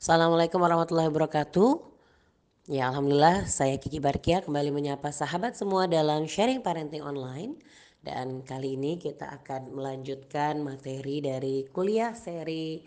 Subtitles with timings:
[0.00, 1.76] Assalamualaikum warahmatullahi wabarakatuh.
[2.72, 7.60] Ya Alhamdulillah saya Kiki Barkia kembali menyapa sahabat semua dalam sharing parenting online.
[8.00, 12.80] Dan kali ini kita akan melanjutkan materi dari kuliah seri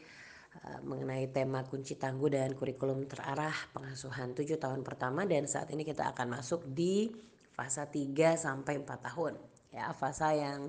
[0.65, 5.85] uh, mengenai tema kunci tangguh dan kurikulum terarah pengasuhan 7 tahun pertama dan saat ini
[5.85, 7.13] kita akan masuk di
[7.53, 8.09] fase 3
[8.41, 9.37] sampai 4 tahun.
[9.69, 10.65] Ya, fase yang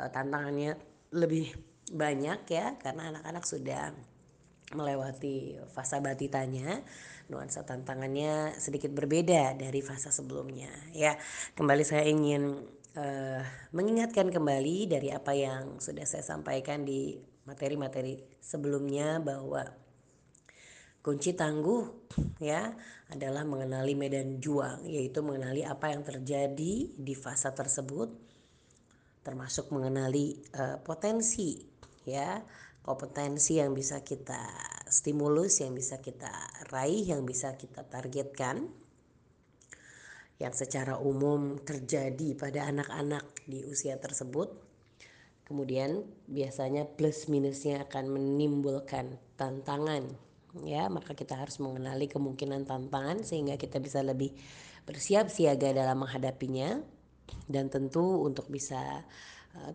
[0.00, 0.80] uh, tantangannya
[1.12, 1.52] lebih
[1.92, 4.15] banyak ya karena anak-anak sudah
[4.74, 6.82] melewati fase batitanya
[7.30, 11.14] nuansa tantangannya sedikit berbeda dari fase sebelumnya ya.
[11.54, 12.54] Kembali saya ingin
[12.98, 17.14] uh, mengingatkan kembali dari apa yang sudah saya sampaikan di
[17.46, 19.62] materi-materi sebelumnya bahwa
[21.06, 22.10] kunci tangguh
[22.42, 22.74] ya
[23.14, 28.10] adalah mengenali medan juang yaitu mengenali apa yang terjadi di fase tersebut
[29.22, 31.62] termasuk mengenali uh, potensi
[32.02, 32.42] ya
[32.86, 34.38] kompetensi yang bisa kita
[34.86, 36.30] stimulus yang bisa kita
[36.70, 38.70] raih yang bisa kita targetkan
[40.38, 44.54] yang secara umum terjadi pada anak-anak di usia tersebut
[45.50, 50.26] kemudian biasanya plus minusnya akan menimbulkan tantangan
[50.64, 50.88] ya.
[50.88, 54.32] Maka kita harus mengenali kemungkinan tantangan sehingga kita bisa lebih
[54.88, 56.80] bersiap siaga dalam menghadapinya.
[57.50, 59.02] Dan tentu untuk bisa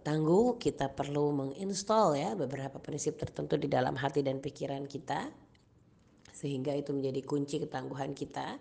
[0.01, 5.29] tangguh kita perlu menginstall ya beberapa prinsip tertentu di dalam hati dan pikiran kita
[6.31, 8.57] sehingga itu menjadi kunci ketangguhan kita.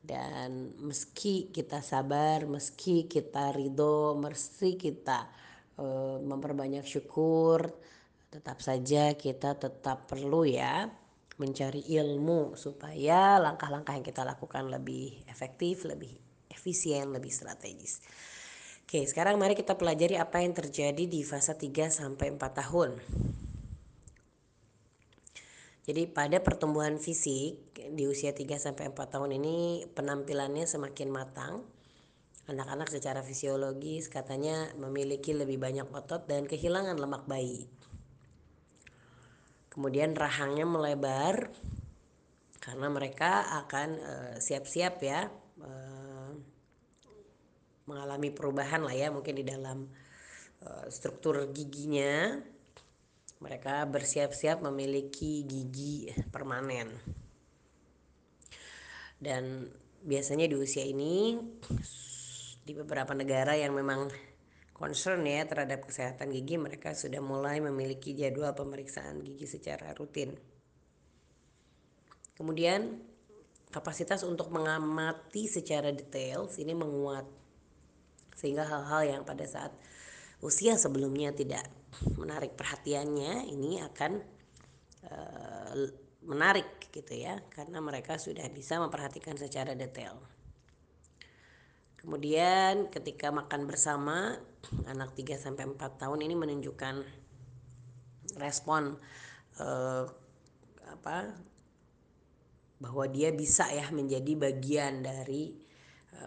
[0.00, 5.28] Dan meski kita sabar meski kita ridho meski kita
[5.76, 5.84] e,
[6.24, 7.68] memperbanyak syukur
[8.32, 10.88] tetap saja kita tetap perlu ya
[11.36, 16.16] mencari ilmu supaya langkah-langkah yang kita lakukan lebih efektif lebih
[16.48, 18.00] efisien lebih strategis
[18.90, 22.98] Oke, sekarang mari kita pelajari apa yang terjadi di fase 3 sampai 4 tahun.
[25.86, 31.62] Jadi pada pertumbuhan fisik di usia 3 sampai 4 tahun ini penampilannya semakin matang.
[32.50, 37.70] Anak-anak secara fisiologis katanya memiliki lebih banyak otot dan kehilangan lemak bayi.
[39.70, 41.54] Kemudian rahangnya melebar
[42.58, 45.20] karena mereka akan eh, siap-siap uh, ya
[45.62, 45.89] uh,
[47.90, 49.90] mengalami perubahan lah ya mungkin di dalam
[50.62, 52.38] uh, struktur giginya.
[53.40, 56.92] Mereka bersiap-siap memiliki gigi permanen.
[59.16, 59.64] Dan
[60.04, 61.40] biasanya di usia ini
[62.64, 64.12] di beberapa negara yang memang
[64.76, 70.32] concern ya terhadap kesehatan gigi mereka sudah mulai memiliki jadwal pemeriksaan gigi secara rutin.
[72.32, 72.96] Kemudian
[73.68, 77.28] kapasitas untuk mengamati secara detail ini menguat
[78.40, 79.76] sehingga hal-hal yang pada saat
[80.40, 81.68] usia sebelumnya tidak
[82.16, 84.12] menarik perhatiannya ini akan
[85.04, 85.72] uh,
[86.24, 90.16] menarik gitu ya karena mereka sudah bisa memperhatikan secara detail.
[92.00, 94.40] Kemudian ketika makan bersama
[94.88, 97.04] anak 3 sampai 4 tahun ini menunjukkan
[98.40, 98.96] respon
[99.60, 100.04] uh,
[100.88, 101.36] apa
[102.80, 105.52] bahwa dia bisa ya menjadi bagian dari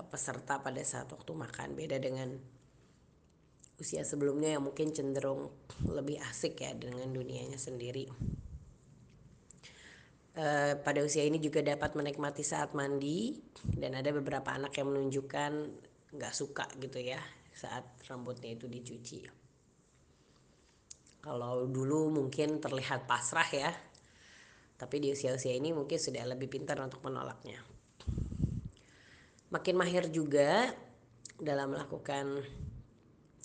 [0.10, 1.78] peserta pada saat waktu makan.
[1.78, 2.34] Beda dengan
[3.78, 5.52] usia sebelumnya yang mungkin cenderung
[5.86, 8.10] lebih asik ya dengan dunianya sendiri.
[10.34, 10.46] E,
[10.82, 13.38] pada usia ini juga dapat menikmati saat mandi
[13.78, 15.52] dan ada beberapa anak yang menunjukkan
[16.14, 17.22] nggak suka gitu ya
[17.54, 19.20] saat rambutnya itu dicuci.
[21.24, 23.72] Kalau dulu mungkin terlihat pasrah ya
[24.78, 27.73] tapi di usia-usia ini mungkin sudah lebih pintar untuk menolaknya
[29.54, 30.74] makin mahir juga
[31.38, 32.42] dalam melakukan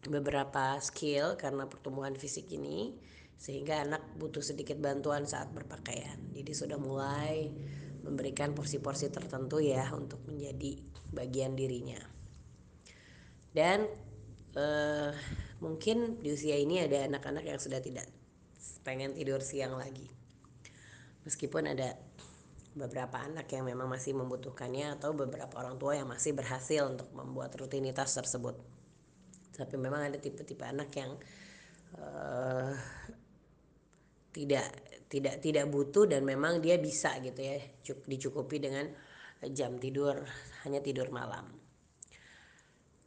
[0.08, 2.96] beberapa skill karena pertumbuhan fisik ini
[3.36, 6.16] sehingga anak butuh sedikit bantuan saat berpakaian.
[6.32, 7.52] Jadi sudah mulai
[8.02, 10.80] memberikan porsi-porsi tertentu ya untuk menjadi
[11.12, 12.00] bagian dirinya.
[13.52, 13.84] Dan
[14.56, 15.12] eh,
[15.60, 18.08] mungkin di usia ini ada anak-anak yang sudah tidak
[18.80, 20.08] pengen tidur siang lagi.
[21.28, 22.07] Meskipun ada
[22.78, 27.50] beberapa anak yang memang masih membutuhkannya atau beberapa orang tua yang masih berhasil untuk membuat
[27.58, 28.54] rutinitas tersebut.
[29.58, 31.18] Tapi memang ada tipe-tipe anak yang
[31.98, 32.70] uh,
[34.30, 34.70] tidak
[35.10, 38.86] tidak tidak butuh dan memang dia bisa gitu ya dicukupi dengan
[39.50, 40.22] jam tidur
[40.62, 41.50] hanya tidur malam.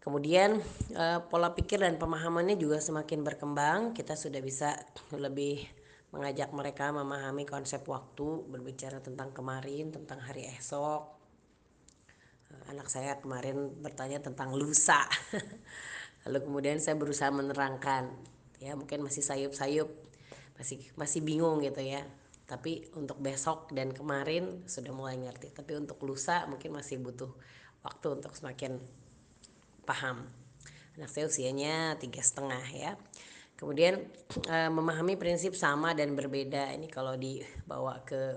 [0.02, 0.58] Kemudian
[0.98, 3.80] uh, pola pikir dan pemahamannya juga semakin berkembang.
[3.94, 4.74] Kita sudah bisa
[5.14, 5.62] lebih
[6.12, 11.08] mengajak mereka memahami konsep waktu, berbicara tentang kemarin, tentang hari esok.
[12.52, 15.08] Eh, anak saya kemarin bertanya tentang lusa.
[16.28, 18.12] Lalu kemudian saya berusaha menerangkan,
[18.60, 19.90] ya mungkin masih sayup-sayup,
[20.62, 22.06] masih masih bingung gitu ya.
[22.46, 27.32] tapi untuk besok dan kemarin sudah mulai ngerti tapi untuk lusa mungkin masih butuh
[27.80, 28.76] waktu untuk semakin
[29.88, 30.28] paham
[31.00, 33.00] anak saya usianya tiga setengah ya
[33.62, 34.10] kemudian
[34.50, 36.74] e, memahami prinsip sama dan berbeda.
[36.74, 38.34] Ini kalau dibawa ke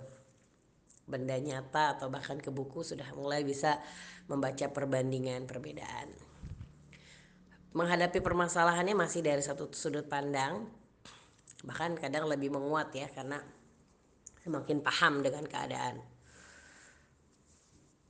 [1.08, 3.80] benda nyata atau bahkan ke buku sudah mulai bisa
[4.28, 6.12] membaca perbandingan perbedaan.
[7.72, 10.68] Menghadapi permasalahannya masih dari satu sudut pandang.
[11.64, 13.40] Bahkan kadang lebih menguat ya karena
[14.44, 16.04] semakin paham dengan keadaan.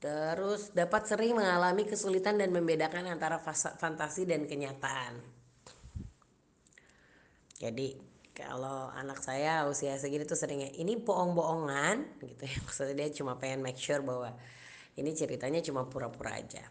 [0.03, 3.39] Terus dapat sering mengalami kesulitan dan membedakan antara
[3.79, 5.34] fantasi dan kenyataan
[7.55, 7.95] jadi
[8.35, 13.63] kalau anak saya usia segini tuh seringnya ini bohong-bohongan gitu ya maksudnya dia cuma pengen
[13.63, 14.35] make sure bahwa
[14.95, 16.63] ini ceritanya cuma pura-pura aja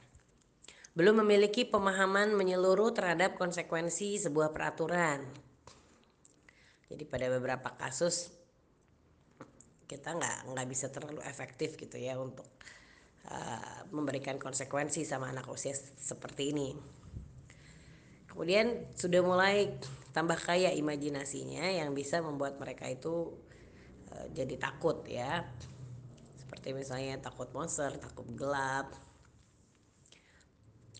[0.94, 5.26] belum memiliki pemahaman menyeluruh terhadap konsekuensi sebuah peraturan.
[6.86, 8.31] Jadi pada beberapa kasus
[9.90, 12.46] kita nggak nggak bisa terlalu efektif gitu ya untuk
[13.26, 16.70] uh, memberikan konsekuensi sama anak usia seperti ini.
[18.31, 19.75] Kemudian sudah mulai
[20.14, 23.34] tambah kaya imajinasinya yang bisa membuat mereka itu
[24.14, 25.43] uh, jadi takut ya.
[26.38, 28.94] Seperti misalnya takut monster, takut gelap,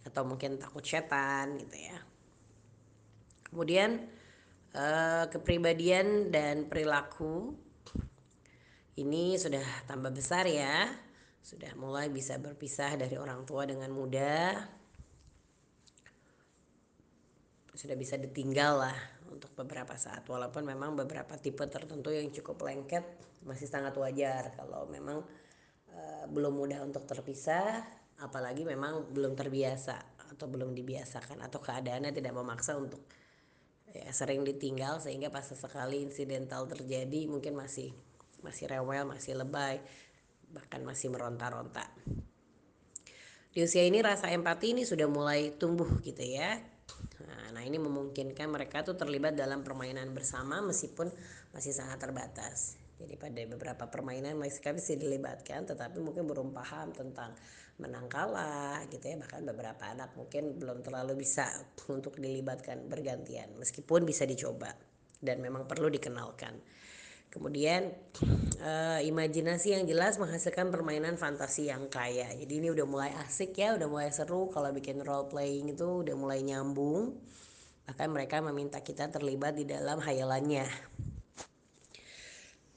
[0.05, 1.99] atau mungkin takut setan gitu ya.
[3.49, 4.05] Kemudian
[4.75, 7.55] eh, kepribadian dan perilaku
[9.01, 10.91] ini sudah tambah besar ya.
[11.45, 14.84] Sudah mulai bisa berpisah dari orang tua dengan mudah
[17.75, 20.23] sudah bisa ditinggal lah untuk beberapa saat.
[20.25, 23.03] Walaupun memang beberapa tipe tertentu yang cukup lengket
[23.43, 25.21] masih sangat wajar kalau memang
[25.91, 26.01] e,
[26.31, 27.83] belum mudah untuk terpisah
[28.23, 33.05] apalagi memang belum terbiasa atau belum dibiasakan atau keadaannya tidak memaksa untuk
[33.91, 37.93] ya, sering ditinggal sehingga pas sekali insidental terjadi mungkin masih
[38.41, 39.83] masih rewel masih lebay
[40.55, 41.91] bahkan masih meronta-ronta.
[43.51, 46.74] Di usia ini rasa empati ini sudah mulai tumbuh gitu ya
[47.55, 51.09] nah ini memungkinkan mereka tuh terlibat dalam permainan bersama meskipun
[51.55, 52.75] masih sangat terbatas.
[52.95, 57.35] Jadi pada beberapa permainan mereka bisa dilibatkan tetapi mungkin belum paham tentang
[57.79, 59.17] menang kalah gitu ya.
[59.19, 61.47] Bahkan beberapa anak mungkin belum terlalu bisa
[61.91, 64.75] untuk dilibatkan bergantian meskipun bisa dicoba
[65.23, 66.59] dan memang perlu dikenalkan
[67.35, 67.91] kemudian
[68.63, 73.75] uh, imajinasi yang jelas menghasilkan permainan fantasi yang kaya jadi ini udah mulai asik ya
[73.75, 77.19] udah mulai seru kalau bikin role playing itu udah mulai nyambung
[77.85, 80.65] bahkan mereka meminta kita terlibat di dalam hayalannya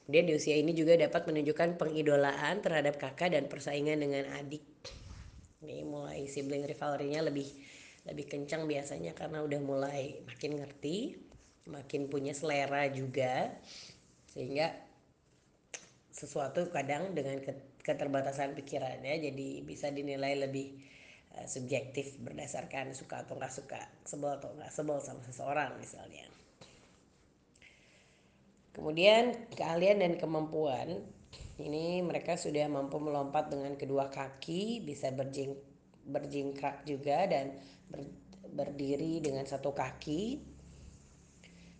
[0.07, 4.63] dia di usia ini juga dapat menunjukkan pengidolaan terhadap kakak dan persaingan dengan adik.
[5.59, 7.51] Ini mulai sibling rivalry-nya lebih
[8.07, 11.19] lebih kencang biasanya karena udah mulai makin ngerti,
[11.67, 13.51] makin punya selera juga.
[14.37, 14.69] Sehingga
[16.13, 17.41] sesuatu kadang dengan
[17.81, 20.77] keterbatasan pikirannya jadi bisa dinilai lebih
[21.33, 26.29] uh, subjektif berdasarkan suka atau nggak suka, sebel atau nggak sebel sama seseorang misalnya.
[28.77, 31.01] Kemudian keahlian dan kemampuan
[31.57, 35.57] ini mereka sudah mampu melompat dengan kedua kaki, bisa berjing,
[36.05, 37.57] berjingkrak juga dan
[37.89, 38.05] ber,
[38.53, 40.37] berdiri dengan satu kaki.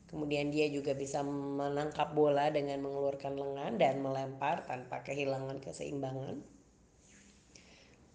[0.08, 6.40] Kemudian dia juga bisa menangkap bola dengan mengeluarkan lengan dan melempar tanpa kehilangan keseimbangan.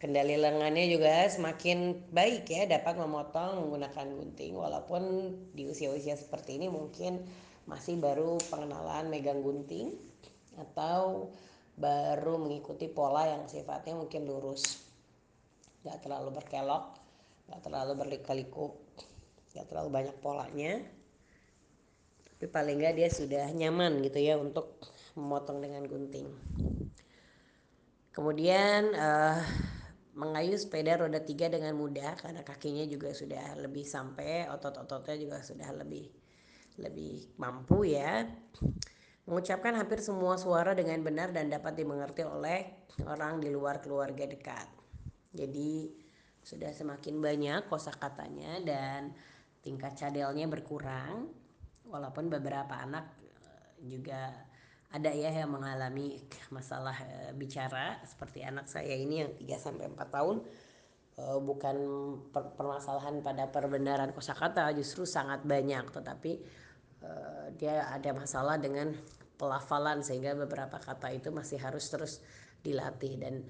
[0.01, 4.57] Kendali lengannya juga semakin baik ya, dapat memotong menggunakan gunting.
[4.57, 5.03] Walaupun
[5.55, 7.23] di usia-usia seperti ini mungkin
[7.71, 9.95] masih baru pengenalan megang gunting
[10.59, 11.31] atau
[11.79, 14.83] baru mengikuti pola yang sifatnya mungkin lurus.
[15.87, 17.03] Nggak terlalu berkelok
[17.53, 18.73] nggak terlalu berliku-liku
[19.53, 20.81] nggak terlalu banyak polanya
[22.43, 24.83] tapi paling nggak dia sudah nyaman gitu ya untuk
[25.15, 26.27] memotong dengan gunting.
[28.11, 29.39] Kemudian uh,
[30.19, 35.71] mengayuh sepeda roda tiga dengan mudah karena kakinya juga sudah lebih sampai otot-ototnya juga sudah
[35.71, 36.11] lebih
[36.83, 38.27] lebih mampu ya.
[39.23, 44.67] Mengucapkan hampir semua suara dengan benar dan dapat dimengerti oleh orang di luar keluarga dekat.
[45.31, 45.95] Jadi
[46.43, 49.15] sudah semakin banyak kosakatanya dan
[49.63, 51.39] tingkat cadelnya berkurang
[51.93, 53.05] walaupun beberapa anak
[53.45, 54.33] eh, juga
[54.93, 56.17] ada ya yang mengalami
[56.49, 58.01] masalah eh, bicara.
[58.09, 60.37] Seperti anak saya ini yang 3 sampai 4 tahun
[61.21, 61.77] eh, bukan
[62.33, 65.85] permasalahan pada perbenaran kosakata justru sangat banyak.
[65.93, 66.33] Tetapi
[67.03, 68.95] Eh, dia ada masalah dengan
[69.35, 72.23] pelafalan sehingga beberapa kata itu masih harus terus
[72.63, 73.19] dilatih.
[73.19, 73.43] Dan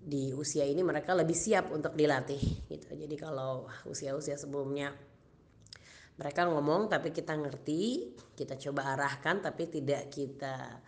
[0.00, 2.92] di usia ini mereka lebih siap untuk dilatih gitu.
[2.92, 4.92] Jadi kalau usia-usia sebelumnya
[6.20, 10.84] mereka ngomong tapi kita ngerti, kita coba arahkan tapi tidak kita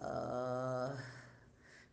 [0.00, 0.88] uh,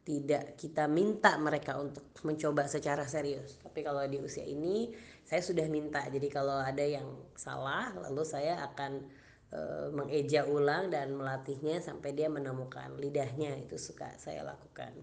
[0.07, 3.59] tidak kita minta mereka untuk mencoba secara serius.
[3.59, 4.95] Tapi kalau di usia ini
[5.27, 5.99] saya sudah minta.
[6.07, 7.03] Jadi kalau ada yang
[7.35, 9.03] salah, lalu saya akan
[9.51, 9.59] e,
[9.91, 13.59] mengeja ulang dan melatihnya sampai dia menemukan lidahnya.
[13.59, 14.95] Itu suka saya lakukan.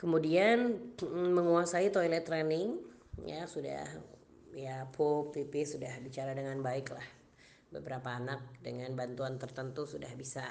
[0.00, 0.80] Kemudian
[1.12, 2.80] menguasai toilet training
[3.28, 3.84] ya sudah
[4.54, 7.06] ya pup pipi sudah bicara dengan baik lah.
[7.70, 10.42] Beberapa anak dengan bantuan tertentu sudah bisa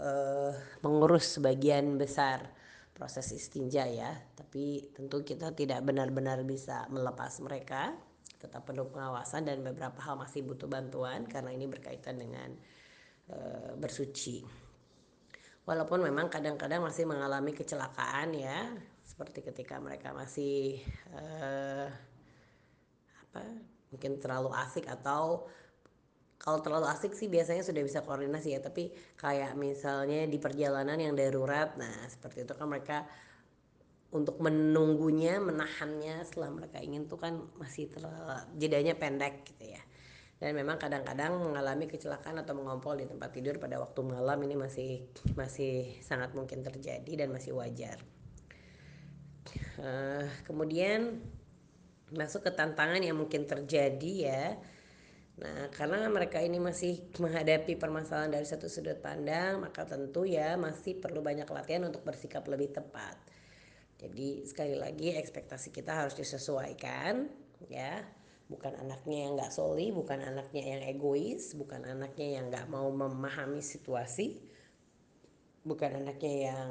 [0.00, 0.52] uh,
[0.84, 2.60] mengurus sebagian besar
[3.00, 7.96] proses istinja ya tapi tentu kita tidak benar-benar bisa melepas mereka
[8.36, 12.52] tetap penuh pengawasan dan beberapa hal masih butuh bantuan karena ini berkaitan dengan
[13.32, 14.44] uh, bersuci
[15.64, 18.68] walaupun memang kadang-kadang masih mengalami kecelakaan ya
[19.00, 20.84] seperti ketika mereka masih
[21.16, 21.88] uh,
[23.30, 23.46] apa
[23.94, 25.46] mungkin terlalu asik atau
[26.40, 31.14] kalau terlalu asik sih biasanya sudah bisa koordinasi ya tapi kayak misalnya di perjalanan yang
[31.14, 33.06] darurat nah seperti itu kan mereka
[34.10, 38.18] untuk menunggunya menahannya setelah mereka ingin tuh kan masih terlalu
[38.58, 39.82] jedanya pendek gitu ya.
[40.40, 45.04] Dan memang kadang-kadang mengalami kecelakaan atau mengompol di tempat tidur pada waktu malam ini masih
[45.36, 48.00] masih sangat mungkin terjadi dan masih wajar.
[49.78, 51.22] Uh, kemudian
[52.14, 54.44] masuk ke tantangan yang mungkin terjadi ya
[55.40, 61.00] Nah, karena mereka ini masih menghadapi permasalahan dari satu sudut pandang, maka tentu ya masih
[61.00, 63.16] perlu banyak latihan untuk bersikap lebih tepat.
[63.96, 67.24] Jadi sekali lagi ekspektasi kita harus disesuaikan,
[67.72, 68.04] ya.
[68.52, 73.62] Bukan anaknya yang nggak soli, bukan anaknya yang egois, bukan anaknya yang nggak mau memahami
[73.64, 74.42] situasi,
[75.64, 76.68] bukan anaknya yang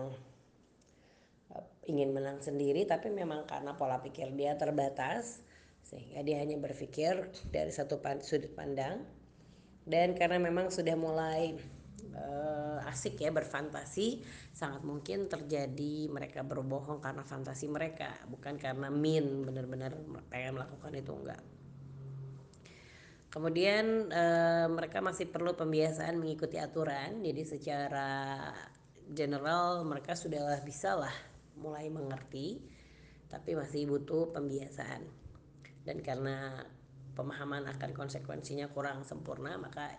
[1.89, 5.41] ingin menang sendiri, tapi memang karena pola pikir dia terbatas
[5.81, 9.01] sehingga dia hanya berpikir dari satu sudut pandang.
[9.89, 11.57] Dan karena memang sudah mulai
[12.13, 14.21] uh, asik ya berfantasi
[14.53, 19.97] sangat mungkin terjadi mereka berbohong karena fantasi mereka bukan karena min benar-benar
[20.29, 21.41] pengen melakukan itu enggak.
[23.29, 28.09] Kemudian uh, mereka masih perlu pembiasaan mengikuti aturan jadi secara
[29.09, 31.13] general mereka sudah bisa lah
[31.59, 32.63] mulai mengerti
[33.29, 35.05] tapi masih butuh pembiasaan.
[35.85, 36.65] Dan karena
[37.13, 39.93] pemahaman akan konsekuensinya kurang sempurna maka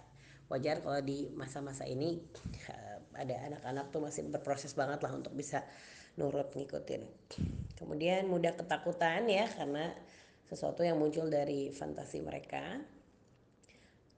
[0.51, 2.19] wajar kalau di masa-masa ini
[2.67, 5.63] eh, ada anak-anak tuh masih berproses banget lah untuk bisa
[6.19, 7.03] nurut ngikutin.
[7.79, 9.95] Kemudian mudah ketakutan ya karena
[10.51, 12.83] sesuatu yang muncul dari fantasi mereka.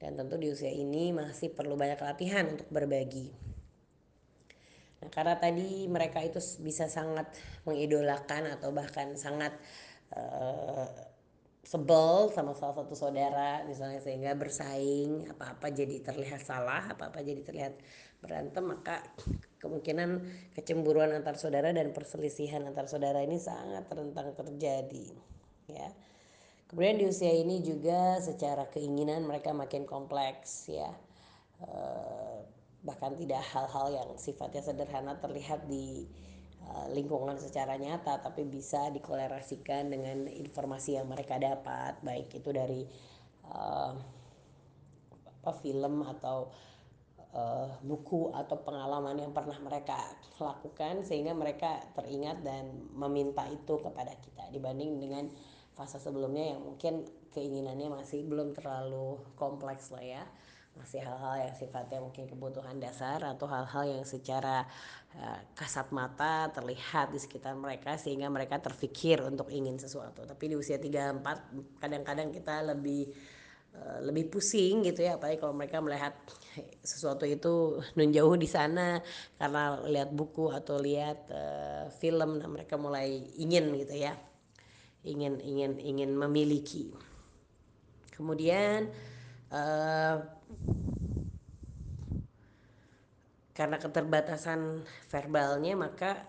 [0.00, 3.51] Dan tentu di usia ini masih perlu banyak latihan untuk berbagi
[5.02, 7.26] nah karena tadi mereka itu bisa sangat
[7.66, 9.50] mengidolakan atau bahkan sangat
[10.14, 10.86] uh,
[11.62, 17.74] sebel sama salah satu saudara misalnya sehingga bersaing apa-apa jadi terlihat salah apa-apa jadi terlihat
[18.22, 19.02] berantem maka
[19.62, 20.22] kemungkinan
[20.54, 25.14] kecemburuan antar saudara dan perselisihan antar saudara ini sangat rentan terjadi
[25.70, 25.90] ya.
[26.66, 30.88] Kemudian di usia ini juga secara keinginan mereka makin kompleks ya.
[31.60, 31.68] E,
[32.82, 36.06] bahkan tidak hal-hal yang sifatnya sederhana terlihat di
[36.62, 42.86] Eh, lingkungan secara nyata tapi bisa dikolerasikan dengan informasi yang mereka dapat baik itu dari
[43.50, 43.92] uh,
[45.42, 46.54] apa film atau
[47.34, 50.00] uh, buku atau pengalaman yang pernah mereka
[50.38, 55.34] lakukan sehingga mereka teringat dan meminta itu kepada kita dibanding dengan
[55.74, 57.02] fase sebelumnya yang mungkin
[57.34, 60.22] keinginannya masih belum terlalu kompleks lah ya
[60.72, 64.64] masih hal-hal yang sifatnya mungkin kebutuhan dasar atau hal-hal yang secara
[65.20, 70.24] uh, kasat mata terlihat di sekitar mereka sehingga mereka terfikir untuk ingin sesuatu.
[70.24, 73.12] Tapi di usia 34 kadang-kadang kita lebih
[73.76, 76.16] uh, lebih pusing gitu ya apalagi kalau mereka melihat
[76.80, 78.96] sesuatu itu nunjauh di sana
[79.36, 84.16] karena lihat buku atau lihat uh, film nah mereka mulai ingin gitu ya.
[85.04, 86.88] Ingin ingin ingin memiliki.
[88.16, 88.88] Kemudian
[89.52, 90.16] uh,
[93.52, 94.80] karena keterbatasan
[95.12, 96.24] verbalnya maka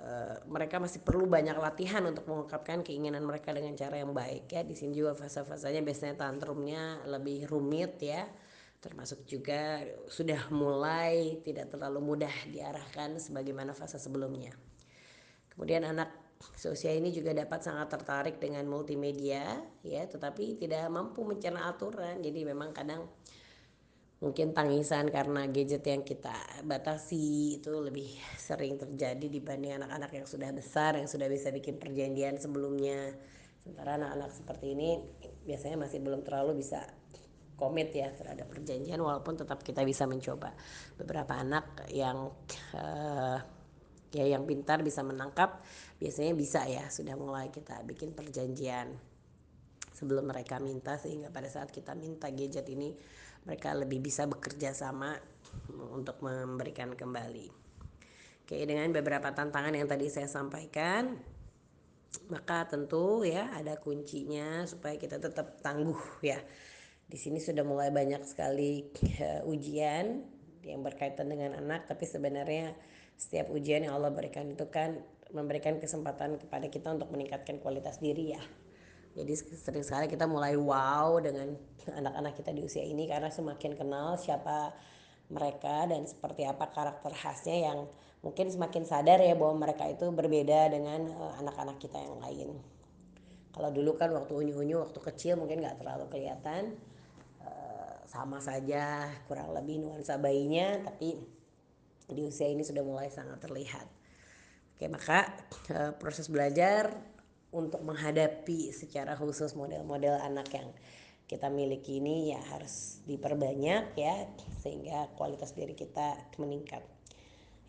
[0.00, 4.64] uh, mereka masih perlu banyak latihan untuk mengungkapkan keinginan mereka dengan cara yang baik ya.
[4.64, 8.24] Di sini juga fase-fasenya biasanya tantrumnya lebih rumit ya.
[8.78, 14.54] Termasuk juga sudah mulai tidak terlalu mudah diarahkan sebagaimana fase sebelumnya.
[15.52, 21.66] Kemudian anak seusia ini juga dapat sangat tertarik dengan multimedia ya tetapi tidak mampu mencerna
[21.70, 22.22] aturan.
[22.22, 23.06] Jadi memang kadang
[24.18, 26.34] mungkin tangisan karena gadget yang kita
[26.66, 32.38] batasi itu lebih sering terjadi dibanding anak-anak yang sudah besar yang sudah bisa bikin perjanjian
[32.38, 33.14] sebelumnya.
[33.62, 34.98] Sementara anak-anak seperti ini
[35.46, 36.82] biasanya masih belum terlalu bisa
[37.58, 40.54] komit ya terhadap perjanjian walaupun tetap kita bisa mencoba.
[40.94, 42.30] Beberapa anak yang
[42.74, 43.57] uh,
[44.12, 45.60] ya yang pintar bisa menangkap
[46.00, 48.96] biasanya bisa ya sudah mulai kita bikin perjanjian
[49.92, 52.94] sebelum mereka minta sehingga pada saat kita minta gadget ini
[53.42, 55.16] mereka lebih bisa bekerja sama
[55.72, 57.48] untuk memberikan kembali.
[58.44, 61.16] Oke, dengan beberapa tantangan yang tadi saya sampaikan,
[62.32, 66.40] maka tentu ya ada kuncinya supaya kita tetap tangguh ya.
[67.08, 68.84] Di sini sudah mulai banyak sekali
[69.20, 70.24] uh, ujian
[70.64, 72.76] yang berkaitan dengan anak, tapi sebenarnya
[73.18, 75.02] setiap ujian yang Allah berikan itu kan
[75.34, 78.42] memberikan kesempatan kepada kita untuk meningkatkan kualitas diri ya.
[79.18, 81.58] Jadi sering sekali kita mulai wow dengan
[81.90, 84.70] anak-anak kita di usia ini karena semakin kenal siapa
[85.28, 87.78] mereka dan seperti apa karakter khasnya yang
[88.22, 92.48] mungkin semakin sadar ya bahwa mereka itu berbeda dengan eh, anak-anak kita yang lain.
[93.50, 96.78] Kalau dulu kan waktu unyu-unyu waktu kecil mungkin nggak terlalu kelihatan
[97.42, 101.18] uh, sama saja kurang lebih nuansa bayinya tapi
[102.08, 103.86] di usia ini sudah mulai sangat terlihat.
[104.74, 105.28] Oke maka
[105.74, 106.94] uh, proses belajar
[107.52, 110.68] untuk menghadapi secara khusus model-model anak yang
[111.28, 114.16] kita miliki ini ya harus diperbanyak ya
[114.64, 116.80] sehingga kualitas diri kita meningkat.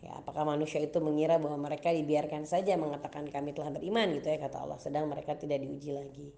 [0.00, 4.40] Ya, apakah manusia itu mengira bahwa mereka dibiarkan saja mengatakan kami telah beriman gitu ya
[4.40, 6.32] kata Allah sedang mereka tidak diuji lagi.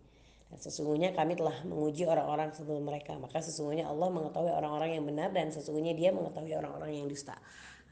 [0.51, 5.31] Dan sesungguhnya kami telah menguji orang-orang sebelum mereka maka sesungguhnya Allah mengetahui orang-orang yang benar
[5.31, 7.39] dan sesungguhnya dia mengetahui orang-orang yang dusta.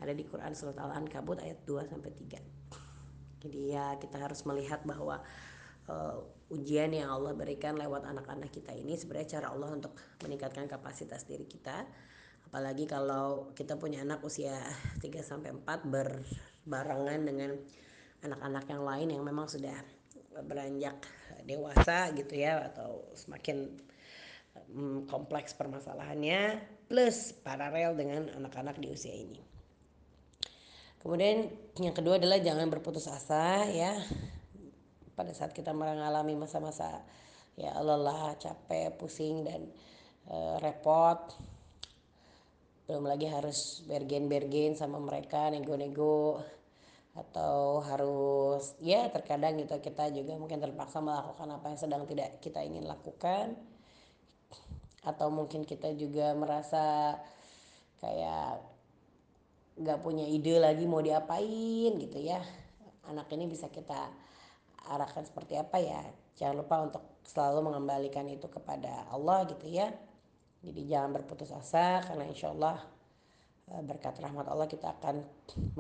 [0.01, 3.45] Ada di Quran surat Al-Ankabut ayat 2 sampai 3.
[3.45, 5.21] Jadi ya kita harus melihat bahwa
[5.89, 6.17] uh,
[6.53, 9.95] ujian yang Allah berikan lewat anak-anak kita ini sebenarnya cara Allah untuk
[10.27, 11.87] meningkatkan kapasitas diri kita
[12.51, 14.59] apalagi kalau kita punya anak usia
[14.99, 17.55] 3 sampai 4 berbarengan dengan
[18.27, 19.79] anak-anak yang lain yang memang sudah
[20.47, 20.99] beranjak
[21.47, 23.71] dewasa gitu ya atau semakin
[24.75, 26.59] um, kompleks permasalahannya
[26.91, 29.50] plus paralel dengan anak-anak di usia ini.
[31.01, 31.49] Kemudian
[31.81, 33.97] yang kedua adalah jangan berputus asa ya
[35.17, 37.01] pada saat kita mengalami masa-masa
[37.57, 39.65] ya lelah, capek, pusing dan
[40.29, 41.19] e, repot.
[42.85, 46.43] Belum lagi harus bergen-bergen sama mereka, nego-nego
[47.11, 52.63] atau harus ya terkadang gitu kita juga mungkin terpaksa melakukan apa yang sedang tidak kita
[52.63, 53.59] ingin lakukan
[55.03, 57.19] atau mungkin kita juga merasa
[57.99, 58.70] kayak
[59.81, 62.45] nggak punya ide lagi mau diapain gitu ya.
[63.09, 64.13] Anak ini bisa kita
[64.93, 66.05] arahkan seperti apa ya.
[66.37, 69.89] Jangan lupa untuk selalu mengembalikan itu kepada Allah gitu ya.
[70.61, 72.85] Jadi jangan berputus asa karena insya Allah
[73.73, 75.25] eh, berkat rahmat Allah kita akan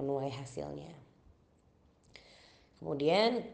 [0.00, 0.96] menuai hasilnya.
[2.80, 3.44] Kemudian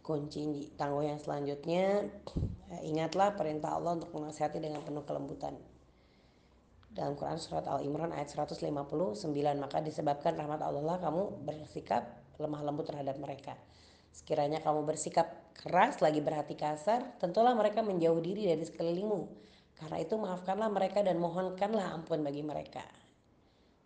[0.00, 2.08] kunci tangguh yang selanjutnya
[2.72, 5.52] eh, ingatlah perintah Allah untuk menasihati dengan penuh kelembutan
[6.90, 8.66] dalam Quran surat Al Imran ayat 159
[9.58, 13.54] maka disebabkan rahmat Allah kamu bersikap lemah lembut terhadap mereka
[14.10, 19.20] Sekiranya kamu bersikap keras lagi berhati kasar, tentulah mereka menjauh diri dari sekelilingmu.
[19.78, 22.84] Karena itu maafkanlah mereka dan mohonkanlah ampun bagi mereka.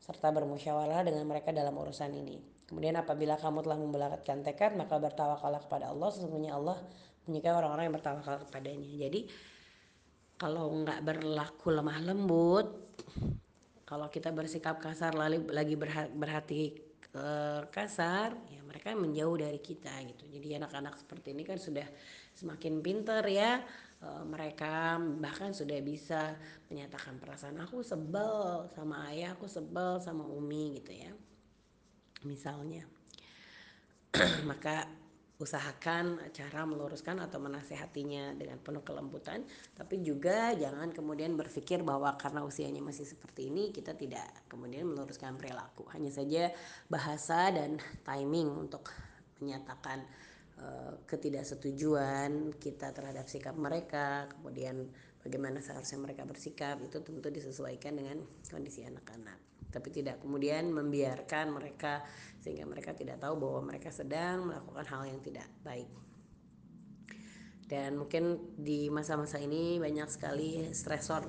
[0.00, 2.40] Serta bermusyawarah dengan mereka dalam urusan ini.
[2.64, 6.08] Kemudian apabila kamu telah membelatkan tekad, maka bertawakallah kepada Allah.
[6.10, 6.80] Sesungguhnya Allah
[7.28, 8.90] menyukai orang-orang yang bertawakal kepadanya.
[9.06, 9.20] Jadi
[10.34, 12.83] kalau nggak berlaku lemah lembut,
[13.84, 15.76] kalau kita bersikap kasar lagi
[16.14, 16.94] berhati
[17.70, 20.26] kasar ya mereka menjauh dari kita gitu.
[20.26, 21.86] Jadi anak-anak seperti ini kan sudah
[22.34, 23.62] semakin pinter ya.
[24.02, 26.34] E, mereka bahkan sudah bisa
[26.66, 31.14] menyatakan perasaan aku sebel sama ayah aku sebel sama umi gitu ya
[32.26, 32.82] misalnya.
[34.50, 34.90] Maka
[35.44, 39.44] usahakan cara meluruskan atau menasehatinya dengan penuh kelembutan
[39.76, 45.36] tapi juga jangan kemudian berpikir bahwa karena usianya masih seperti ini kita tidak kemudian meluruskan
[45.36, 45.84] perilaku.
[45.92, 46.48] Hanya saja
[46.88, 48.88] bahasa dan timing untuk
[49.44, 50.00] menyatakan
[50.58, 54.88] uh, ketidaksetujuan kita terhadap sikap mereka kemudian
[55.24, 62.06] bagaimana seharusnya mereka bersikap itu tentu disesuaikan dengan kondisi anak-anak tapi tidak kemudian membiarkan mereka
[62.38, 65.90] sehingga mereka tidak tahu bahwa mereka sedang melakukan hal yang tidak baik.
[67.66, 71.26] Dan mungkin di masa-masa ini banyak sekali stresor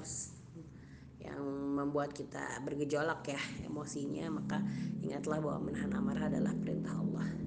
[1.18, 1.42] yang
[1.74, 4.62] membuat kita bergejolak ya emosinya, maka
[5.02, 7.45] ingatlah bahwa menahan amarah adalah perintah Allah.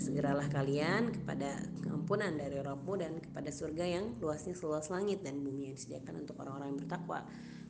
[0.00, 1.60] Bersegeralah kalian kepada
[1.92, 6.40] ampunan dari Rabbmu dan kepada surga yang luasnya seluas langit dan bumi yang disediakan untuk
[6.40, 7.20] orang-orang yang bertakwa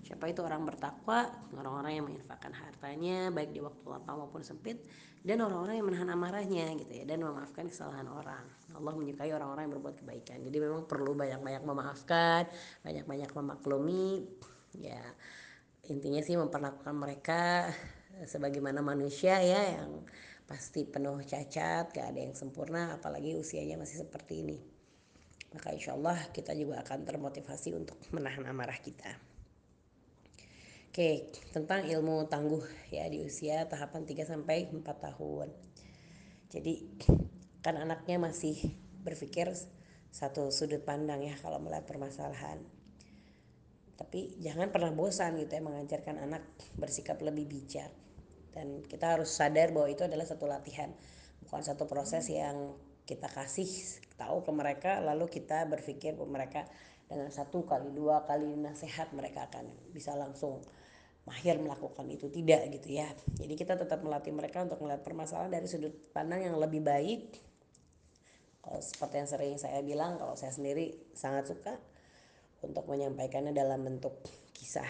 [0.00, 1.28] Siapa itu orang bertakwa?
[1.52, 4.80] Orang-orang yang menginfakkan hartanya baik di waktu lapang maupun sempit
[5.20, 8.44] dan orang-orang yang menahan amarahnya gitu ya dan memaafkan kesalahan orang.
[8.72, 10.40] Allah menyukai orang-orang yang berbuat kebaikan.
[10.40, 12.48] Jadi memang perlu banyak-banyak memaafkan,
[12.80, 14.24] banyak-banyak memaklumi
[14.80, 15.02] ya
[15.90, 17.66] intinya sih memperlakukan mereka
[18.22, 20.06] sebagaimana manusia ya yang
[20.50, 24.58] pasti penuh cacat gak ada yang sempurna apalagi usianya masih seperti ini
[25.54, 29.30] maka insya Allah kita juga akan termotivasi untuk menahan amarah kita
[30.90, 35.46] Oke, tentang ilmu tangguh ya di usia tahapan 3 sampai 4 tahun.
[36.50, 36.98] Jadi
[37.62, 38.58] kan anaknya masih
[39.06, 39.54] berpikir
[40.10, 42.58] satu sudut pandang ya kalau melihat permasalahan.
[43.94, 46.42] Tapi jangan pernah bosan gitu ya mengajarkan anak
[46.74, 47.94] bersikap lebih bijak.
[48.50, 50.90] Dan kita harus sadar bahwa itu adalah satu latihan,
[51.46, 52.74] bukan satu proses yang
[53.06, 53.66] kita kasih
[54.14, 56.68] tahu ke mereka lalu kita berpikir bahwa mereka
[57.10, 60.62] dengan satu kali dua kali nasihat mereka akan bisa langsung
[61.26, 62.30] mahir melakukan itu.
[62.30, 63.10] Tidak gitu ya.
[63.34, 67.34] Jadi kita tetap melatih mereka untuk melihat permasalahan dari sudut pandang yang lebih baik.
[68.62, 71.74] Kalau seperti yang sering saya bilang kalau saya sendiri sangat suka
[72.60, 74.20] untuk menyampaikannya dalam bentuk
[74.52, 74.86] kisah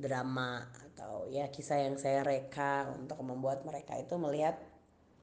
[0.00, 0.64] drama
[1.00, 4.60] atau ya kisah yang saya reka untuk membuat mereka itu melihat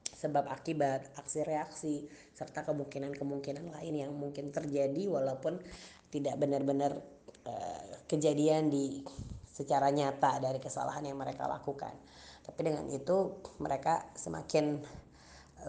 [0.10, 5.62] sebab akibat aksi reaksi serta kemungkinan-kemungkinan lain yang mungkin terjadi walaupun
[6.10, 6.98] tidak benar-benar
[7.46, 9.06] uh, kejadian di
[9.46, 11.94] secara nyata dari kesalahan yang mereka lakukan.
[12.42, 14.82] Tapi dengan itu mereka semakin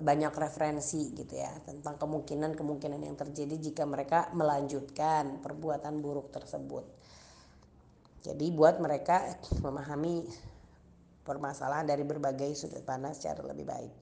[0.01, 6.89] banyak referensi gitu ya tentang kemungkinan-kemungkinan yang terjadi jika mereka melanjutkan perbuatan buruk tersebut.
[8.23, 10.27] Jadi buat mereka memahami
[11.23, 13.93] permasalahan dari berbagai sudut pandang secara lebih baik.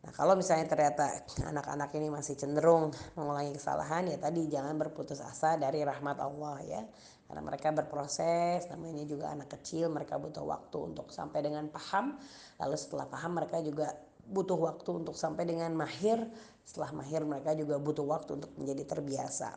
[0.00, 5.56] Nah kalau misalnya ternyata anak-anak ini masih cenderung mengulangi kesalahan ya tadi jangan berputus asa
[5.58, 6.82] dari rahmat Allah ya.
[7.30, 12.18] Karena mereka berproses namanya juga anak kecil mereka butuh waktu untuk sampai dengan paham.
[12.58, 13.94] Lalu setelah paham mereka juga
[14.26, 16.26] butuh waktu untuk sampai dengan mahir.
[16.66, 19.54] Setelah mahir mereka juga butuh waktu untuk menjadi terbiasa.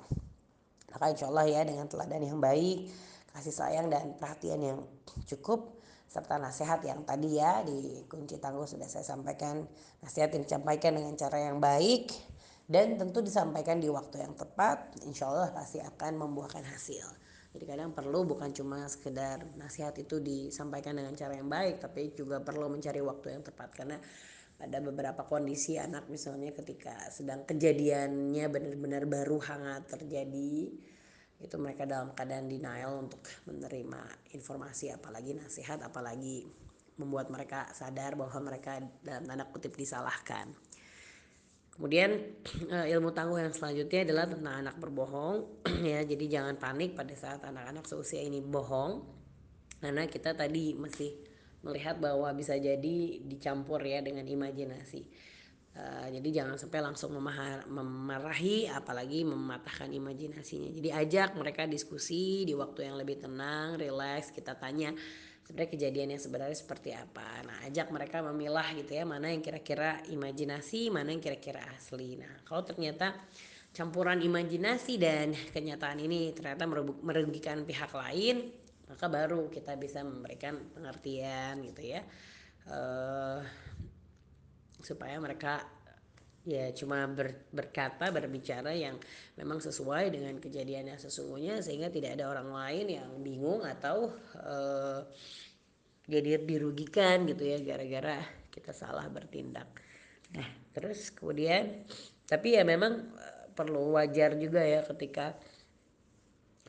[0.94, 2.94] Maka insya Allah ya dengan teladan yang baik
[3.34, 4.80] kasih sayang dan perhatian yang
[5.26, 5.82] cukup
[6.14, 9.66] serta nasihat yang tadi ya di kunci tangguh sudah saya sampaikan.
[10.06, 12.14] Nasihat yang disampaikan dengan cara yang baik
[12.70, 17.10] dan tentu disampaikan di waktu yang tepat insya Allah pasti akan membuahkan hasil.
[17.54, 22.42] Jadi kadang perlu bukan cuma sekedar nasihat itu disampaikan dengan cara yang baik, tapi juga
[22.42, 23.70] perlu mencari waktu yang tepat.
[23.78, 23.98] Karena
[24.58, 30.72] ada beberapa kondisi anak misalnya ketika sedang kejadiannya benar-benar baru hangat terjadi
[31.44, 36.48] itu mereka dalam keadaan denial untuk menerima informasi apalagi nasihat apalagi
[36.98, 40.56] membuat mereka sadar bahwa mereka dalam tanda kutip disalahkan.
[41.74, 42.22] Kemudian
[42.74, 46.06] eh, ilmu tangguh yang selanjutnya adalah tentang anak berbohong ya.
[46.06, 49.02] Jadi jangan panik pada saat anak-anak seusia ini bohong.
[49.82, 51.12] Karena kita tadi masih
[51.66, 55.33] melihat bahwa bisa jadi dicampur ya dengan imajinasi.
[55.74, 60.70] Uh, jadi jangan sampai langsung memahar, memarahi apalagi mematahkan imajinasinya.
[60.70, 64.94] Jadi ajak mereka diskusi di waktu yang lebih tenang, rileks, kita tanya
[65.42, 67.26] sebenarnya kejadian yang sebenarnya seperti apa.
[67.42, 72.22] Nah, ajak mereka memilah gitu ya, mana yang kira-kira imajinasi, mana yang kira-kira asli.
[72.22, 73.18] Nah, kalau ternyata
[73.74, 76.70] campuran imajinasi dan kenyataan ini ternyata
[77.02, 78.54] merugikan pihak lain,
[78.88, 82.06] maka baru kita bisa memberikan pengertian gitu ya.
[82.64, 83.44] Uh,
[84.84, 85.64] supaya mereka
[86.44, 89.00] ya cuma ber, berkata berbicara yang
[89.40, 94.12] memang sesuai dengan kejadian yang sesungguhnya sehingga tidak ada orang lain yang bingung atau
[94.44, 95.08] uh,
[96.04, 98.20] jadi dirugikan gitu ya gara-gara
[98.52, 99.72] kita salah bertindak.
[100.36, 101.88] Nah terus kemudian
[102.28, 105.40] tapi ya memang uh, perlu wajar juga ya ketika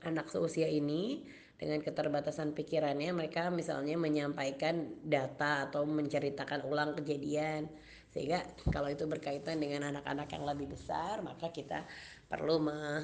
[0.07, 1.27] anak seusia ini
[1.59, 7.66] dengan keterbatasan pikirannya mereka misalnya menyampaikan data atau menceritakan ulang kejadian
[8.14, 11.83] sehingga kalau itu berkaitan dengan anak-anak yang lebih besar maka kita
[12.31, 13.03] perlu me,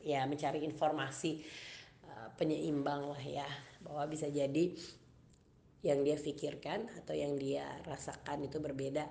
[0.00, 1.44] ya mencari informasi
[2.08, 3.48] uh, penyeimbang lah ya.
[3.84, 4.72] Bahwa bisa jadi
[5.84, 9.04] yang dia pikirkan atau yang dia rasakan itu berbeda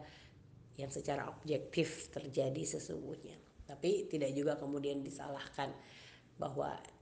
[0.82, 3.38] yang secara objektif terjadi sesungguhnya.
[3.70, 5.70] Tapi tidak juga kemudian disalahkan
[6.42, 7.01] bahwa Eh,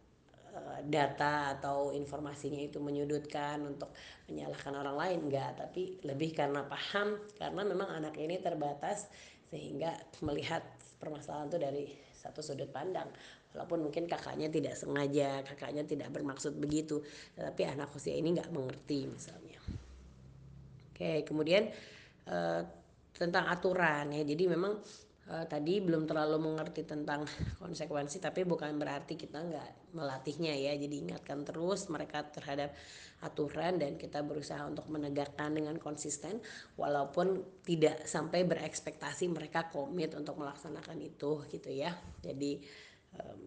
[0.86, 3.92] data atau informasinya itu menyudutkan untuk
[4.30, 5.58] menyalahkan orang lain enggak.
[5.60, 9.10] Tapi lebih karena paham karena memang anak ini terbatas
[9.50, 10.62] sehingga melihat
[11.02, 11.84] permasalahan itu dari
[12.14, 13.08] satu sudut pandang.
[13.50, 17.02] Walaupun mungkin kakaknya tidak sengaja kakaknya tidak bermaksud begitu
[17.34, 19.58] tapi anak usia ini nggak mengerti misalnya.
[20.94, 21.66] Oke kemudian
[22.30, 22.62] eh,
[23.18, 24.22] tentang aturan ya.
[24.22, 24.78] Jadi memang
[25.30, 27.24] uh, tadi belum terlalu mengerti tentang
[27.62, 30.74] konsekuensi tapi bukan berarti kita nggak melatihnya ya.
[30.76, 32.74] Jadi ingatkan terus mereka terhadap
[33.20, 36.40] aturan dan kita berusaha untuk menegakkan dengan konsisten
[36.80, 41.94] walaupun tidak sampai berekspektasi mereka komit untuk melaksanakan itu gitu ya.
[42.24, 42.64] Jadi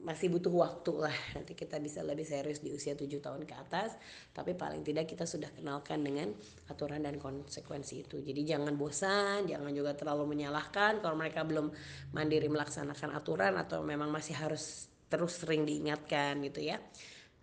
[0.03, 1.17] masih butuh waktu lah.
[1.39, 3.95] Nanti kita bisa lebih serius di usia 7 tahun ke atas.
[4.35, 6.35] Tapi paling tidak kita sudah kenalkan dengan
[6.69, 8.19] aturan dan konsekuensi itu.
[8.21, 10.99] Jadi jangan bosan jangan juga terlalu menyalahkan.
[10.99, 11.71] Kalau mereka belum
[12.13, 16.81] mandiri melaksanakan aturan atau memang masih harus terus sering diingatkan gitu ya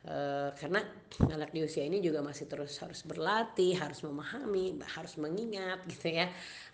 [0.05, 0.17] e,
[0.55, 0.79] karena
[1.27, 6.27] anak di usia ini juga masih terus harus berlatih harus memahami harus mengingat gitu ya.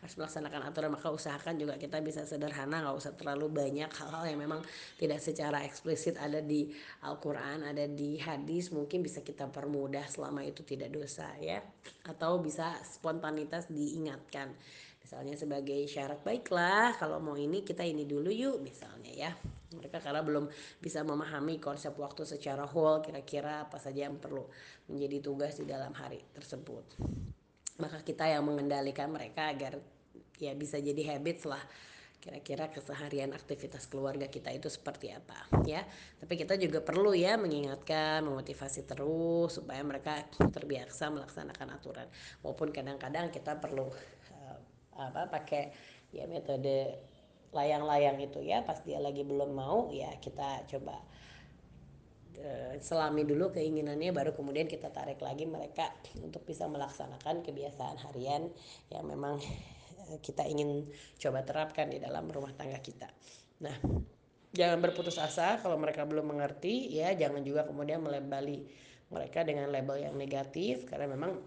[0.04, 4.40] Harus melaksanakan aturan maka usahakan juga kita bisa sederhana nggak usah terlalu banyak hal-hal yang
[4.42, 4.62] memang
[5.02, 6.70] tidak secara eksplisit ada di
[7.02, 8.70] Al-Quran ada di hadis.
[8.70, 11.64] Mungkin bisa kita permudah selama itu tidak dosa ya.
[12.06, 14.54] Atau bisa spontanitas diingatkan.
[15.06, 19.32] Misalnya sebagai syarat baiklah kalau mau ini kita ini dulu yuk misalnya ya
[19.76, 20.48] mereka karena belum
[20.80, 24.48] bisa memahami konsep waktu secara whole kira-kira apa saja yang perlu
[24.88, 26.84] menjadi tugas di dalam hari tersebut.
[27.78, 29.78] Maka kita yang mengendalikan mereka agar
[30.40, 31.62] ya bisa jadi habits lah
[32.26, 35.86] kira-kira keseharian aktivitas keluarga kita itu seperti apa ya.
[36.18, 42.10] Tapi kita juga perlu ya mengingatkan memotivasi terus supaya mereka terbiasa melaksanakan aturan.
[42.42, 43.94] Walaupun kadang-kadang kita perlu
[44.34, 44.58] uh,
[44.98, 45.70] apa pakai
[46.10, 46.98] ya metode
[47.56, 51.00] layang-layang itu ya pas dia lagi belum mau ya kita coba
[52.44, 58.52] uh, selami dulu keinginannya baru kemudian kita tarik lagi mereka untuk bisa melaksanakan kebiasaan harian
[58.91, 59.39] yang memang
[60.26, 60.86] kita ingin
[61.18, 63.10] coba terapkan di dalam rumah tangga kita.
[63.65, 63.74] Nah,
[64.54, 68.70] jangan berputus asa kalau mereka belum mengerti ya, jangan juga kemudian melebali
[69.10, 71.38] mereka dengan label yang negatif karena memang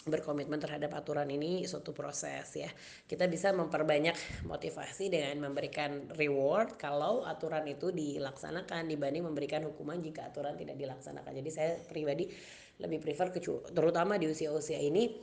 [0.00, 2.70] berkomitmen terhadap aturan ini suatu proses ya.
[3.04, 10.32] Kita bisa memperbanyak motivasi dengan memberikan reward kalau aturan itu dilaksanakan dibanding memberikan hukuman jika
[10.32, 11.32] aturan tidak dilaksanakan.
[11.44, 12.32] Jadi saya pribadi
[12.80, 13.28] lebih prefer
[13.76, 15.20] terutama di usia-usia ini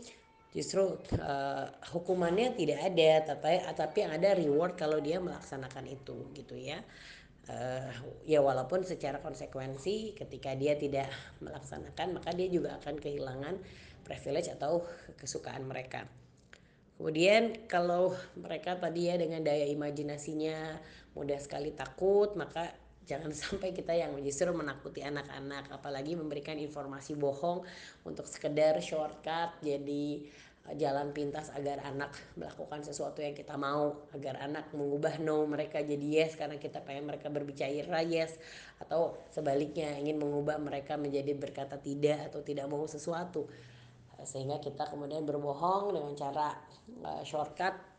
[0.53, 6.79] justru uh, hukumannya tidak ada tapi tapi ada reward kalau dia melaksanakan itu gitu ya
[7.51, 7.91] uh,
[8.23, 11.11] ya walaupun secara konsekuensi ketika dia tidak
[11.43, 13.55] melaksanakan maka dia juga akan kehilangan
[14.07, 14.87] privilege atau
[15.19, 16.07] kesukaan mereka.
[16.97, 20.81] Kemudian kalau mereka tadi ya dengan daya imajinasinya
[21.13, 22.73] mudah sekali takut maka
[23.05, 25.69] jangan sampai kita yang justru menakuti anak-anak.
[25.69, 27.61] Apalagi memberikan informasi bohong
[28.01, 30.25] untuk sekedar shortcut jadi
[30.73, 35.85] eh, jalan pintas agar anak melakukan sesuatu yang kita mau agar anak mengubah no mereka
[35.85, 38.41] jadi yes karena kita pengen mereka berbicara yes
[38.81, 43.45] atau sebaliknya ingin mengubah mereka menjadi berkata tidak atau tidak mau sesuatu
[44.25, 46.53] sehingga kita kemudian berbohong dengan cara
[47.05, 47.97] uh, shortcut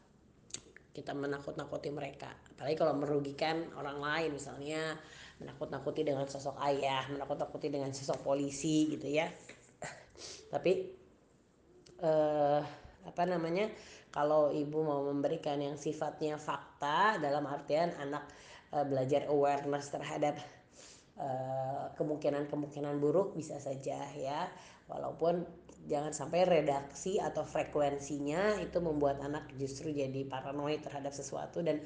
[0.98, 2.26] kita menakut-nakuti mereka.
[2.50, 4.98] Apalagi kalau merugikan orang lain misalnya
[5.38, 9.30] menakut-nakuti dengan sosok ayah menakut-nakuti dengan sosok polisi gitu ya.
[10.52, 10.72] Tapi
[12.02, 12.60] eh,
[13.06, 13.70] apa namanya
[14.10, 18.26] kalau ibu mau memberikan yang sifatnya fakta dalam artian anak
[18.74, 20.34] eh, belajar awareness terhadap
[21.98, 24.46] kemungkinan-kemungkinan buruk bisa saja ya.
[24.86, 25.42] Walaupun
[25.86, 31.78] jangan sampai redaksi atau frekuensinya itu membuat anak justru jadi paranoid terhadap sesuatu dan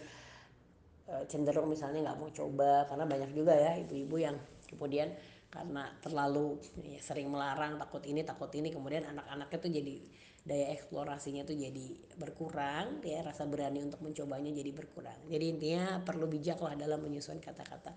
[1.07, 4.37] e, cenderung misalnya nggak mau coba karena banyak juga ya ibu-ibu yang
[4.73, 5.13] kemudian
[5.53, 9.95] karena terlalu ya, sering melarang takut ini takut ini kemudian anak-anaknya tuh jadi
[10.43, 11.87] daya eksplorasinya tuh jadi
[12.19, 15.15] berkurang ya rasa berani untuk mencobanya jadi berkurang.
[15.31, 17.95] Jadi intinya perlu bijak lah dalam menyusun kata-kata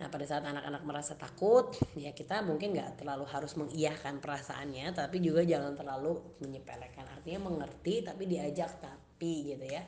[0.00, 5.20] Nah pada saat anak-anak merasa takut ya kita mungkin nggak terlalu harus mengiyahkan perasaannya tapi
[5.20, 7.04] juga jangan terlalu menyepelekan.
[7.04, 9.84] Artinya mengerti tapi diajak tapi gitu ya.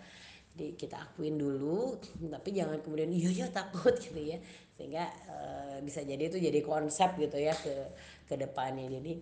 [0.53, 1.97] Di, kita akuin dulu
[2.29, 4.37] tapi jangan kemudian iya ya takut gitu ya.
[4.77, 5.37] Sehingga e,
[5.81, 7.73] bisa jadi itu jadi konsep gitu ya ke
[8.29, 8.93] ke depannya.
[8.93, 9.17] Jadi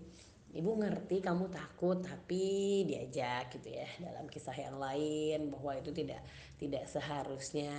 [0.58, 3.86] ibu ngerti kamu takut tapi diajak gitu ya.
[4.02, 6.26] Dalam kisah yang lain bahwa itu tidak
[6.58, 7.70] tidak seharusnya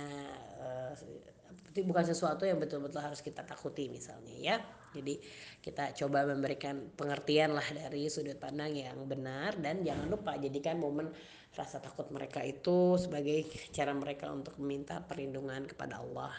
[1.80, 4.56] bukan sesuatu yang betul-betul harus kita takuti misalnya ya
[4.92, 5.16] jadi
[5.64, 11.08] kita coba memberikan pengertian lah dari sudut pandang yang benar dan jangan lupa jadikan momen
[11.56, 16.36] rasa takut mereka itu sebagai cara mereka untuk meminta perlindungan kepada Allah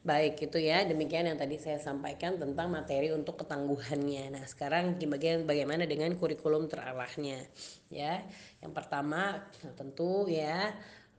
[0.00, 0.80] Baik, itu ya.
[0.88, 4.32] Demikian yang tadi saya sampaikan tentang materi untuk ketangguhannya.
[4.32, 7.44] Nah, sekarang bagian bagaimana dengan kurikulum terarahnya.
[7.92, 8.24] Ya.
[8.64, 9.44] Yang pertama
[9.76, 10.72] tentu ya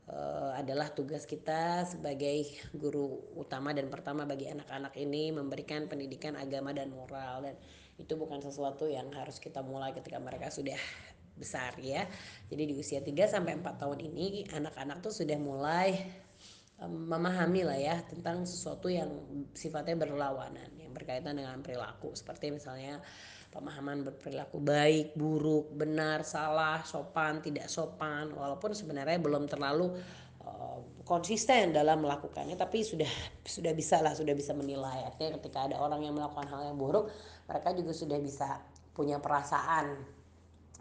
[0.09, 6.73] uh, adalah tugas kita sebagai guru utama dan pertama bagi anak-anak ini memberikan pendidikan agama
[6.73, 7.55] dan moral dan
[7.99, 10.77] itu bukan sesuatu yang harus kita mulai ketika mereka sudah
[11.41, 12.05] besar ya.
[12.49, 15.97] Jadi di usia 3 sampai 4 tahun ini anak-anak tuh sudah mulai
[16.81, 19.09] memahami lah ya tentang sesuatu yang
[19.53, 22.97] sifatnya berlawanan yang berkaitan dengan perilaku seperti misalnya
[23.51, 29.91] pemahaman berperilaku baik, buruk, benar, salah, sopan, tidak sopan walaupun sebenarnya belum terlalu
[30.47, 33.11] uh, konsisten dalam melakukannya tapi sudah
[33.43, 37.11] sudah bisa lah sudah bisa menilai artinya ketika ada orang yang melakukan hal yang buruk
[37.45, 38.63] mereka juga sudah bisa
[38.95, 39.99] punya perasaan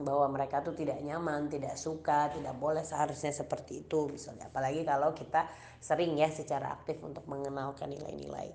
[0.01, 4.49] bahwa mereka tuh tidak nyaman, tidak suka, tidak boleh seharusnya seperti itu misalnya.
[4.49, 5.45] Apalagi kalau kita
[5.77, 8.49] sering ya secara aktif untuk mengenalkan nilai-nilai.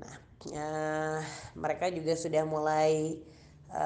[0.00, 0.14] Nah,
[0.52, 1.20] eh,
[1.52, 3.12] mereka juga sudah mulai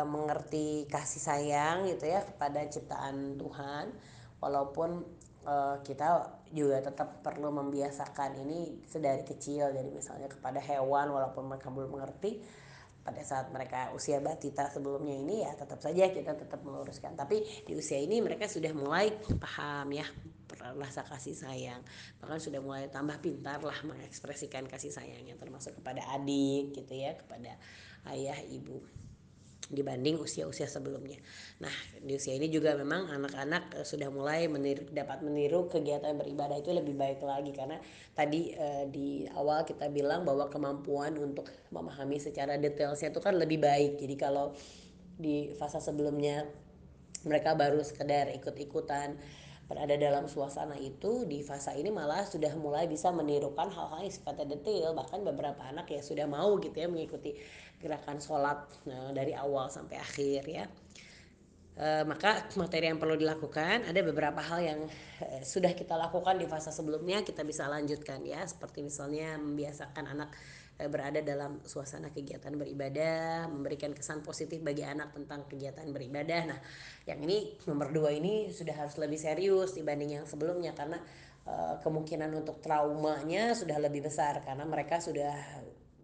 [0.06, 3.90] mengerti kasih sayang gitu ya kepada ciptaan Tuhan,
[4.38, 5.02] walaupun
[5.46, 11.70] eh, kita juga tetap perlu membiasakan ini sedari kecil, jadi misalnya kepada hewan walaupun mereka
[11.70, 12.42] belum mengerti
[13.00, 17.16] pada saat mereka usia batita sebelumnya ini ya tetap saja kita tetap meluruskan.
[17.16, 20.04] Tapi di usia ini mereka sudah mulai paham ya
[20.76, 21.80] rasa kasih sayang.
[22.20, 27.56] Bahkan sudah mulai tambah pintar lah mengekspresikan kasih sayangnya termasuk kepada adik gitu ya kepada
[28.12, 28.84] ayah ibu
[29.70, 31.16] dibanding usia-usia sebelumnya.
[31.62, 36.58] Nah, di usia ini juga memang anak-anak eh, sudah mulai meniru, dapat meniru kegiatan beribadah
[36.58, 37.78] itu lebih baik lagi karena
[38.12, 43.62] tadi eh, di awal kita bilang bahwa kemampuan untuk memahami secara detailnya itu kan lebih
[43.62, 44.02] baik.
[44.02, 44.52] Jadi kalau
[45.14, 46.44] di fase sebelumnya
[47.22, 49.14] mereka baru sekedar ikut-ikutan
[49.70, 54.58] berada dalam suasana itu di fase ini malah sudah mulai bisa menirukan hal-hal yang sifatnya
[54.58, 57.38] detail bahkan beberapa anak ya sudah mau gitu ya mengikuti
[57.80, 60.64] gerakan sholat nah, dari awal sampai akhir ya.
[61.80, 64.80] E, maka materi yang perlu dilakukan ada beberapa hal yang
[65.24, 68.44] e, sudah kita lakukan di fase sebelumnya kita bisa lanjutkan ya.
[68.44, 70.28] Seperti misalnya membiasakan anak
[70.76, 76.52] e, berada dalam suasana kegiatan beribadah memberikan kesan positif bagi anak tentang kegiatan beribadah.
[76.52, 76.60] Nah
[77.08, 81.00] yang ini nomor dua ini sudah harus lebih serius dibanding yang sebelumnya karena
[81.82, 85.34] kemungkinan untuk traumanya sudah lebih besar karena mereka sudah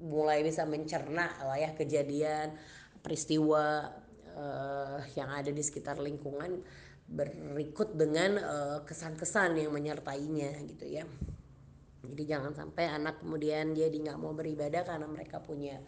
[0.01, 2.57] mulai bisa mencerna lah ya kejadian
[3.01, 3.89] peristiwa
[4.37, 6.61] uh, yang ada di sekitar lingkungan
[7.07, 8.43] berikut dengan
[8.83, 11.07] kesan-kesan uh, yang menyertainya gitu ya.
[12.07, 15.79] Jadi jangan sampai anak kemudian dia nggak mau beribadah karena mereka punya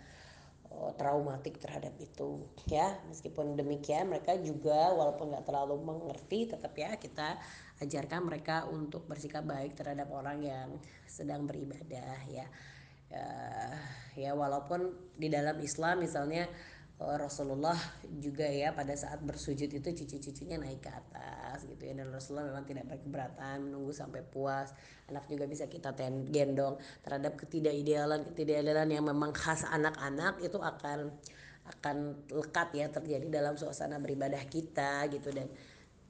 [0.71, 3.03] oh, traumatik terhadap itu ya.
[3.11, 7.38] Meskipun demikian mereka juga walaupun nggak terlalu mengerti tetap ya kita
[7.83, 10.68] ajarkan mereka untuk bersikap baik terhadap orang yang
[11.07, 12.47] sedang beribadah ya
[13.09, 13.29] ya,
[14.16, 16.49] ya walaupun di dalam Islam misalnya
[16.99, 17.79] Eh, Rasulullah
[18.11, 21.94] juga ya pada saat bersujud itu cucu-cucunya naik ke atas gitu ya.
[21.94, 24.75] Dan Rasulullah memang tidak berkeberatan menunggu sampai puas.
[25.07, 26.75] Anak juga bisa kita ten gendong
[27.07, 31.14] terhadap ketidakidealan ketidakidealan yang memang khas anak-anak itu akan
[31.79, 31.97] akan
[32.35, 35.31] lekat ya terjadi dalam suasana beribadah kita gitu.
[35.31, 35.47] Dan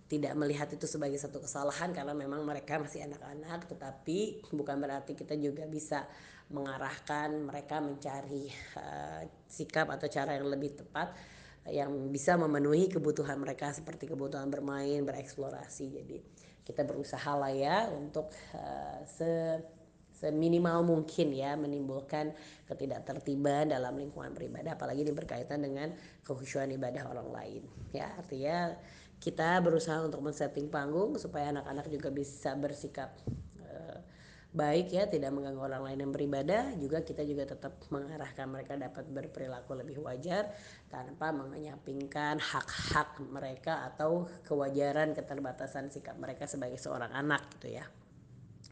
[0.09, 5.37] tidak melihat itu sebagai satu kesalahan karena memang mereka masih anak-anak tetapi bukan berarti kita
[5.37, 6.09] juga bisa
[6.49, 8.49] mengarahkan mereka mencari
[8.81, 11.13] uh, sikap atau cara yang lebih tepat
[11.69, 16.01] yang bisa memenuhi kebutuhan mereka seperti kebutuhan bermain, bereksplorasi.
[16.01, 16.17] Jadi
[16.65, 19.61] kita berusaha lah ya untuk uh, se
[20.19, 22.35] seminimal mungkin ya menimbulkan
[22.67, 25.95] ketidaktertiban dalam lingkungan beribadah apalagi ini berkaitan dengan
[26.27, 27.63] kehusuan ibadah orang lain
[27.95, 28.75] ya artinya
[29.23, 33.15] kita berusaha untuk men-setting panggung supaya anak-anak juga bisa bersikap
[33.63, 34.03] uh,
[34.49, 39.05] baik ya tidak mengganggu orang lain yang beribadah juga kita juga tetap mengarahkan mereka dapat
[39.13, 40.49] berperilaku lebih wajar
[40.89, 47.85] tanpa menyampingkan hak-hak mereka atau kewajaran keterbatasan sikap mereka sebagai seorang anak gitu ya.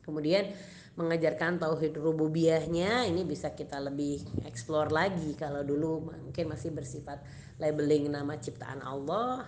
[0.00, 0.48] Kemudian
[0.96, 7.20] mengajarkan tauhid rububiyahnya ini bisa kita lebih explore lagi kalau dulu mungkin masih bersifat
[7.60, 9.44] labeling nama ciptaan Allah.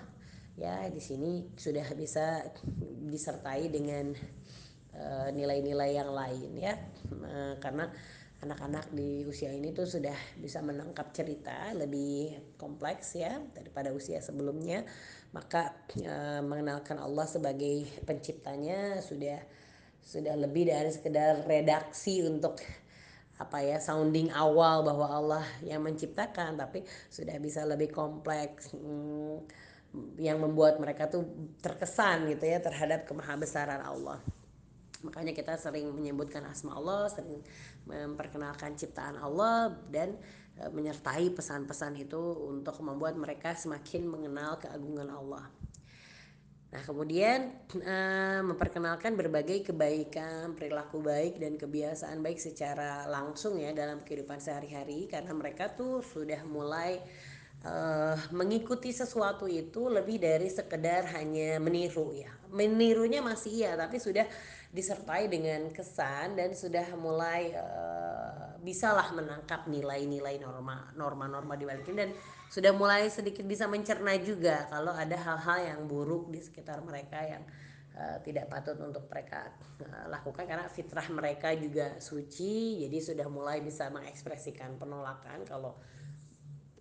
[0.59, 2.43] Ya di sini sudah bisa
[3.07, 4.13] disertai dengan
[5.33, 6.75] nilai-nilai uh, yang lain ya.
[7.11, 7.91] Uh, karena
[8.39, 14.87] anak-anak di usia ini tuh sudah bisa menangkap cerita lebih kompleks ya daripada usia sebelumnya.
[15.35, 19.43] Maka uh, mengenalkan Allah sebagai penciptanya sudah
[19.99, 22.57] sudah lebih dari sekedar redaksi untuk
[23.39, 28.75] apa ya sounding awal bahwa Allah yang menciptakan tapi sudah bisa lebih kompleks.
[28.75, 29.47] Hmm,
[30.21, 31.25] yang membuat mereka tuh
[31.65, 34.21] terkesan gitu ya terhadap kemahabesaran Allah.
[35.07, 37.43] Makanya kita sering menyebutkan asma Allah, sering
[37.87, 40.19] memperkenalkan ciptaan Allah dan
[40.59, 45.47] e, menyertai pesan-pesan itu untuk membuat mereka semakin mengenal keagungan Allah.
[46.69, 47.49] Nah, kemudian
[47.81, 55.09] uh, memperkenalkan berbagai kebaikan, perilaku baik dan kebiasaan baik secara langsung ya dalam kehidupan sehari-hari
[55.09, 57.01] karena mereka tuh sudah mulai
[57.65, 62.29] uh, mengikuti sesuatu itu lebih dari sekedar hanya meniru ya.
[62.53, 64.29] Menirunya masih iya, tapi sudah
[64.69, 72.13] disertai dengan kesan dan sudah mulai uh, bisalah menangkap nilai-nilai norma norma-norma di balik dan
[72.53, 77.45] sudah mulai sedikit bisa mencerna juga kalau ada hal-hal yang buruk di sekitar mereka yang
[77.97, 79.53] uh, tidak patut untuk mereka
[79.85, 82.85] uh, lakukan karena fitrah mereka juga suci.
[82.85, 85.81] Jadi sudah mulai bisa mengekspresikan penolakan kalau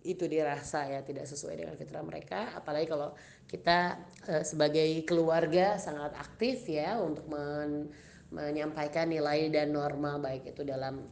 [0.04, 3.14] itu dirasa ya tidak sesuai dengan fitrah mereka apalagi kalau
[3.48, 7.90] kita uh, sebagai keluarga sangat aktif ya untuk men,
[8.28, 11.08] menyampaikan nilai dan norma baik itu dalam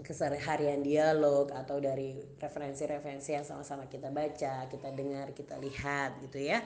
[0.00, 6.64] keseharian dialog atau dari referensi-referensi yang sama-sama kita baca, kita dengar, kita lihat gitu ya.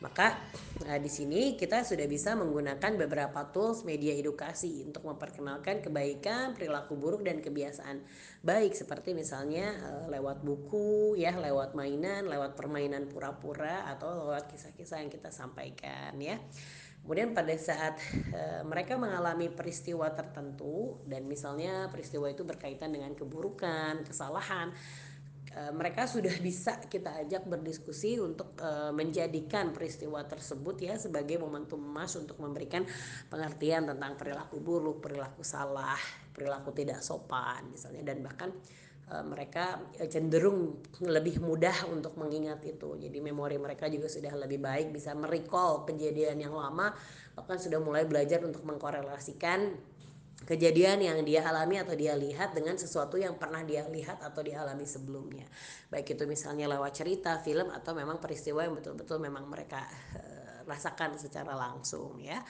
[0.00, 0.32] Maka
[0.88, 6.96] nah, di sini kita sudah bisa menggunakan beberapa tools media edukasi untuk memperkenalkan kebaikan, perilaku
[6.96, 8.00] buruk dan kebiasaan
[8.40, 15.04] baik seperti misalnya uh, lewat buku ya, lewat mainan, lewat permainan pura-pura atau lewat kisah-kisah
[15.04, 16.40] yang kita sampaikan ya.
[17.00, 24.04] Kemudian pada saat e, mereka mengalami peristiwa tertentu dan misalnya peristiwa itu berkaitan dengan keburukan,
[24.04, 24.68] kesalahan,
[25.50, 31.82] Eh, mereka sudah bisa kita ajak berdiskusi untuk uh, menjadikan peristiwa tersebut ya sebagai momentum
[31.82, 32.86] emas untuk memberikan
[33.26, 35.98] pengertian tentang perilaku buruk, perilaku salah,
[36.30, 38.54] perilaku tidak sopan misalnya dan bahkan
[39.10, 42.94] uh, mereka cenderung lebih mudah untuk mengingat itu.
[43.02, 46.94] Jadi memori mereka juga sudah lebih baik bisa merecall kejadian yang lama
[47.34, 49.74] bahkan sudah mulai belajar untuk mengkorelasikan
[50.44, 54.88] kejadian yang dia alami atau dia lihat dengan sesuatu yang pernah dia lihat atau dialami
[54.88, 55.46] sebelumnya.
[55.92, 59.84] Baik itu misalnya lewat cerita, film atau memang peristiwa yang betul-betul memang mereka
[60.16, 62.40] uh, rasakan secara langsung ya.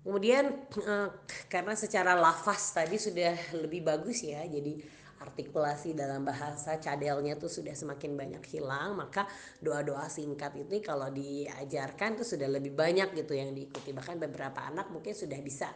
[0.00, 0.48] Kemudian
[0.80, 1.12] uh,
[1.52, 4.80] karena secara lafaz tadi sudah lebih bagus ya, jadi
[5.20, 9.28] artikulasi dalam bahasa cadelnya tuh sudah semakin banyak hilang maka
[9.60, 14.88] doa-doa singkat ini kalau diajarkan tuh sudah lebih banyak gitu yang diikuti bahkan beberapa anak
[14.88, 15.68] mungkin sudah bisa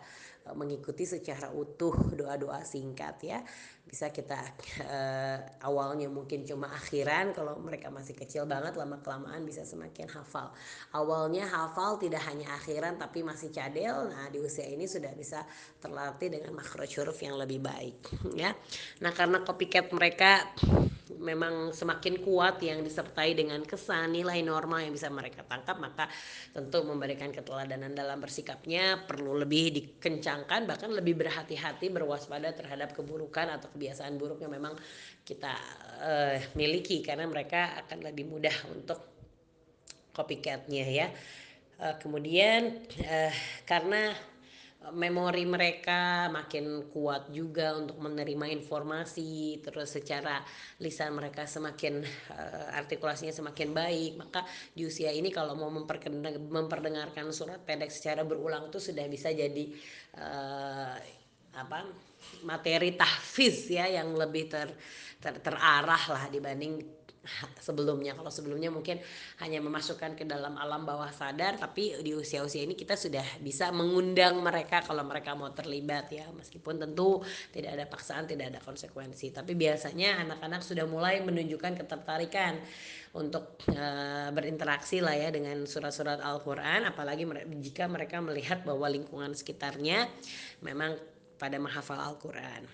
[0.52, 3.40] mengikuti secara utuh doa-doa singkat ya.
[3.84, 4.36] Bisa kita
[4.84, 10.52] uh, awalnya mungkin cuma akhiran kalau mereka masih kecil banget lama kelamaan bisa semakin hafal.
[10.92, 14.12] Awalnya hafal tidak hanya akhiran tapi masih cadel.
[14.12, 15.48] Nah di usia ini sudah bisa
[15.80, 18.52] terlatih dengan makro huruf yang lebih baik ya.
[19.00, 20.44] Nah karena copycat mereka
[21.24, 26.04] memang semakin kuat yang disertai dengan kesan nilai norma yang bisa mereka tangkap maka
[26.52, 33.72] tentu memberikan keteladanan dalam bersikapnya perlu lebih dikencangkan bahkan lebih berhati-hati berwaspada terhadap keburukan atau
[33.72, 34.76] kebiasaan buruk yang memang
[35.24, 35.54] kita
[36.04, 37.00] uh, miliki.
[37.00, 39.00] Karena mereka akan lebih mudah untuk
[40.12, 41.08] copycatnya ya.
[41.80, 43.34] Uh, kemudian uh,
[43.66, 44.14] karena
[44.92, 50.44] memori mereka makin kuat juga untuk menerima informasi terus secara
[50.82, 52.04] lisan mereka semakin
[52.34, 54.12] uh, artikulasinya semakin baik.
[54.20, 54.44] Maka
[54.76, 59.64] di usia ini kalau mau memperdengarkan surat pendek secara berulang tuh sudah bisa jadi
[60.20, 60.96] uh,
[61.54, 61.86] apa
[62.42, 64.68] materi tahfiz ya yang lebih ter,
[65.22, 66.82] ter terarah lah dibanding
[67.66, 68.12] sebelumnya.
[68.14, 69.00] Kalau sebelumnya mungkin
[69.40, 74.40] hanya memasukkan ke dalam alam bawah sadar tapi di usia-usia ini kita sudah bisa mengundang
[74.40, 76.28] mereka kalau mereka mau terlibat ya.
[76.32, 79.32] Meskipun tentu tidak ada paksaan tidak ada konsekuensi.
[79.32, 82.60] Tapi biasanya anak-anak sudah mulai menunjukkan ketertarikan
[83.14, 86.84] untuk uh, berinteraksi lah ya dengan surat-surat Al-Qur'an.
[86.90, 87.24] Apalagi
[87.62, 90.10] jika mereka melihat bahwa lingkungan sekitarnya
[90.66, 90.98] memang
[91.38, 92.66] pada menghafal Al-Qur'an.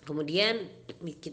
[0.00, 0.64] Kemudian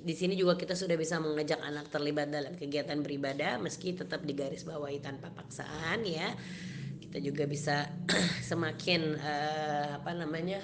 [0.04, 4.68] di sini juga kita sudah bisa mengajak anak terlibat dalam kegiatan beribadah meski tetap digaris
[4.68, 6.36] bawahi tanpa paksaan ya.
[7.00, 7.88] Kita juga bisa
[8.50, 10.60] semakin uh, apa namanya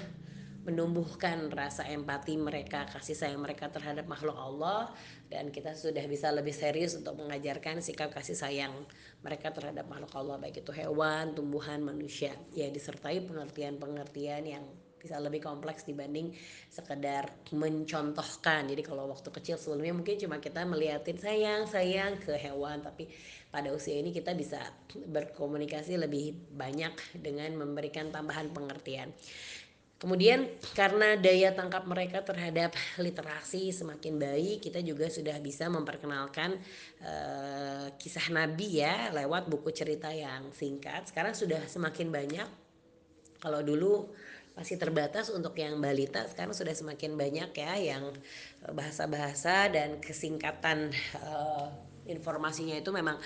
[0.63, 4.95] menumbuhkan rasa empati mereka, kasih sayang mereka terhadap makhluk Allah
[5.27, 8.71] dan kita sudah bisa lebih serius untuk mengajarkan sikap kasih sayang
[9.19, 14.63] mereka terhadap makhluk Allah baik itu hewan, tumbuhan, manusia ya disertai pengertian-pengertian yang
[15.03, 16.31] bisa lebih kompleks dibanding
[16.71, 22.79] sekedar mencontohkan jadi kalau waktu kecil sebelumnya mungkin cuma kita melihatin sayang sayang ke hewan
[22.79, 23.11] tapi
[23.51, 24.63] pada usia ini kita bisa
[24.95, 29.11] berkomunikasi lebih banyak dengan memberikan tambahan pengertian
[30.03, 36.59] Kemudian karena daya tangkap mereka terhadap literasi semakin baik, kita juga sudah bisa memperkenalkan
[37.07, 41.07] uh, kisah Nabi ya lewat buku cerita yang singkat.
[41.07, 42.47] Sekarang sudah semakin banyak.
[43.39, 44.11] Kalau dulu
[44.53, 46.25] masih terbatas untuk yang balita.
[46.29, 48.13] Sekarang sudah semakin banyak ya yang
[48.65, 51.67] eh, bahasa-bahasa dan kesingkatan uh,
[52.05, 53.17] informasinya itu memang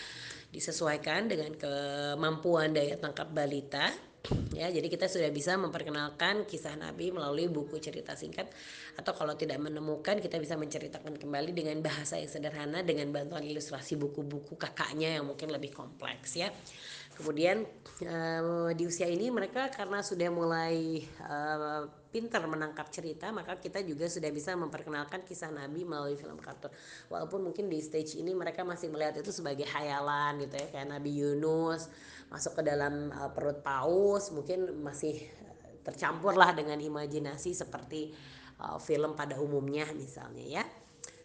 [0.47, 3.91] disesuaikan dengan kemampuan daya tangkap balita.
[4.51, 8.51] Ya jadi kita sudah bisa memperkenalkan kisah Nabi melalui buku cerita singkat
[8.99, 13.95] atau kalau tidak menemukan kita bisa menceritakan kembali dengan bahasa yang sederhana dengan bantuan ilustrasi
[13.95, 16.51] buku-buku kakaknya yang mungkin lebih kompleks ya
[17.17, 17.65] kemudian
[18.05, 24.05] uh, di usia ini mereka karena sudah mulai uh, pintar menangkap cerita maka kita juga
[24.05, 26.69] sudah bisa memperkenalkan kisah Nabi melalui film kartun.
[27.09, 31.11] Walaupun mungkin di stage ini mereka masih melihat itu sebagai hayalan gitu ya kayak Nabi
[31.17, 31.89] Yunus
[32.29, 35.17] masuk ke dalam uh, perut paus mungkin masih
[35.81, 38.13] tercampur lah dengan imajinasi seperti
[38.61, 40.63] uh, film pada umumnya misalnya ya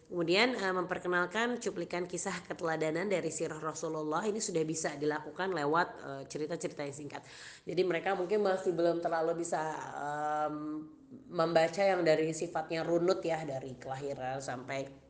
[0.09, 5.87] Kemudian uh, memperkenalkan cuplikan kisah keteladanan dari sirah Rasulullah ini sudah bisa dilakukan lewat
[6.29, 7.21] cerita-cerita uh, yang singkat.
[7.63, 9.61] Jadi mereka mungkin masih belum terlalu bisa
[9.97, 10.85] um,
[11.29, 15.03] membaca yang dari sifatnya runut ya dari kelahiran sampai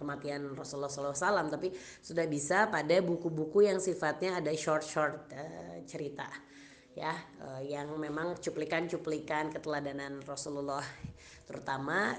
[0.00, 6.24] kematian Rasulullah SAW, tapi sudah bisa pada buku-buku yang sifatnya ada short-short uh, cerita
[6.96, 7.14] ya
[7.46, 10.82] uh, yang memang cuplikan-cuplikan keteladanan Rasulullah
[11.46, 12.18] terutama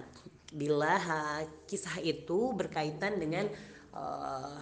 [0.52, 1.20] bila ha,
[1.64, 3.48] kisah itu berkaitan dengan
[3.96, 4.60] uh,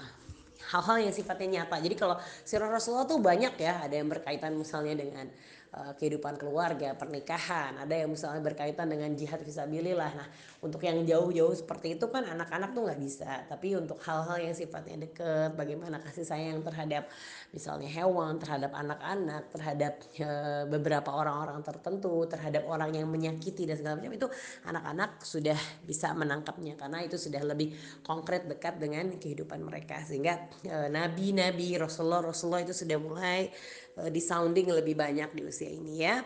[0.69, 1.81] hal-hal yang sifatnya nyata.
[1.81, 2.15] Jadi kalau
[2.45, 5.25] sirah Rasulullah tuh banyak ya, ada yang berkaitan misalnya dengan
[5.73, 10.11] uh, kehidupan keluarga, pernikahan, ada yang misalnya berkaitan dengan jihad visabilillah.
[10.13, 10.27] Nah,
[10.61, 13.47] untuk yang jauh-jauh seperti itu kan anak-anak tuh nggak bisa.
[13.49, 17.07] Tapi untuk hal-hal yang sifatnya deket, bagaimana kasih sayang terhadap
[17.49, 23.97] misalnya hewan, terhadap anak-anak, terhadap uh, beberapa orang-orang tertentu, terhadap orang yang menyakiti dan segala
[23.97, 24.27] macam itu
[24.67, 27.73] anak-anak sudah bisa menangkapnya karena itu sudah lebih
[28.05, 33.47] konkret dekat dengan kehidupan mereka sehingga Eh, nabi-nabi Rasulullah Rasulullah itu sudah mulai
[33.99, 36.23] uh, disounding lebih banyak di usia ini ya.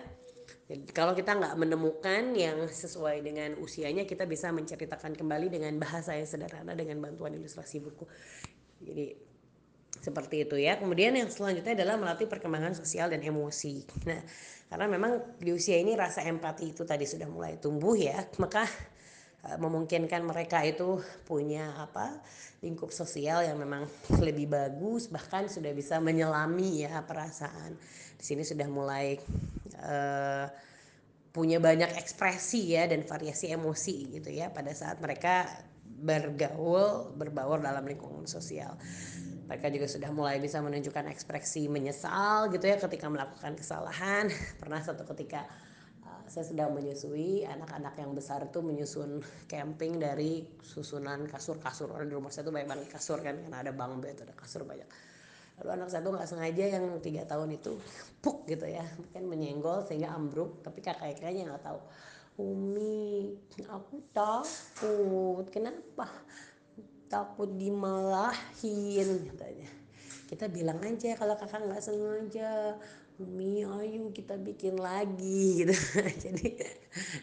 [0.64, 6.16] Jadi, kalau kita nggak menemukan yang sesuai dengan usianya, kita bisa menceritakan kembali dengan bahasa
[6.16, 8.08] yang sederhana dengan bantuan ilustrasi buku.
[8.80, 9.34] Jadi
[10.04, 10.80] seperti itu ya.
[10.80, 13.84] Kemudian yang selanjutnya adalah melatih perkembangan sosial dan emosi.
[14.10, 14.20] Nah,
[14.68, 18.66] karena memang di usia ini rasa empati itu tadi sudah mulai tumbuh ya, maka
[19.44, 22.24] memungkinkan mereka itu punya apa?
[22.64, 23.84] lingkup sosial yang memang
[24.24, 27.76] lebih bagus bahkan sudah bisa menyelami ya perasaan
[28.16, 29.20] di sini sudah mulai
[29.84, 30.48] uh,
[31.36, 35.44] punya banyak ekspresi ya dan variasi emosi gitu ya pada saat mereka
[35.84, 38.80] bergaul berbaur dalam lingkungan sosial
[39.44, 44.32] mereka juga sudah mulai bisa menunjukkan ekspresi menyesal gitu ya ketika melakukan kesalahan
[44.64, 45.44] pernah satu ketika
[46.28, 51.92] saya sedang menyusui anak-anak yang besar itu menyusun camping dari susunan kasur-kasur.
[51.92, 54.64] Orang di rumah saya tuh banyak banget kasur kan karena ada bang bed ada kasur
[54.64, 54.88] banyak.
[55.62, 57.78] Lalu anak saya tuh nggak sengaja yang tiga tahun itu
[58.24, 61.80] puk gitu ya mungkin menyenggol sehingga ambruk tapi kakak kakaknya nggak tahu.
[62.42, 63.38] Umi
[63.70, 65.46] aku takut.
[65.54, 66.10] Kenapa?
[67.06, 69.70] Takut dimalahin katanya.
[70.26, 72.74] Kita bilang aja kalau kakak nggak sengaja
[73.22, 75.74] Umi ayo kita bikin lagi gitu.
[76.18, 76.58] Jadi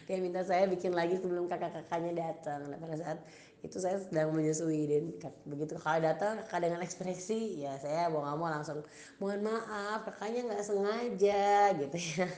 [0.07, 2.71] kayak minta saya bikin lagi sebelum kakak-kakaknya datang.
[2.71, 3.19] Nah pada saat
[3.61, 5.05] itu saya sedang menyusui dan
[5.45, 8.81] begitu kakak datang kakak dengan ekspresi ya saya mau nggak mau langsung
[9.21, 11.45] mohon maaf kakaknya nggak sengaja
[11.83, 12.29] gitu ya.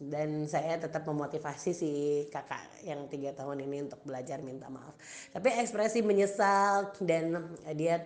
[0.00, 1.92] Dan saya tetap memotivasi si
[2.32, 4.96] kakak yang tiga tahun ini untuk belajar minta maaf.
[5.30, 8.02] Tapi ekspresi menyesal dan dia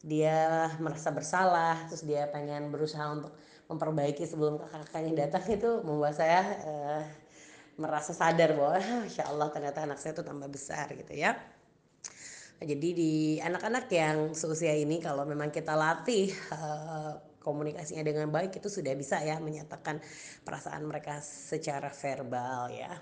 [0.00, 3.36] dia merasa bersalah terus dia pengen berusaha untuk
[3.70, 7.02] memperbaiki sebelum kakak-kakaknya datang itu membuat saya uh,
[7.78, 11.38] merasa sadar bahwa insya Allah ternyata anak saya itu tambah besar gitu ya.
[12.60, 18.68] Jadi di anak-anak yang seusia ini kalau memang kita latih uh, komunikasinya dengan baik itu
[18.68, 19.96] sudah bisa ya menyatakan
[20.44, 22.92] perasaan mereka secara verbal ya.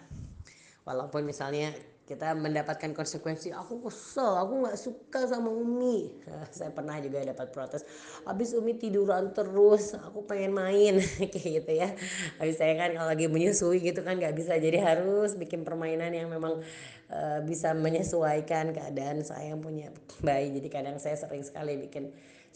[0.87, 1.75] Walaupun misalnya
[2.09, 3.53] kita mendapatkan konsekuensi.
[3.53, 6.09] Aku kesel aku nggak suka sama Umi.
[6.57, 7.85] Saya pernah juga dapat protes.
[8.25, 10.97] Habis Umi tiduran terus aku pengen main.
[11.37, 11.93] Kayak gitu ya.
[12.41, 14.57] Habis saya kan kalau lagi menyusui gitu kan nggak bisa.
[14.57, 16.65] Jadi harus bikin permainan yang memang
[17.13, 19.93] uh, bisa menyesuaikan keadaan saya yang punya
[20.25, 20.49] bayi.
[20.57, 22.09] Jadi kadang saya sering sekali bikin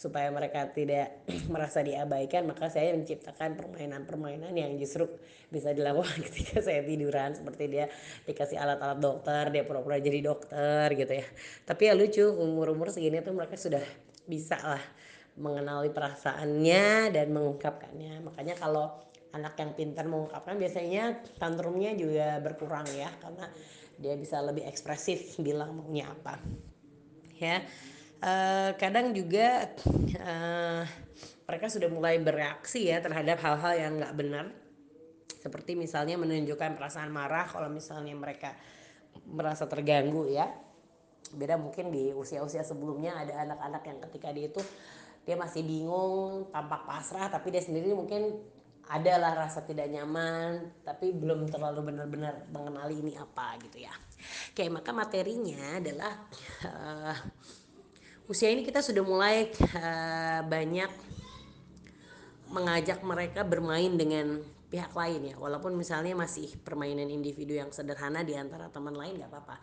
[0.02, 1.22] supaya mereka tidak
[1.54, 5.06] merasa diabaikan maka saya menciptakan permainan-permainan yang justru
[5.46, 7.86] bisa dilakukan ketika saya tiduran seperti dia
[8.26, 11.26] dikasih alat-alat dokter dia pura-pura jadi dokter gitu ya.
[11.62, 13.82] Tapi ya lucu umur-umur segini tuh mereka sudah
[14.26, 14.82] bisa lah
[15.38, 18.26] mengenali perasaannya dan mengungkapkannya.
[18.26, 18.98] Makanya kalau
[19.32, 23.48] anak yang pintar mengungkapkan biasanya tantrumnya juga berkurang ya karena
[23.96, 26.36] dia bisa lebih ekspresif bilang maunya apa
[27.40, 27.64] ya
[28.22, 29.68] uh, kadang juga
[30.22, 30.82] uh,
[31.44, 34.46] mereka sudah mulai bereaksi ya terhadap hal-hal yang nggak benar.
[35.42, 38.54] Seperti misalnya menunjukkan perasaan marah kalau misalnya mereka
[39.26, 40.48] merasa terganggu ya.
[41.34, 44.62] Beda mungkin di usia-usia sebelumnya ada anak-anak yang ketika dia itu
[45.22, 48.42] dia masih bingung tampak pasrah tapi dia sendiri mungkin
[48.90, 53.94] adalah rasa tidak nyaman tapi belum terlalu benar-benar mengenali ini apa gitu ya.
[54.50, 56.12] Oke maka materinya adalah
[56.66, 57.16] uh,
[58.30, 60.90] usia ini kita sudah mulai uh, banyak
[62.52, 65.36] mengajak mereka bermain dengan pihak lain ya.
[65.40, 69.56] Walaupun misalnya masih permainan individu yang sederhana di antara teman lain nggak apa-apa.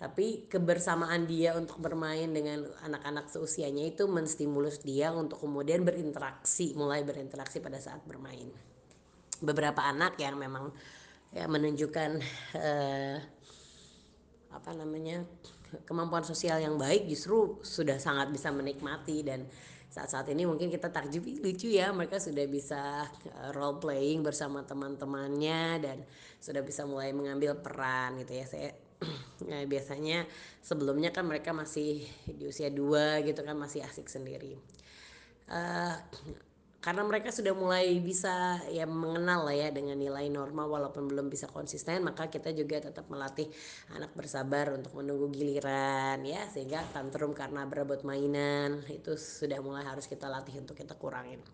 [0.00, 7.04] Tapi kebersamaan dia untuk bermain dengan anak-anak seusianya itu menstimulus dia untuk kemudian berinteraksi mulai
[7.04, 8.48] berinteraksi pada saat bermain.
[9.44, 10.72] Beberapa anak yang memang
[11.36, 12.10] ya menunjukkan
[12.56, 13.16] eh,
[14.50, 15.20] apa namanya
[15.86, 19.46] kemampuan sosial yang baik justru sudah sangat bisa menikmati dan
[19.90, 25.62] saat-saat ini mungkin kita takjub lucu ya mereka sudah bisa eh, role playing bersama teman-temannya
[25.82, 25.98] dan
[26.38, 28.46] sudah bisa mulai mengambil peran gitu ya.
[28.46, 28.70] Saya
[29.50, 30.30] nah, biasanya
[30.62, 34.54] sebelumnya kan mereka masih di usia dua gitu kan masih asik sendiri.
[35.50, 35.98] Uh,
[36.80, 41.44] karena mereka sudah mulai bisa ya mengenal lah ya dengan nilai norma walaupun belum bisa
[41.52, 43.52] konsisten maka kita juga tetap melatih
[43.92, 50.08] anak bersabar untuk menunggu giliran ya sehingga tantrum karena berebut mainan itu sudah mulai harus
[50.08, 51.44] kita latih untuk kita kurangin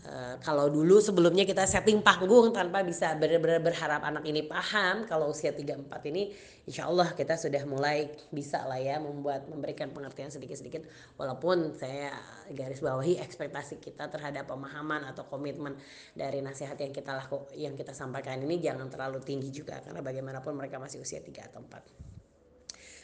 [0.00, 5.28] Eh, kalau dulu sebelumnya kita setting panggung tanpa bisa benar-benar berharap anak ini paham kalau
[5.28, 6.32] usia 34 ini
[6.64, 10.88] insya Allah kita sudah mulai bisa lah ya membuat memberikan pengertian sedikit-sedikit.
[11.20, 12.16] Walaupun saya
[12.48, 15.76] garis bawahi ekspektasi kita terhadap pemahaman atau komitmen
[16.16, 20.56] dari nasihat yang kita laku yang kita sampaikan ini jangan terlalu tinggi juga karena bagaimanapun
[20.56, 22.10] mereka masih usia 3 atau 4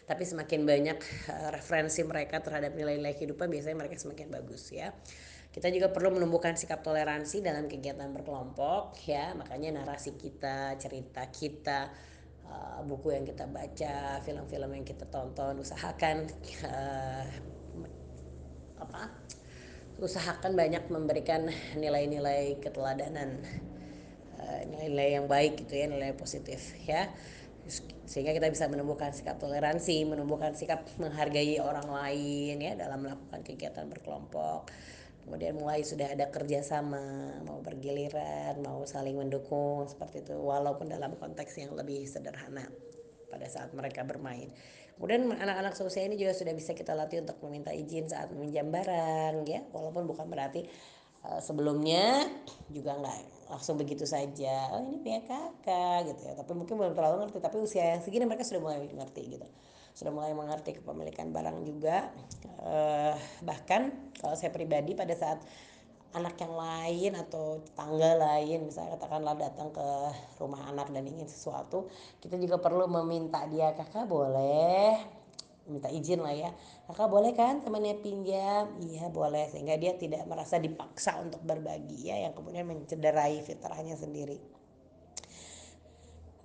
[0.07, 4.95] tapi semakin banyak eh, referensi mereka terhadap nilai-nilai kehidupan biasanya mereka semakin bagus ya
[5.57, 9.33] kita juga perlu menumbuhkan sikap toleransi dalam kegiatan berkelompok ya.
[9.33, 11.89] Makanya narasi kita cerita kita
[12.45, 16.29] uh, buku yang kita baca film-film yang kita tonton usahakan
[16.61, 17.25] uh,
[18.85, 19.17] apa?
[19.97, 23.41] Usahakan banyak memberikan nilai-nilai keteladanan
[24.37, 27.09] uh, nilai-nilai yang baik gitu ya nilai positif ya.
[28.05, 33.89] Sehingga kita bisa menumbuhkan sikap toleransi menumbuhkan sikap menghargai orang lain ya dalam melakukan kegiatan
[33.89, 34.69] berkelompok
[35.27, 37.03] kemudian mulai sudah ada kerjasama
[37.43, 40.39] mau bergiliran mau saling mendukung seperti itu.
[40.39, 42.71] Walaupun dalam konteks yang lebih sederhana
[43.27, 44.55] pada saat mereka bermain.
[44.97, 49.45] Kemudian anak-anak seusia ini juga sudah bisa kita latih untuk meminta izin saat meminjam barang
[49.45, 49.67] ya.
[49.75, 50.65] Walaupun bukan berarti
[51.27, 52.23] uh, sebelumnya
[52.71, 54.71] juga nggak langsung begitu saja.
[54.73, 56.33] Oh ini punya kakak gitu ya.
[56.39, 59.49] Tapi mungkin belum terlalu ngerti tapi usia yang segini mereka sudah mulai ngerti gitu
[59.97, 62.13] sudah mulai mengerti kepemilikan barang juga.
[62.61, 65.41] Uh, bahkan kalau saya pribadi pada saat
[66.13, 69.89] anak yang lain atau tetangga lain misalnya katakanlah datang ke
[70.41, 71.93] rumah anak dan ingin sesuatu
[72.25, 75.01] kita juga perlu meminta dia kakak boleh?
[75.67, 76.51] Minta izin lah ya.
[76.87, 78.79] Kakak boleh kan temannya pinjam?
[78.79, 79.51] Iya boleh.
[79.51, 84.56] Sehingga dia tidak merasa dipaksa untuk berbagi ya yang kemudian mencederai fitrahnya sendiri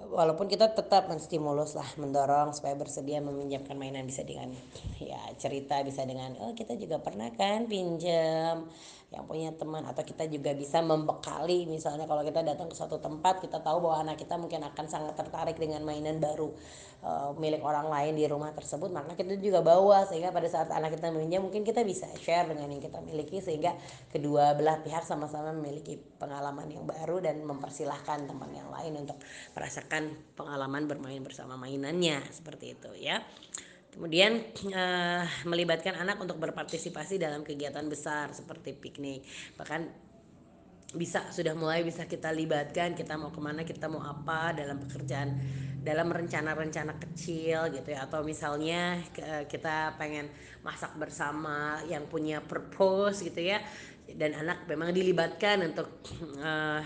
[0.10, 4.50] walaupun kita tetap menstimulus lah mendorong supaya bersedia meminjamkan mainan bisa dengan
[4.98, 8.66] ya cerita bisa dengan oh kita juga pernah kan pinjam
[9.12, 13.44] yang punya teman atau kita juga bisa membekali misalnya kalau kita datang ke suatu tempat
[13.44, 16.56] kita tahu bahwa anak kita mungkin akan sangat tertarik dengan mainan baru
[17.04, 20.96] uh, milik orang lain di rumah tersebut maka kita juga bawa sehingga pada saat anak
[20.96, 23.76] kita meminjam mungkin kita bisa share dengan yang kita miliki sehingga
[24.16, 29.20] kedua belah pihak sama-sama memiliki pengalaman yang baru dan mempersilahkan teman yang lain untuk
[29.52, 33.20] merasakan pengalaman bermain bersama mainannya seperti itu ya
[33.92, 34.40] Kemudian
[34.72, 39.28] uh, melibatkan anak untuk berpartisipasi dalam kegiatan besar seperti piknik.
[39.60, 40.12] Bahkan
[40.92, 45.40] bisa sudah mulai bisa kita libatkan kita mau ke mana kita mau apa dalam pekerjaan
[45.80, 48.08] dalam rencana-rencana kecil gitu ya.
[48.08, 49.04] Atau misalnya
[49.48, 50.32] kita pengen
[50.64, 53.60] masak bersama yang punya purpose gitu ya.
[54.08, 56.00] Dan anak memang dilibatkan untuk
[56.40, 56.80] uh,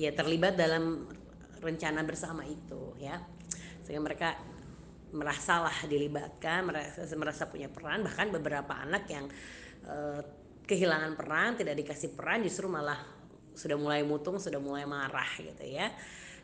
[0.00, 1.08] ya terlibat dalam
[1.60, 3.20] rencana bersama itu ya.
[3.84, 4.51] Sehingga mereka
[5.12, 9.28] merasalah dilibatkan merasa merasa punya peran bahkan beberapa anak yang
[9.86, 10.20] uh,
[10.64, 12.96] kehilangan peran tidak dikasih peran justru malah
[13.52, 15.92] sudah mulai mutung sudah mulai marah gitu ya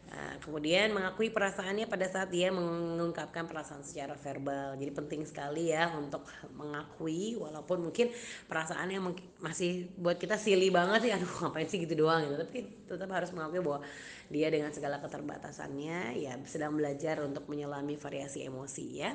[0.09, 4.73] Nah, kemudian mengakui perasaannya pada saat dia mengungkapkan perasaan secara verbal.
[4.81, 6.25] Jadi penting sekali ya untuk
[6.57, 8.09] mengakui walaupun mungkin
[8.49, 9.05] perasaannya
[9.45, 11.13] masih buat kita silly banget sih.
[11.13, 12.41] Aduh, ngapain sih gitu doang gitu.
[12.41, 13.85] Tapi tetap harus mengakui bahwa
[14.33, 19.13] dia dengan segala keterbatasannya ya sedang belajar untuk menyelami variasi emosi ya.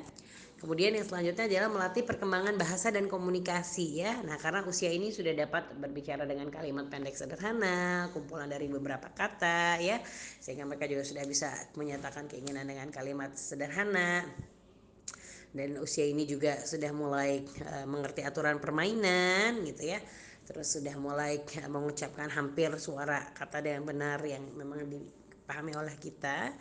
[0.63, 4.23] Kemudian yang selanjutnya adalah melatih perkembangan bahasa dan komunikasi ya.
[4.23, 9.83] Nah, karena usia ini sudah dapat berbicara dengan kalimat pendek sederhana, kumpulan dari beberapa kata
[9.83, 9.99] ya,
[10.39, 14.23] sehingga mereka juga sudah bisa menyatakan keinginan dengan kalimat sederhana.
[15.51, 19.99] Dan usia ini juga sudah mulai uh, mengerti aturan permainan gitu ya
[20.43, 21.39] terus sudah mulai
[21.71, 26.51] mengucapkan hampir suara kata dengan benar yang memang dipahami oleh kita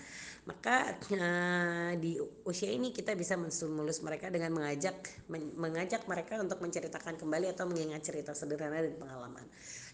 [0.43, 4.99] maka uh, di usia ini kita bisa menstimulus mereka dengan mengajak
[5.31, 9.47] men, mengajak mereka untuk menceritakan kembali atau mengingat cerita sederhana dan pengalaman.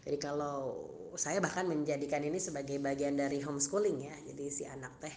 [0.08, 0.88] Jadi kalau
[1.20, 4.16] saya bahkan menjadikan ini sebagai bagian dari homeschooling ya.
[4.32, 5.16] Jadi si anak teh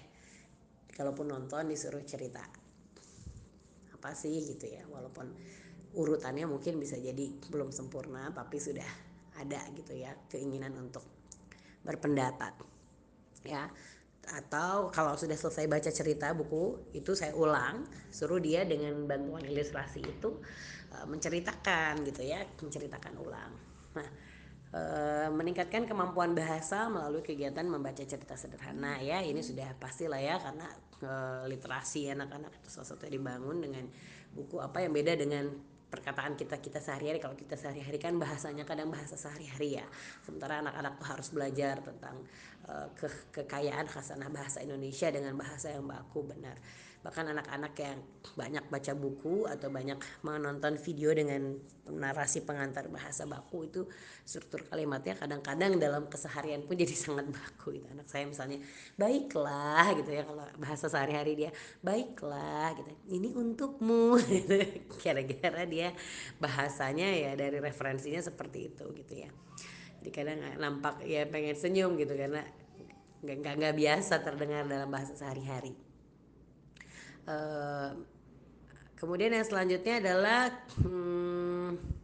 [1.00, 2.44] kalaupun nonton disuruh cerita.
[3.96, 5.32] Apa sih gitu ya walaupun
[5.96, 8.88] urutannya mungkin bisa jadi belum sempurna tapi sudah
[9.40, 11.04] ada gitu ya keinginan untuk
[11.84, 12.56] berpendapat
[13.44, 13.68] ya
[14.30, 20.06] atau kalau sudah selesai baca cerita buku itu saya ulang suruh dia dengan bantuan ilustrasi
[20.06, 20.38] itu
[20.94, 23.52] uh, menceritakan gitu ya menceritakan ulang.
[23.98, 24.08] Nah
[24.78, 29.20] uh, meningkatkan kemampuan bahasa melalui kegiatan membaca cerita sederhana ya.
[29.26, 30.68] Ini sudah pastilah ya karena
[31.04, 33.86] uh, literasi anak-anak itu salah satu dibangun dengan
[34.32, 37.20] buku apa yang beda dengan perkataan kita kita sehari-hari.
[37.20, 39.86] Kalau kita sehari-hari kan bahasanya kadang bahasa sehari-hari ya.
[40.24, 42.16] Sementara anak-anak tuh harus belajar tentang
[42.72, 46.56] uh, ke kekayaan khasanah bahasa Indonesia dengan bahasa yang baku benar
[47.02, 47.98] bahkan anak-anak yang
[48.38, 51.58] banyak baca buku atau banyak menonton video dengan
[51.90, 53.82] narasi pengantar bahasa baku itu
[54.22, 57.90] struktur kalimatnya kadang-kadang dalam keseharian pun jadi sangat baku gitu.
[57.90, 58.62] Anak saya misalnya
[58.96, 62.92] baiklah gitu ya kalau bahasa sehari-hari dia baiklah gitu.
[63.18, 64.62] Ini untukmu gitu.
[65.02, 65.98] Kira-kira dia
[66.38, 69.30] bahasanya ya dari referensinya seperti itu gitu ya.
[70.02, 72.46] Jadi kadang nampak ya pengen senyum gitu karena
[73.22, 75.91] nggak nggak biasa terdengar dalam bahasa sehari-hari
[77.28, 77.90] uh,
[78.98, 82.02] kemudian yang selanjutnya adalah hmm,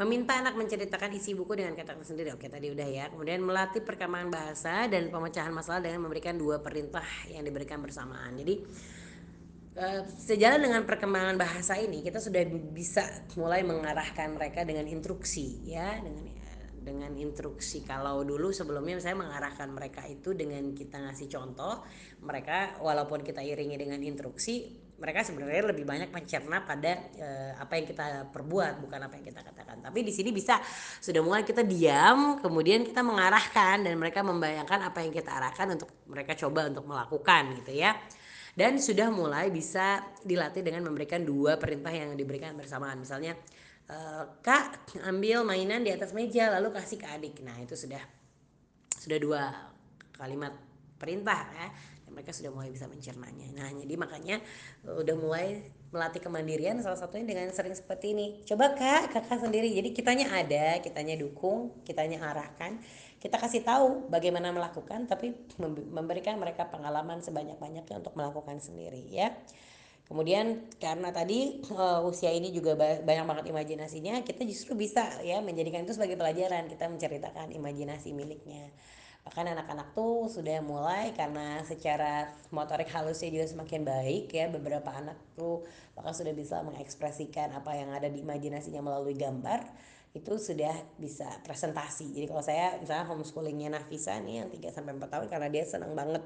[0.00, 2.32] meminta anak menceritakan isi buku dengan kata-kata sendiri.
[2.32, 3.04] Oke tadi udah ya.
[3.12, 8.32] Kemudian melatih perkembangan bahasa dan pemecahan masalah dengan memberikan dua perintah yang diberikan bersamaan.
[8.40, 8.64] Jadi
[9.76, 13.04] uh, sejalan dengan perkembangan bahasa ini kita sudah bisa
[13.36, 16.29] mulai mengarahkan mereka dengan instruksi ya dengan
[16.80, 17.84] dengan instruksi.
[17.84, 21.84] Kalau dulu sebelumnya saya mengarahkan mereka itu dengan kita ngasih contoh
[22.24, 27.86] mereka walaupun kita iringi dengan instruksi mereka sebenarnya lebih banyak mencerna pada e, apa yang
[27.88, 29.80] kita perbuat bukan apa yang kita katakan.
[29.80, 30.60] Tapi di sini bisa
[31.00, 36.04] sudah mulai kita diam kemudian kita mengarahkan dan mereka membayangkan apa yang kita arahkan untuk
[36.04, 37.96] mereka coba untuk melakukan gitu ya.
[38.52, 43.00] Dan sudah mulai bisa dilatih dengan memberikan dua perintah yang diberikan bersamaan.
[43.00, 43.40] Misalnya
[44.44, 47.42] kak ambil mainan di atas meja lalu kasih ke adik.
[47.42, 48.00] Nah itu sudah
[48.94, 49.42] sudah dua
[50.14, 50.54] kalimat
[51.00, 51.68] perintah ya.
[52.10, 54.42] Mereka sudah mulai bisa mencernanya nah jadi makanya
[54.82, 55.62] eh, udah mulai
[55.94, 58.26] melatih kemandirian salah satunya dengan sering seperti ini.
[58.46, 59.70] Coba kak kakak sendiri.
[59.70, 62.82] Jadi kitanya ada kitanya dukung kitanya arahkan.
[63.20, 65.36] Kita kasih tahu bagaimana melakukan tapi
[65.92, 69.28] memberikan mereka pengalaman sebanyak-banyaknya untuk melakukan sendiri ya
[70.10, 75.86] Kemudian karena tadi uh, usia ini juga banyak banget imajinasinya, kita justru bisa ya menjadikan
[75.86, 76.66] itu sebagai pelajaran.
[76.66, 78.74] Kita menceritakan imajinasi miliknya
[79.20, 85.16] bahkan anak-anak tuh sudah mulai karena secara motorik halusnya juga semakin baik ya beberapa anak
[85.36, 85.60] tuh
[85.92, 89.60] bahkan sudah bisa mengekspresikan apa yang ada di imajinasinya melalui gambar
[90.16, 95.06] itu sudah bisa presentasi jadi kalau saya misalnya homeschoolingnya Nafisa nih yang 3 sampai 4
[95.06, 96.24] tahun karena dia senang banget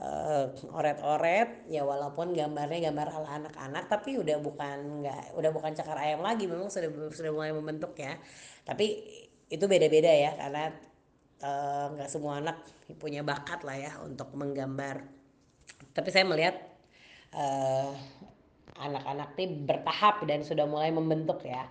[0.00, 5.98] uh, oret-oret ya walaupun gambarnya gambar ala anak-anak tapi udah bukan nggak udah bukan cakar
[6.00, 8.16] ayam lagi memang sudah sudah mulai membentuk ya.
[8.64, 8.86] Tapi
[9.52, 10.72] itu beda-beda ya karena
[11.44, 12.56] Eh, nggak uh, semua anak
[12.96, 15.04] punya bakat lah ya untuk menggambar.
[15.92, 16.56] Tapi saya melihat
[17.36, 17.92] uh,
[18.80, 21.68] anak-anak ini bertahap dan sudah mulai membentuk ya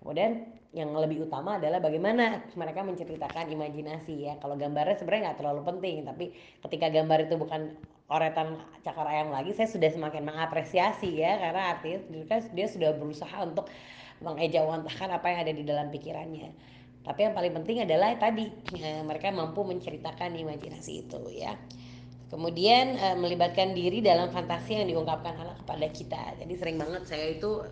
[0.00, 4.34] kemudian yang lebih utama adalah bagaimana mereka menceritakan imajinasi ya.
[4.36, 6.24] Kalau gambarnya sebenarnya nggak terlalu penting tapi
[6.68, 7.72] ketika gambar itu bukan
[8.06, 11.98] oretan cakar ayam lagi saya sudah semakin mengapresiasi ya karena artinya
[12.54, 13.66] dia sudah berusaha untuk
[14.22, 16.52] mengejawantahkan apa yang ada di dalam pikirannya.
[17.06, 21.54] Tapi yang paling penting adalah tadi eh, mereka mampu menceritakan imajinasi itu ya.
[22.28, 26.22] Kemudian eh, melibatkan diri dalam fantasi yang diungkapkan anak kepada kita.
[26.42, 27.62] Jadi sering banget saya itu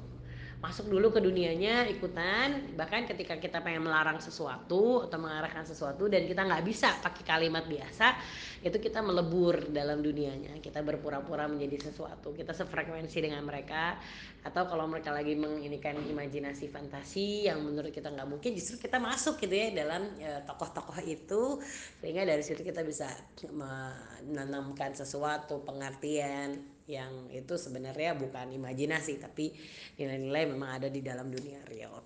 [0.64, 2.72] masuk dulu ke dunianya ikutan.
[2.72, 7.68] Bahkan ketika kita pengen melarang sesuatu atau mengarahkan sesuatu dan kita nggak bisa pakai kalimat
[7.68, 8.16] biasa
[8.64, 10.56] itu kita melebur dalam dunianya.
[10.64, 12.32] Kita berpura-pura menjadi sesuatu.
[12.32, 14.00] Kita sefrekuensi dengan mereka.
[14.40, 19.36] Atau kalau mereka lagi menginikan imajinasi fantasi yang menurut kita nggak mungkin justru kita masuk
[19.44, 21.60] gitu ya dalam ya, tokoh-tokoh itu.
[22.00, 23.12] Sehingga dari situ kita bisa
[23.52, 29.56] menanamkan sesuatu pengertian yang itu sebenarnya bukan imajinasi tapi
[29.96, 32.04] nilai-nilai memang ada di dalam dunia real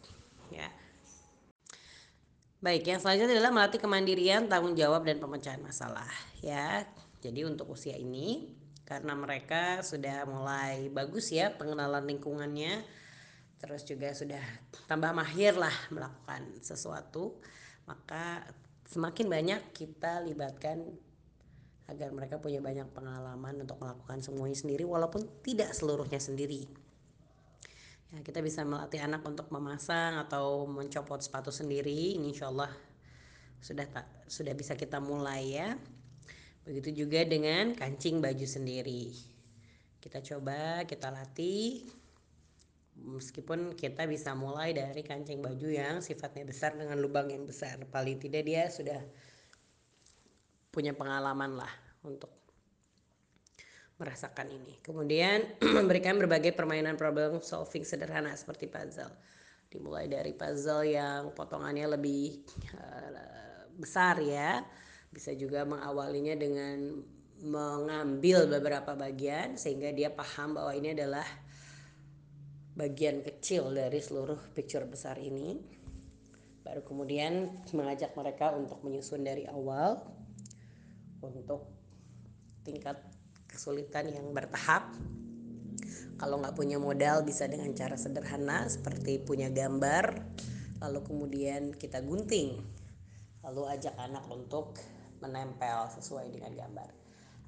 [0.54, 0.68] ya.
[2.58, 6.10] Baik yang selanjutnya adalah melatih kemandirian tanggung jawab dan pemecahan masalah
[6.42, 6.82] ya.
[7.18, 8.58] Jadi untuk usia ini
[8.88, 12.80] karena mereka sudah mulai bagus ya pengenalan lingkungannya
[13.60, 14.40] terus juga sudah
[14.88, 17.36] tambah mahir lah melakukan sesuatu
[17.84, 18.48] maka
[18.88, 20.88] semakin banyak kita libatkan
[21.88, 26.68] agar mereka punya banyak pengalaman untuk melakukan semuanya sendiri walaupun tidak seluruhnya sendiri.
[28.12, 32.16] Ya kita bisa melatih anak untuk memasang atau mencopot sepatu sendiri.
[32.16, 32.72] Ini insya Allah
[33.60, 35.68] sudah tak sudah bisa kita mulai ya.
[36.68, 39.12] Begitu juga dengan kancing baju sendiri.
[40.00, 41.88] Kita coba kita latih.
[42.98, 47.80] Meskipun kita bisa mulai dari kancing baju yang sifatnya besar dengan lubang yang besar.
[47.88, 48.98] Paling tidak dia sudah
[50.68, 51.72] punya pengalaman lah
[52.04, 52.38] untuk
[53.98, 54.78] merasakan ini.
[54.80, 59.10] Kemudian memberikan berbagai permainan problem solving sederhana seperti puzzle.
[59.68, 62.46] Dimulai dari puzzle yang potongannya lebih
[62.78, 64.62] uh, besar ya.
[65.10, 67.02] Bisa juga mengawalinya dengan
[67.38, 71.26] mengambil beberapa bagian sehingga dia paham bahwa ini adalah
[72.74, 75.58] bagian kecil dari seluruh picture besar ini.
[76.62, 80.17] Baru kemudian mengajak mereka untuk menyusun dari awal
[81.22, 81.68] untuk
[82.62, 83.00] tingkat
[83.48, 84.92] kesulitan yang bertahap.
[86.18, 90.18] Kalau nggak punya modal bisa dengan cara sederhana seperti punya gambar
[90.78, 92.58] lalu kemudian kita gunting
[93.42, 94.78] lalu ajak anak untuk
[95.22, 96.90] menempel sesuai dengan gambar.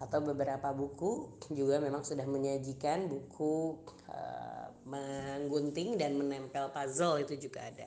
[0.01, 7.69] Atau beberapa buku juga memang sudah menyajikan buku uh, menggunting dan menempel puzzle itu juga
[7.69, 7.85] ada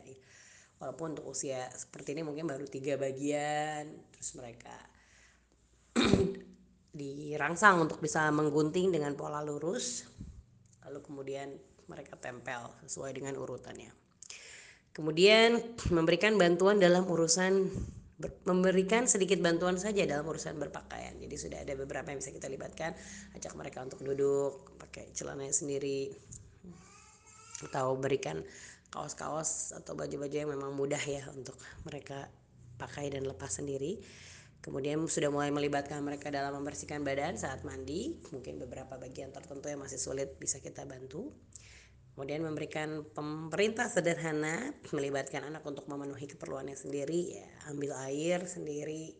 [0.84, 4.76] walaupun untuk usia seperti ini mungkin baru tiga bagian terus mereka
[6.94, 10.06] dirangsang untuk bisa menggunting dengan pola lurus
[10.86, 11.50] lalu kemudian
[11.88, 13.92] mereka tempel sesuai dengan urutannya.
[14.94, 15.58] Kemudian
[15.90, 17.66] memberikan bantuan dalam urusan
[18.46, 21.18] memberikan sedikit bantuan saja dalam urusan berpakaian.
[21.18, 22.94] Jadi sudah ada beberapa yang bisa kita libatkan
[23.36, 26.14] ajak mereka untuk duduk pakai celananya sendiri
[27.68, 28.46] atau berikan
[28.94, 31.58] kaos-kaos atau baju-baju yang memang mudah ya untuk
[31.90, 32.30] mereka
[32.78, 33.98] pakai dan lepas sendiri
[34.64, 39.84] Kemudian sudah mulai melibatkan mereka dalam membersihkan badan saat mandi, mungkin beberapa bagian tertentu yang
[39.84, 41.36] masih sulit bisa kita bantu.
[42.16, 49.12] Kemudian memberikan pemerintah sederhana, melibatkan anak untuk memenuhi keperluannya sendiri, ya, ambil air sendiri,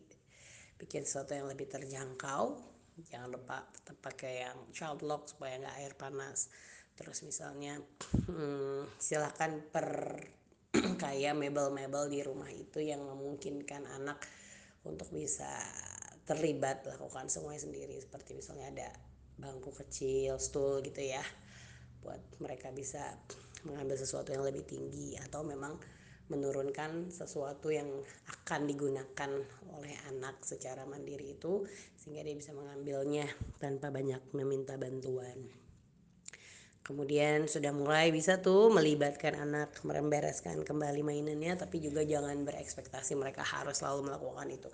[0.80, 2.56] bikin sesuatu yang lebih terjangkau.
[3.12, 6.48] Jangan lupa tetap pakai yang child lock supaya nggak air panas.
[6.96, 7.76] Terus misalnya
[8.32, 9.88] hmm, silahkan per
[11.04, 14.22] kayak mebel-mebel di rumah itu yang memungkinkan anak
[14.84, 15.48] untuk bisa
[16.24, 18.88] terlibat lakukan semuanya sendiri seperti misalnya ada
[19.36, 21.20] bangku kecil, stool gitu ya
[22.04, 23.16] buat mereka bisa
[23.64, 25.80] mengambil sesuatu yang lebih tinggi atau memang
[26.28, 27.88] menurunkan sesuatu yang
[28.44, 29.30] akan digunakan
[29.76, 31.68] oleh anak secara mandiri itu
[32.00, 33.28] sehingga dia bisa mengambilnya
[33.60, 35.63] tanpa banyak meminta bantuan.
[36.84, 43.40] Kemudian sudah mulai bisa tuh melibatkan anak membereskan kembali mainannya tapi juga jangan berekspektasi mereka
[43.40, 44.68] harus selalu melakukan itu.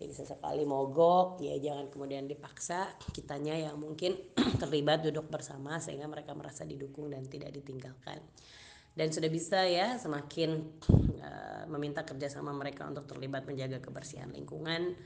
[0.00, 4.16] Jadi sesekali mogok ya jangan kemudian dipaksa kitanya yang mungkin
[4.62, 8.24] terlibat duduk bersama sehingga mereka merasa didukung dan tidak ditinggalkan.
[8.96, 10.80] Dan sudah bisa ya semakin
[11.20, 14.96] uh, meminta kerjasama mereka untuk terlibat menjaga kebersihan lingkungan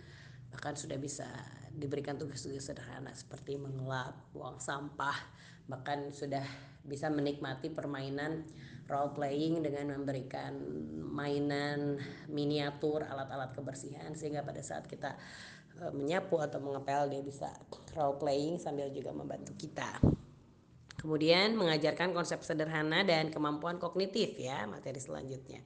[0.55, 1.27] bahkan sudah bisa
[1.75, 5.19] diberikan tugas-tugas sederhana seperti mengelap, buang sampah,
[5.65, 6.45] bahkan sudah
[6.85, 8.45] bisa menikmati permainan
[8.85, 10.53] role playing dengan memberikan
[11.09, 11.97] mainan
[12.29, 15.17] miniatur alat-alat kebersihan sehingga pada saat kita
[15.81, 17.49] e, menyapu atau mengepel dia bisa
[17.97, 20.05] role playing sambil juga membantu kita.
[21.01, 25.65] Kemudian mengajarkan konsep sederhana dan kemampuan kognitif ya materi selanjutnya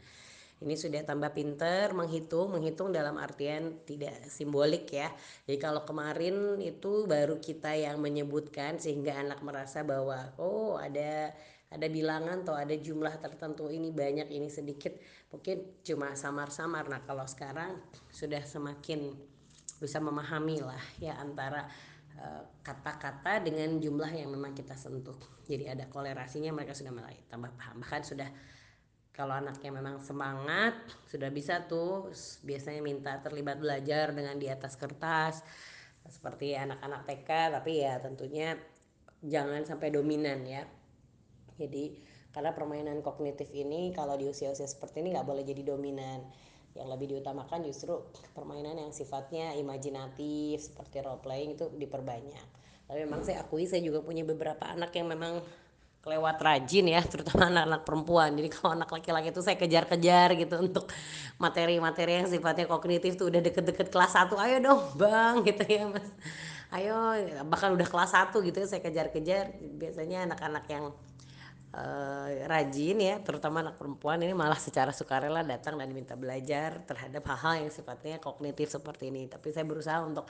[0.59, 5.07] ini sudah tambah pinter menghitung menghitung dalam artian tidak simbolik ya.
[5.47, 11.31] Jadi kalau kemarin itu baru kita yang menyebutkan sehingga anak merasa bahwa oh ada
[11.69, 14.99] ada bilangan atau ada jumlah tertentu ini banyak ini sedikit.
[15.31, 16.91] Mungkin cuma samar-samar.
[16.91, 17.79] Nah kalau sekarang
[18.11, 19.15] sudah semakin
[19.79, 21.71] bisa memahami lah ya antara
[22.19, 25.15] eh, kata-kata dengan jumlah yang memang kita sentuh.
[25.47, 27.79] Jadi ada kolerasinya mereka sudah mulai tambah paham.
[27.79, 28.27] Bahkan sudah
[29.19, 30.79] kalau anaknya memang semangat
[31.11, 32.15] sudah bisa tuh
[32.47, 35.43] biasanya minta terlibat belajar dengan di atas kertas
[36.07, 38.55] seperti anak-anak TK tapi ya tentunya
[39.27, 40.63] jangan sampai dominan ya.
[41.59, 41.99] Jadi
[42.31, 46.23] karena permainan kognitif ini kalau di usia-usia seperti ini nggak boleh jadi dominan.
[46.79, 47.99] Yang lebih diutamakan justru
[48.39, 52.47] permainan yang sifatnya imajinatif seperti role playing itu diperbanyak.
[52.87, 55.43] Tapi memang saya akui saya juga punya beberapa anak yang memang
[56.09, 58.33] kelewat rajin ya terutama anak-anak perempuan.
[58.33, 60.89] Jadi kalau anak laki-laki itu saya kejar-kejar gitu untuk
[61.37, 66.09] materi-materi yang sifatnya kognitif tuh udah deket-deket kelas 1 ayo dong bang gitu ya mas.
[66.73, 66.97] Ayo
[67.45, 69.53] bahkan udah kelas 1 gitu ya saya kejar-kejar.
[69.77, 70.97] Biasanya anak-anak yang
[71.77, 77.25] uh, rajin ya, terutama anak perempuan ini malah secara sukarela datang dan minta belajar terhadap
[77.29, 79.29] hal-hal yang sifatnya kognitif seperti ini.
[79.29, 80.25] Tapi saya berusaha untuk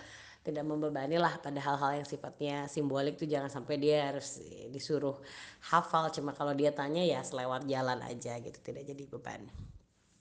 [0.49, 4.41] tidak membebani lah pada hal-hal yang sifatnya simbolik tuh jangan sampai dia harus
[4.73, 5.21] disuruh
[5.69, 9.45] hafal cuma kalau dia tanya ya selewat jalan aja gitu tidak jadi beban.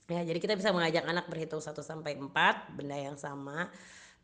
[0.08, 3.68] Ya, jadi kita bisa mengajak anak berhitung 1 sampai 4 benda yang sama.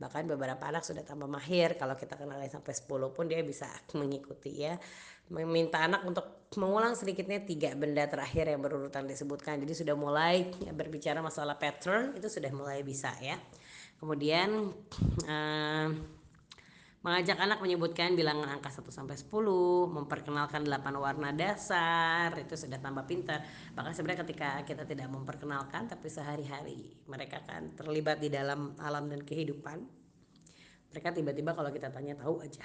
[0.01, 4.65] Bahkan beberapa anak sudah tambah mahir kalau kita kenalin sampai 10 pun dia bisa mengikuti
[4.65, 4.81] ya.
[5.29, 9.61] Meminta anak untuk mengulang sedikitnya tiga benda terakhir yang berurutan disebutkan.
[9.61, 13.37] Jadi sudah mulai berbicara masalah pattern itu sudah mulai bisa ya.
[14.05, 14.69] Kemudian
[15.25, 15.89] uh,
[17.05, 19.29] Mengajak anak menyebutkan bilangan angka 1 sampai 10,
[19.93, 23.45] memperkenalkan 8 warna dasar, itu sudah tambah pintar.
[23.77, 29.21] Bahkan sebenarnya ketika kita tidak memperkenalkan tapi sehari-hari mereka kan terlibat di dalam alam dan
[29.21, 29.85] kehidupan.
[30.97, 32.65] Mereka tiba-tiba kalau kita tanya tahu aja.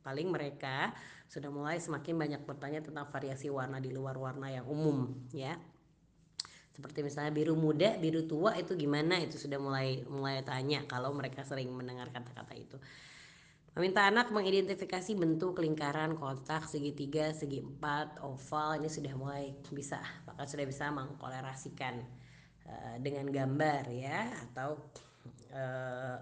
[0.00, 0.96] Paling mereka
[1.28, 5.60] sudah mulai semakin banyak bertanya tentang variasi warna di luar warna yang umum ya
[6.78, 11.42] seperti misalnya biru muda, biru tua itu gimana itu sudah mulai mulai tanya kalau mereka
[11.42, 12.78] sering mendengar kata-kata itu.
[13.74, 20.46] Meminta anak mengidentifikasi bentuk lingkaran, kotak, segitiga, segi empat, oval ini sudah mulai bisa, bahkan
[20.46, 21.98] sudah bisa mengkolerasikan
[22.70, 24.78] uh, dengan gambar ya atau
[25.50, 26.14] uh,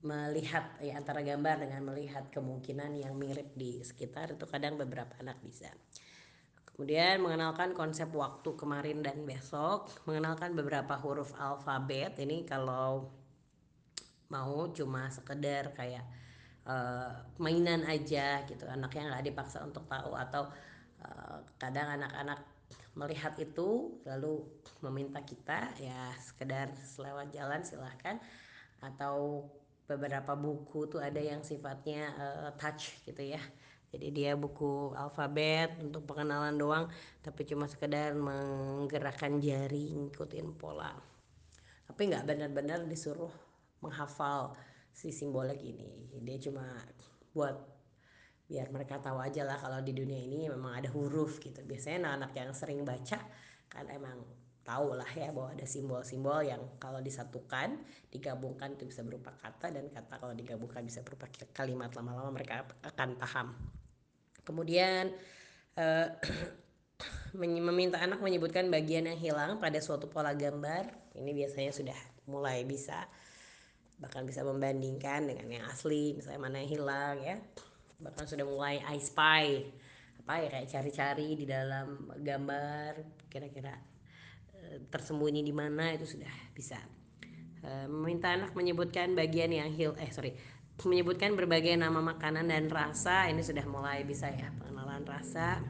[0.00, 5.36] melihat ya antara gambar dengan melihat kemungkinan yang mirip di sekitar itu kadang beberapa anak
[5.44, 5.68] bisa.
[6.76, 12.20] Kemudian mengenalkan konsep waktu kemarin dan besok, mengenalkan beberapa huruf alfabet.
[12.20, 13.08] Ini kalau
[14.28, 16.04] mau cuma sekedar kayak
[16.68, 18.68] uh, mainan aja gitu.
[18.68, 20.52] Anaknya nggak dipaksa untuk tahu atau
[21.00, 22.44] uh, kadang anak-anak
[22.92, 24.44] melihat itu lalu
[24.84, 28.20] meminta kita ya sekedar selewat jalan silahkan.
[28.84, 29.48] Atau
[29.88, 33.40] beberapa buku tuh ada yang sifatnya uh, touch gitu ya
[33.94, 36.84] jadi dia buku alfabet untuk pengenalan doang
[37.22, 40.94] tapi cuma sekedar menggerakkan jari ngikutin pola.
[41.86, 43.30] Tapi nggak benar-benar disuruh
[43.78, 44.58] menghafal
[44.90, 46.10] si simbolik ini.
[46.24, 46.66] Dia cuma
[47.30, 47.54] buat
[48.46, 51.62] biar mereka tahu aja lah kalau di dunia ini memang ada huruf gitu.
[51.62, 53.18] Biasanya anak-anak yang sering baca
[53.70, 54.22] kan emang
[54.66, 57.78] tahu lah ya bahwa ada simbol-simbol yang kalau disatukan
[58.10, 63.14] digabungkan itu bisa berupa kata dan kata kalau digabungkan bisa berupa kalimat lama-lama mereka akan
[63.14, 63.54] paham.
[64.42, 65.14] Kemudian
[65.78, 66.08] eh,
[67.38, 71.14] meminta anak menyebutkan bagian yang hilang pada suatu pola gambar.
[71.14, 73.06] Ini biasanya sudah mulai bisa
[73.96, 77.36] bahkan bisa membandingkan dengan yang asli misalnya mana yang hilang ya.
[78.02, 79.64] Bahkan sudah mulai I spy
[80.26, 82.98] apa ya kayak cari-cari di dalam gambar
[83.30, 83.78] kira-kira
[84.90, 86.76] tersembunyi di mana itu sudah bisa.
[87.64, 90.36] E, meminta anak menyebutkan bagian yang hil eh sorry
[90.84, 93.32] menyebutkan berbagai nama makanan dan rasa.
[93.32, 95.64] Ini sudah mulai bisa ya pengenalan rasa.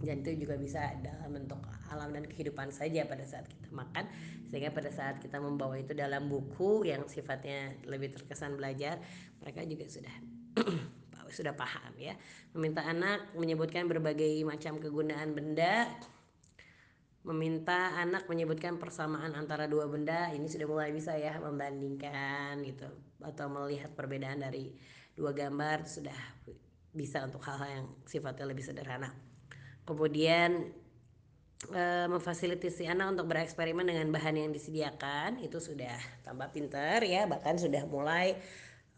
[0.00, 1.58] Dan itu juga bisa dalam bentuk
[1.90, 4.06] alam dan kehidupan saja pada saat kita makan.
[4.46, 9.02] Sehingga pada saat kita membawa itu dalam buku yang sifatnya lebih terkesan belajar
[9.42, 10.14] mereka juga sudah
[11.36, 12.14] sudah paham ya.
[12.54, 15.90] Meminta anak menyebutkan berbagai macam kegunaan benda
[17.20, 22.88] meminta anak menyebutkan persamaan antara dua benda ini sudah mulai bisa ya membandingkan gitu
[23.20, 24.72] atau melihat perbedaan dari
[25.12, 26.16] dua gambar sudah
[26.96, 29.12] bisa untuk hal-hal yang sifatnya lebih sederhana.
[29.84, 30.72] Kemudian
[31.68, 37.60] e, memfasilitasi anak untuk bereksperimen dengan bahan yang disediakan itu sudah tambah pinter ya bahkan
[37.60, 38.32] sudah mulai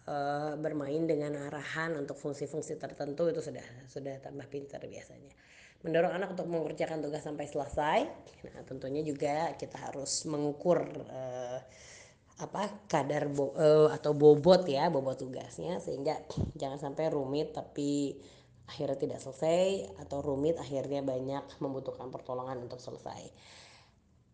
[0.07, 0.15] e,
[0.63, 5.35] bermain dengan arahan untuk fungsi-fungsi tertentu itu sudah sudah tambah pinter biasanya
[5.83, 7.99] mendorong anak untuk mengerjakan tugas sampai selesai
[8.47, 11.23] nah tentunya juga kita harus mengukur e,
[12.43, 16.19] apa kadar bo, uh, atau bobot ya bobot tugasnya sehingga
[16.59, 18.19] jangan sampai rumit tapi
[18.67, 23.31] akhirnya tidak selesai atau rumit akhirnya banyak membutuhkan pertolongan untuk selesai.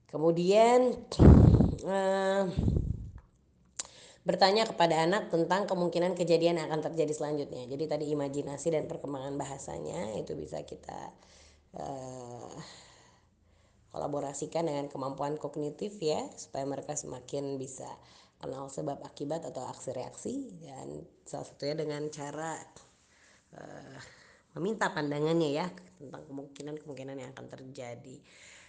[0.09, 0.95] Kemudian
[1.85, 2.45] uh,
[4.25, 7.65] bertanya kepada anak tentang kemungkinan kejadian yang akan terjadi selanjutnya.
[7.69, 11.13] Jadi tadi imajinasi dan perkembangan bahasanya itu bisa kita
[11.77, 12.55] uh,
[13.93, 17.89] kolaborasikan dengan kemampuan kognitif ya supaya mereka semakin bisa
[18.39, 22.55] kenal sebab akibat atau aksi reaksi dan salah satunya dengan cara
[23.59, 23.99] uh,
[24.57, 25.67] meminta pandangannya ya
[25.99, 28.17] tentang kemungkinan-kemungkinan yang akan terjadi.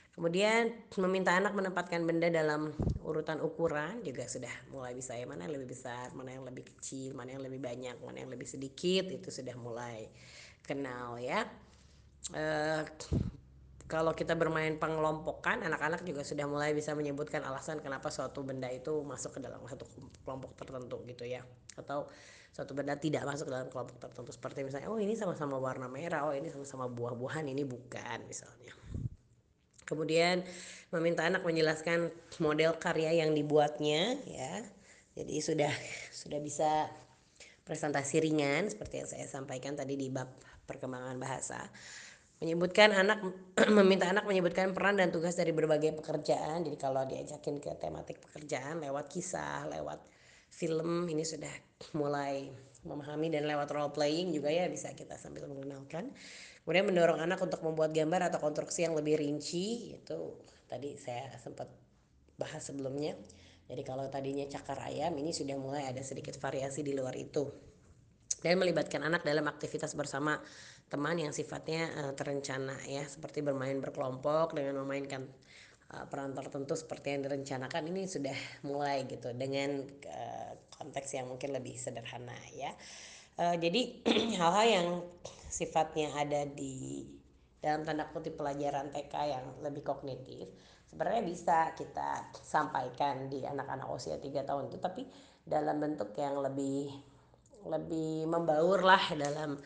[0.09, 2.75] Kemudian meminta anak menempatkan benda dalam
[3.07, 7.15] urutan ukuran juga sudah mulai bisa ya mana yang lebih besar, mana yang lebih kecil,
[7.15, 10.11] mana yang lebih banyak, mana yang lebih sedikit itu sudah mulai
[10.65, 11.47] kenal ya.
[12.29, 12.85] Uh,
[13.89, 19.01] kalau kita bermain pengelompokan anak-anak juga sudah mulai bisa menyebutkan alasan kenapa suatu benda itu
[19.01, 19.89] masuk ke dalam satu
[20.21, 21.41] kelompok tertentu gitu ya.
[21.73, 22.05] Atau
[22.53, 24.29] suatu benda tidak masuk ke dalam kelompok tertentu.
[24.29, 28.77] Seperti misalnya oh ini sama-sama warna merah oh ini sama-sama buah-buahan ini bukan misalnya.
[29.89, 30.45] Kemudian
[30.93, 34.69] meminta anak menjelaskan model karya yang dibuatnya ya.
[35.17, 35.73] Jadi sudah
[36.13, 36.93] sudah bisa
[37.65, 40.29] presentasi ringan seperti yang saya sampaikan tadi di bab
[40.69, 41.65] perkembangan bahasa
[42.39, 43.19] menyebutkan anak
[43.77, 46.63] meminta anak menyebutkan peran dan tugas dari berbagai pekerjaan.
[46.63, 49.99] Jadi kalau diajakin ke tematik pekerjaan lewat kisah lewat
[50.49, 51.51] film ini sudah
[51.95, 52.49] mulai
[52.87, 56.15] memahami dan lewat role playing juga ya bisa kita sambil mengenalkan.
[56.63, 59.97] Kemudian mendorong anak untuk membuat gambar atau konstruksi yang lebih rinci.
[59.99, 61.67] Itu tadi saya sempat
[62.39, 63.19] bahas sebelumnya.
[63.69, 67.45] Jadi kalau tadinya cakar ayam ini sudah mulai ada sedikit variasi di luar itu.
[68.39, 70.39] Dan melibatkan anak dalam aktivitas bersama
[70.89, 73.05] teman yang sifatnya uh, terencana ya.
[73.05, 75.29] Seperti bermain berkelompok dengan memainkan
[75.93, 78.35] uh, peran tertentu seperti yang direncanakan ini sudah
[78.65, 79.31] mulai gitu.
[79.31, 82.73] Dengan uh, konteks yang mungkin lebih sederhana ya.
[83.39, 84.03] Uh, jadi
[84.41, 84.87] hal-hal yang
[85.47, 87.07] sifatnya ada di
[87.59, 90.47] dalam tanda kutip pelajaran TK yang lebih kognitif
[90.89, 95.05] sebenarnya bisa kita sampaikan di anak-anak usia 3 tahun itu tapi
[95.45, 96.89] dalam bentuk yang lebih
[97.67, 99.59] lebih membaur lah dalam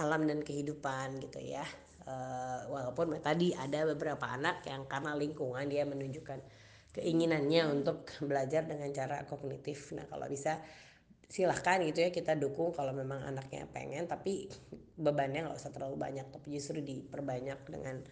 [0.00, 1.64] alam dan kehidupan gitu ya.
[2.04, 6.36] Uh, walaupun tadi ada beberapa anak yang karena lingkungan dia menunjukkan
[6.92, 9.92] keinginannya untuk belajar dengan cara kognitif.
[9.96, 10.60] Nah kalau bisa
[11.24, 14.46] silahkan gitu ya kita dukung kalau memang anaknya pengen tapi
[14.94, 18.04] bebannya nggak usah terlalu banyak tapi justru diperbanyak dengan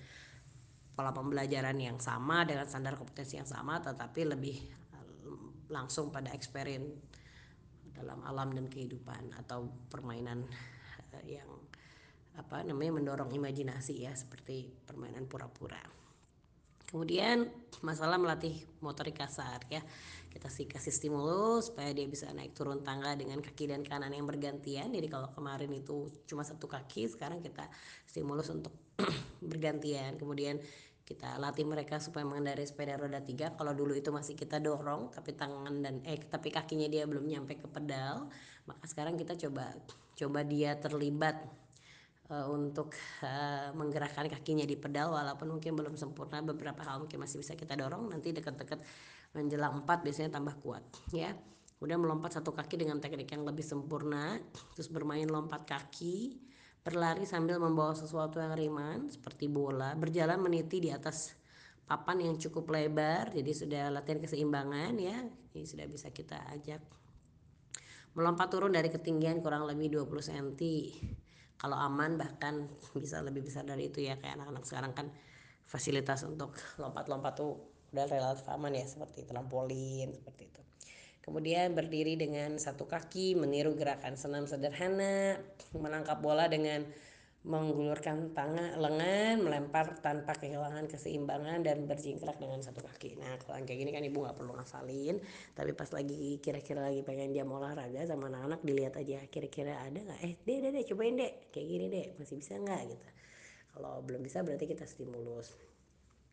[0.96, 4.56] pola pembelajaran yang sama dengan standar kompetensi yang sama tetapi lebih
[5.72, 6.92] langsung pada experience
[7.96, 10.44] dalam alam dan kehidupan atau permainan
[11.16, 11.48] eh, yang
[12.36, 16.02] apa namanya mendorong imajinasi ya seperti permainan pura-pura.
[16.92, 17.48] Kemudian
[17.80, 19.80] masalah melatih motorik kasar ya.
[20.28, 24.28] Kita sih kasih stimulus supaya dia bisa naik turun tangga dengan kaki dan kanan yang
[24.28, 24.92] bergantian.
[24.92, 27.64] Jadi kalau kemarin itu cuma satu kaki, sekarang kita
[28.04, 28.76] stimulus untuk
[29.40, 30.20] bergantian.
[30.20, 30.60] Kemudian
[31.08, 33.56] kita latih mereka supaya mengendarai sepeda roda tiga.
[33.56, 37.56] Kalau dulu itu masih kita dorong, tapi tangan dan eh tapi kakinya dia belum nyampe
[37.56, 38.28] ke pedal,
[38.68, 39.72] maka sekarang kita coba
[40.12, 41.40] coba dia terlibat
[42.48, 47.52] untuk uh, menggerakkan kakinya di pedal walaupun mungkin belum sempurna beberapa hal mungkin masih bisa
[47.52, 48.08] kita dorong.
[48.08, 48.80] Nanti dekat-dekat
[49.36, 51.36] menjelang 4 biasanya tambah kuat ya.
[51.76, 54.38] Kemudian melompat satu kaki dengan teknik yang lebih sempurna
[54.72, 56.38] terus bermain lompat kaki
[56.82, 61.34] berlari sambil membawa sesuatu yang ringan seperti bola berjalan meniti di atas
[61.86, 65.26] papan yang cukup lebar jadi sudah latihan keseimbangan ya.
[65.52, 66.80] Ini sudah bisa kita ajak.
[68.12, 70.48] Melompat turun dari ketinggian kurang lebih 20 cm
[71.62, 72.66] kalau aman bahkan
[72.98, 75.06] bisa lebih besar dari itu ya kayak anak-anak sekarang kan
[75.62, 77.62] fasilitas untuk lompat-lompat tuh
[77.94, 80.60] udah relatif aman ya seperti trampolin seperti itu.
[81.22, 85.38] Kemudian berdiri dengan satu kaki meniru gerakan senam sederhana
[85.70, 86.82] menangkap bola dengan
[87.42, 93.18] menggulurkan tangan lengan melempar tanpa kehilangan keseimbangan dan berjingkrak dengan satu kaki.
[93.18, 95.18] Nah kalau yang kayak gini kan ibu nggak perlu ngafalin
[95.58, 100.20] tapi pas lagi kira-kira lagi pengen jam olahraga sama anak-anak dilihat aja kira-kira ada nggak?
[100.22, 103.08] Eh deh deh deh cobain deh kayak gini deh masih bisa nggak gitu.
[103.74, 105.50] Kalau belum bisa berarti kita stimulus.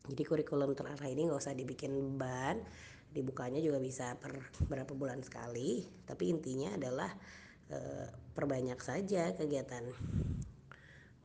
[0.05, 2.61] Jadi kurikulum terarah ini nggak usah dibikin beban
[3.09, 7.09] dibukanya juga bisa per berapa bulan sekali tapi intinya adalah
[7.65, 7.77] e,
[8.37, 9.81] perbanyak saja kegiatan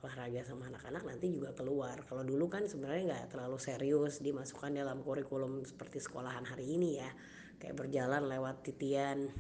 [0.05, 1.97] olahraga sama anak-anak nanti juga keluar.
[2.05, 7.09] Kalau dulu kan sebenarnya nggak terlalu serius dimasukkan dalam kurikulum seperti sekolahan hari ini ya.
[7.57, 9.33] Kayak berjalan lewat titian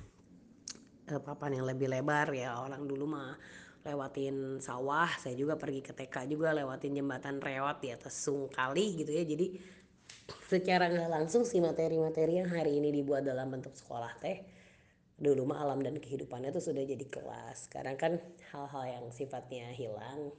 [1.12, 2.56] eh, papan yang lebih lebar ya.
[2.64, 3.36] Orang dulu mah
[3.84, 9.12] lewatin sawah saya juga pergi ke TK juga lewatin jembatan rewat di atas sungkali gitu
[9.12, 9.28] ya.
[9.28, 9.46] Jadi
[10.48, 14.40] secara nggak langsung si materi-materi yang hari ini dibuat dalam bentuk sekolah teh
[15.14, 17.68] dulu mah alam dan kehidupannya itu sudah jadi kelas.
[17.68, 18.16] Sekarang kan
[18.48, 20.32] hal-hal yang sifatnya hilang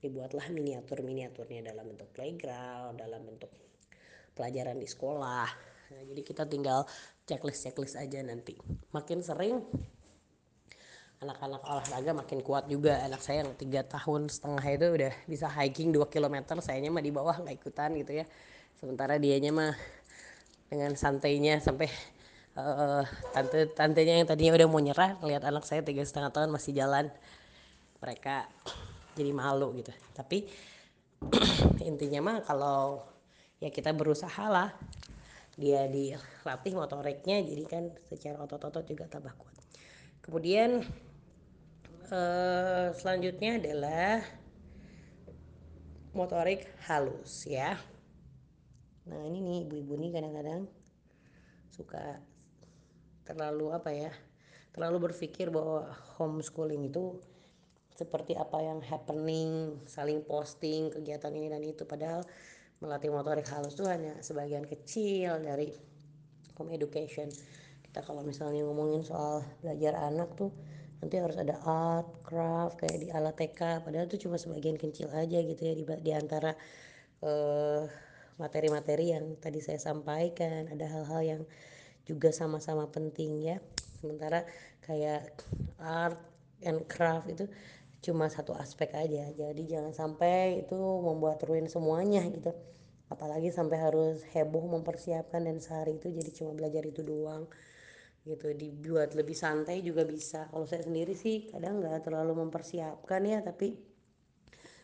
[0.00, 3.52] dibuatlah miniatur-miniaturnya dalam bentuk playground, dalam bentuk
[4.32, 5.48] pelajaran di sekolah.
[5.90, 6.88] Nah, jadi kita tinggal
[7.28, 8.56] checklist-checklist aja nanti.
[8.96, 9.60] Makin sering
[11.20, 13.04] anak-anak olahraga makin kuat juga.
[13.04, 17.12] Anak saya yang tiga tahun setengah itu udah bisa hiking 2 km, sayanya mah di
[17.12, 18.26] bawah nggak ikutan gitu ya.
[18.80, 19.76] Sementara dianya mah
[20.72, 21.92] dengan santainya sampai
[22.56, 23.04] uh,
[23.34, 27.10] tante tantenya yang tadinya udah mau nyerah lihat anak saya tiga setengah tahun masih jalan
[27.98, 28.46] mereka
[29.14, 29.92] jadi malu gitu.
[30.14, 30.46] Tapi
[31.90, 33.04] intinya mah kalau
[33.60, 34.70] ya kita berusaha lah.
[35.60, 39.56] Dia dilatih motoriknya jadi kan secara otot-otot juga tambah kuat.
[40.24, 40.80] Kemudian
[42.08, 44.24] eh, selanjutnya adalah
[46.16, 47.76] motorik halus ya.
[49.10, 50.64] Nah ini nih ibu-ibu nih kadang-kadang
[51.70, 52.18] suka
[53.26, 54.12] terlalu apa ya
[54.74, 57.18] terlalu berpikir bahwa homeschooling itu
[58.00, 61.84] seperti apa yang happening saling posting kegiatan ini dan itu.
[61.84, 62.24] Padahal
[62.80, 65.68] melatih motorik halus itu hanya sebagian kecil dari
[66.56, 67.28] home education.
[67.84, 70.48] Kita kalau misalnya ngomongin soal belajar anak tuh
[71.04, 75.40] nanti harus ada art, craft kayak di ala TK padahal itu cuma sebagian kecil aja
[75.40, 76.52] gitu ya di, di antara
[77.24, 77.88] uh,
[78.40, 80.72] materi-materi yang tadi saya sampaikan.
[80.72, 81.42] Ada hal-hal yang
[82.08, 83.60] juga sama-sama penting ya.
[84.00, 84.48] Sementara
[84.80, 85.44] kayak
[85.76, 86.16] art
[86.64, 87.44] and craft itu
[88.00, 89.28] cuma satu aspek aja.
[89.32, 92.52] Jadi jangan sampai itu membuat ruin semuanya gitu.
[93.12, 97.44] Apalagi sampai harus heboh mempersiapkan dan sehari itu jadi cuma belajar itu doang
[98.24, 98.52] gitu.
[98.56, 100.48] Dibuat lebih santai juga bisa.
[100.48, 103.76] Kalau saya sendiri sih kadang nggak terlalu mempersiapkan ya tapi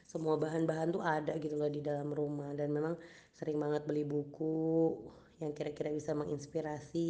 [0.06, 2.52] semua bahan-bahan tuh ada gitu loh di dalam rumah.
[2.52, 3.00] Dan memang
[3.32, 4.92] sering banget beli buku
[5.40, 7.08] yang kira-kira bisa menginspirasi.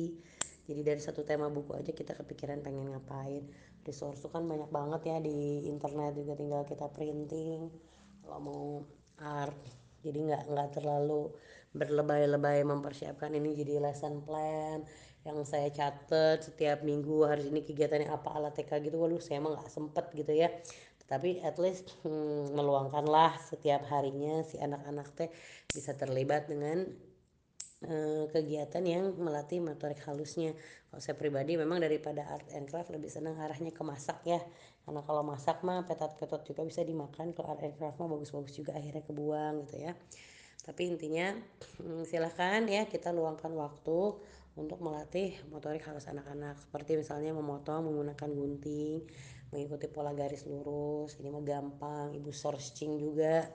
[0.67, 3.47] Jadi dari satu tema buku aja kita kepikiran pengen ngapain
[3.87, 7.71] resource tuh kan banyak banget ya di internet juga tinggal kita printing
[8.21, 8.65] kalau mau
[9.23, 9.57] art.
[10.03, 11.31] Jadi nggak nggak terlalu
[11.75, 14.83] berlebay-lebay mempersiapkan ini jadi lesson plan
[15.27, 18.99] yang saya catat setiap minggu hari ini kegiatannya apa ala TK gitu.
[18.99, 20.51] Waduh saya emang nggak sempet gitu ya.
[21.07, 25.31] Tapi at least hmm, meluangkanlah setiap harinya si anak-anak teh
[25.71, 26.83] bisa terlibat dengan
[28.33, 30.57] kegiatan yang melatih motorik halusnya.
[30.89, 34.41] Kalau saya pribadi memang daripada art and craft lebih senang arahnya ke masak ya.
[34.87, 37.37] Karena kalau masak mah petot-petot juga bisa dimakan.
[37.37, 39.93] Kalau art and craft mah bagus-bagus juga akhirnya kebuang gitu ya.
[40.65, 41.37] Tapi intinya
[41.85, 44.19] hmm, silahkan ya kita luangkan waktu
[44.57, 46.57] untuk melatih motorik halus anak-anak.
[46.57, 49.05] Seperti misalnya memotong menggunakan gunting
[49.53, 51.21] mengikuti pola garis lurus.
[51.21, 53.47] Ini mah gampang ibu searching juga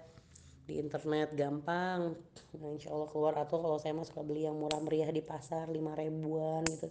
[0.65, 2.13] di internet gampang.
[2.57, 3.33] Nah, insya Allah keluar.
[3.38, 6.89] Atau kalau saya mah suka beli yang murah meriah di pasar lima ribuan gitu.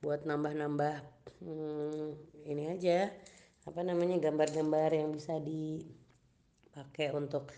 [0.00, 0.94] Buat nambah-nambah
[1.42, 2.06] hmm,
[2.46, 3.10] ini aja.
[3.66, 7.50] Apa namanya gambar-gambar yang bisa dipakai untuk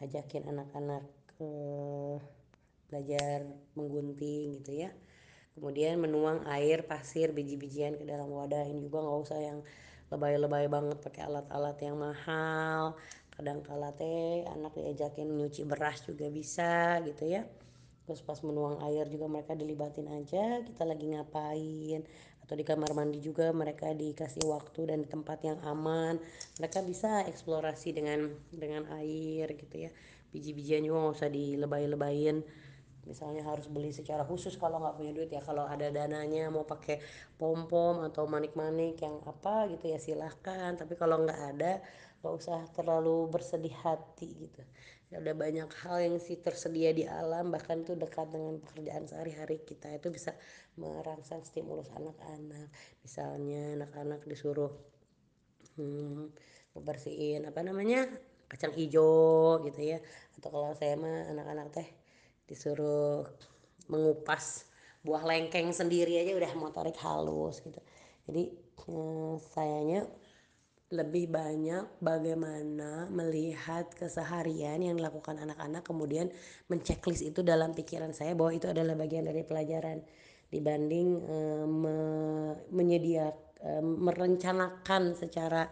[0.00, 1.04] ajakin anak-anak
[1.40, 2.16] eh,
[2.88, 3.44] belajar
[3.76, 4.90] menggunting gitu ya.
[5.54, 8.64] Kemudian menuang air pasir biji-bijian ke dalam wadah.
[8.64, 9.60] Ini juga nggak usah yang
[10.10, 12.98] lebay-lebay banget pakai alat-alat yang mahal
[13.40, 17.48] kadang kala teh anak diajakin nyuci beras juga bisa gitu ya.
[18.04, 22.04] Terus pas menuang air juga mereka dilibatin aja kita lagi ngapain?
[22.44, 26.20] Atau di kamar mandi juga mereka dikasih waktu dan tempat yang aman.
[26.60, 29.90] Mereka bisa eksplorasi dengan dengan air gitu ya.
[30.36, 32.44] Biji-bijian juga nggak usah dilebay-lebayin.
[33.08, 35.40] Misalnya harus beli secara khusus kalau nggak punya duit ya.
[35.40, 37.00] Kalau ada dananya mau pakai
[37.40, 40.76] pom pom atau manik-manik yang apa gitu ya silahkan.
[40.76, 41.80] Tapi kalau nggak ada
[42.20, 44.60] nggak usah terlalu bersedih hati gitu.
[45.08, 49.58] Ya ada banyak hal yang sih tersedia di alam bahkan itu dekat dengan pekerjaan sehari-hari
[49.64, 49.88] kita.
[49.96, 50.36] Itu bisa
[50.76, 52.68] merangsang stimulus anak-anak.
[53.02, 54.70] Misalnya anak-anak disuruh
[55.80, 56.30] hmm,
[56.76, 58.06] bersihin apa namanya
[58.52, 59.98] kacang hijau gitu ya.
[60.38, 61.88] Atau kalau saya mah anak-anak teh
[62.44, 63.24] disuruh
[63.88, 64.68] mengupas
[65.00, 67.80] buah lengkeng sendiri aja udah motorik halus gitu.
[68.28, 68.42] Jadi
[68.86, 70.06] eh, sayanya
[70.90, 76.34] lebih banyak bagaimana melihat keseharian yang dilakukan anak-anak kemudian
[76.66, 80.02] menceklis itu dalam pikiran saya bahwa itu adalah bagian dari pelajaran.
[80.50, 81.96] Dibanding eh, me
[82.74, 85.70] menyediakan eh, merencanakan secara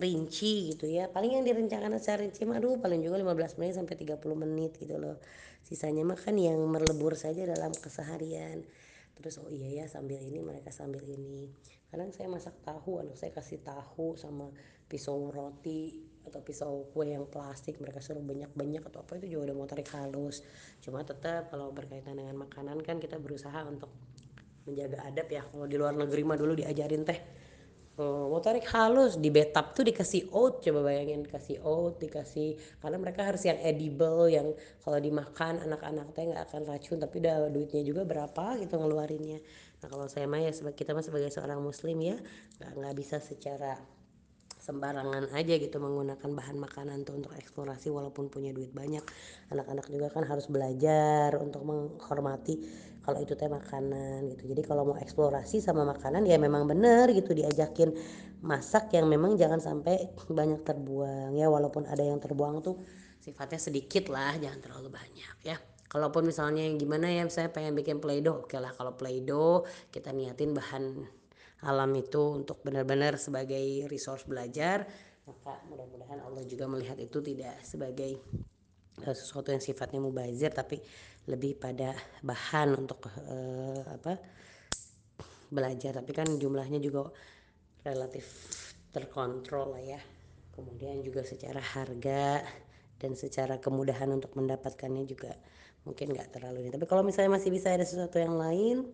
[0.00, 1.12] rinci gitu ya.
[1.12, 4.96] Paling yang direncanakan secara rinci mah aduh paling juga 15 menit sampai 30 menit gitu
[4.96, 5.20] loh.
[5.68, 8.64] Sisanya mah kan yang melebur saja dalam keseharian.
[9.20, 11.52] Terus oh iya ya sambil ini mereka sambil ini
[11.96, 14.52] kadang saya masak tahu anak saya kasih tahu sama
[14.84, 15.96] pisau roti
[16.28, 20.44] atau pisau kue yang plastik mereka suruh banyak-banyak atau apa itu juga udah motorik halus.
[20.84, 23.88] Cuma tetap kalau berkaitan dengan makanan kan kita berusaha untuk
[24.68, 25.42] menjaga adab ya.
[25.48, 27.18] Kalau di luar negeri mah dulu diajarin teh
[27.96, 33.24] Oh, motorik halus di betap tuh dikasih oat coba bayangin kasih oat dikasih karena mereka
[33.24, 34.52] harus yang edible yang
[34.84, 39.40] kalau dimakan anak-anak teh nggak akan racun tapi udah duitnya juga berapa gitu ngeluarinnya
[39.80, 42.16] nah kalau saya mah ya kita mah sebagai seorang muslim ya
[42.60, 43.76] nggak bisa secara
[44.66, 49.04] sembarangan aja gitu menggunakan bahan makanan tuh untuk eksplorasi walaupun punya duit banyak.
[49.54, 52.66] Anak-anak juga kan harus belajar untuk menghormati
[53.06, 54.50] kalau itu teh makanan gitu.
[54.50, 57.94] Jadi kalau mau eksplorasi sama makanan ya memang bener gitu diajakin
[58.42, 61.38] masak yang memang jangan sampai banyak terbuang.
[61.38, 62.82] Ya walaupun ada yang terbuang tuh
[63.22, 65.58] sifatnya sedikit lah jangan terlalu banyak ya
[65.92, 68.72] kalaupun misalnya gimana ya saya pengen bikin play-doh oke lah.
[68.74, 70.84] Kalau play-doh kita niatin bahan
[71.64, 74.84] alam itu untuk benar-benar sebagai resource belajar
[75.26, 78.14] maka mudah-mudahan Allah juga melihat itu tidak sebagai
[79.02, 80.78] uh, sesuatu yang sifatnya mubazir tapi
[81.26, 81.90] lebih pada
[82.22, 84.22] bahan untuk uh, apa
[85.50, 85.98] belajar.
[85.98, 87.10] Tapi kan jumlahnya juga
[87.82, 88.22] relatif
[88.94, 90.00] terkontrol lah ya.
[90.54, 92.46] Kemudian juga secara harga
[92.96, 95.34] dan secara kemudahan untuk mendapatkannya juga
[95.86, 96.70] mungkin nggak terlalu ini.
[96.74, 98.90] Tapi kalau misalnya masih bisa ada sesuatu yang lain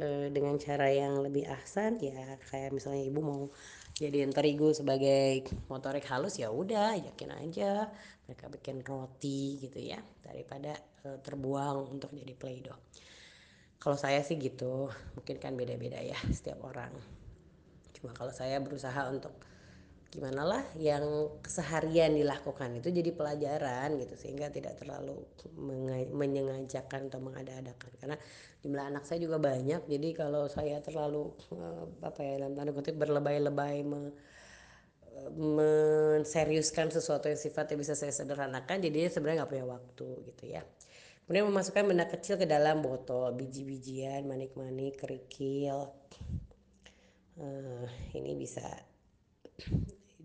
[0.00, 3.42] e, dengan cara yang lebih ahsan ya kayak misalnya ibu mau
[3.96, 7.92] jadiin terigu sebagai motorik halus ya udah yakin aja.
[8.26, 10.74] Mereka bikin roti gitu ya daripada
[11.04, 12.80] e, terbuang untuk jadi play doh
[13.76, 16.90] kalau saya sih gitu mungkin kan beda-beda ya setiap orang.
[17.94, 19.30] Cuma kalau saya berusaha untuk
[20.16, 21.04] gimana lah yang
[21.44, 25.20] keseharian dilakukan itu jadi pelajaran gitu sehingga tidak terlalu
[26.16, 27.92] menyengajakan atau mengada-adakan.
[28.00, 28.16] Karena
[28.64, 32.96] jumlah anak saya juga banyak jadi kalau saya terlalu eh, apa ya dalam tanda kutip
[32.96, 34.16] berlebay-lebay me,
[35.36, 40.64] menseriuskan sesuatu yang sifatnya bisa saya sederhanakan jadi sebenarnya nggak punya waktu gitu ya.
[41.26, 45.90] Kemudian memasukkan benda kecil ke dalam botol biji-bijian manik-manik kerikil
[47.36, 48.64] uh, ini bisa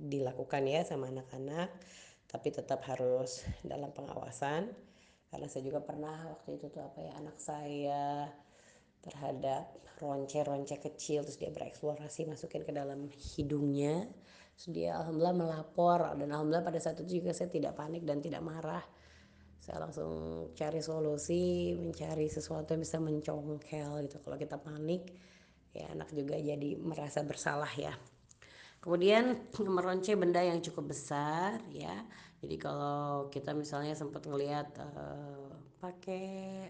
[0.02, 1.70] dilakukan ya sama anak-anak
[2.32, 4.72] tapi tetap harus dalam pengawasan.
[5.28, 8.28] Karena saya juga pernah waktu itu tuh apa ya anak saya
[9.04, 14.08] terhadap ronce-ronce kecil terus dia bereksplorasi masukin ke dalam hidungnya.
[14.56, 18.44] Terus dia alhamdulillah melapor dan alhamdulillah pada saat itu juga saya tidak panik dan tidak
[18.44, 18.84] marah.
[19.62, 20.12] Saya langsung
[20.58, 24.18] cari solusi mencari sesuatu yang bisa mencongkel gitu.
[24.20, 25.04] Kalau kita panik
[25.72, 27.96] ya anak juga jadi merasa bersalah ya
[28.82, 29.48] Kemudian
[29.78, 31.96] meronce benda yang cukup besar ya.
[32.42, 36.68] Jadi kalau kita misalnya sempat ngelihat uh, pakai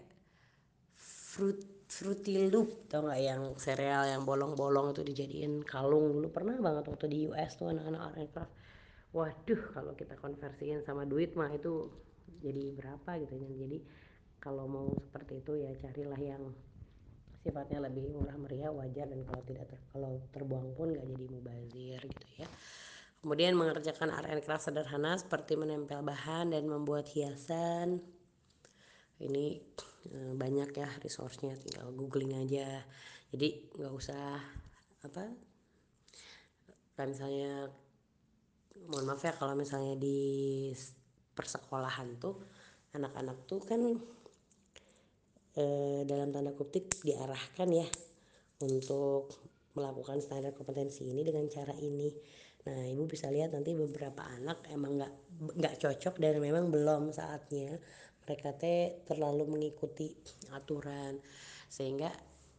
[0.92, 3.20] fruit fruity loop tau nggak?
[3.20, 6.12] Yang sereal yang bolong-bolong itu dijadiin kalung.
[6.20, 8.52] Dulu pernah banget waktu di US tuh anak-anak aircraft
[9.12, 11.92] waduh kalau kita konversiin sama duit mah itu
[12.40, 13.78] jadi berapa gitu ya jadi
[14.40, 16.42] kalau mau seperti itu ya carilah yang
[17.42, 22.00] sifatnya lebih murah meriah wajar dan kalau tidak ter, kalau terbuang pun nggak jadi mubazir
[22.06, 22.48] gitu ya.
[23.22, 28.02] Kemudian mengerjakan art and craft sederhana seperti menempel bahan dan membuat hiasan.
[29.22, 29.62] Ini
[30.10, 32.82] e, banyak ya resource-nya tinggal googling aja.
[33.30, 34.42] Jadi nggak usah
[35.02, 35.30] apa
[36.94, 37.70] kayak misalnya
[38.86, 40.70] mohon maaf ya kalau misalnya di
[41.34, 42.42] persekolahan tuh
[42.92, 43.80] anak-anak tuh kan
[45.56, 47.88] eh, dalam tanda kutip diarahkan ya
[48.62, 49.32] untuk
[49.72, 52.12] melakukan standar kompetensi ini dengan cara ini.
[52.62, 55.14] Nah, ibu bisa lihat nanti beberapa anak emang nggak
[55.58, 57.74] nggak cocok dan memang belum saatnya.
[58.22, 60.14] Mereka teh terlalu mengikuti
[60.54, 61.18] aturan.
[61.66, 62.12] Sehingga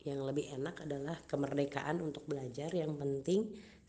[0.03, 2.67] yang lebih enak adalah kemerdekaan untuk belajar.
[2.75, 3.41] Yang penting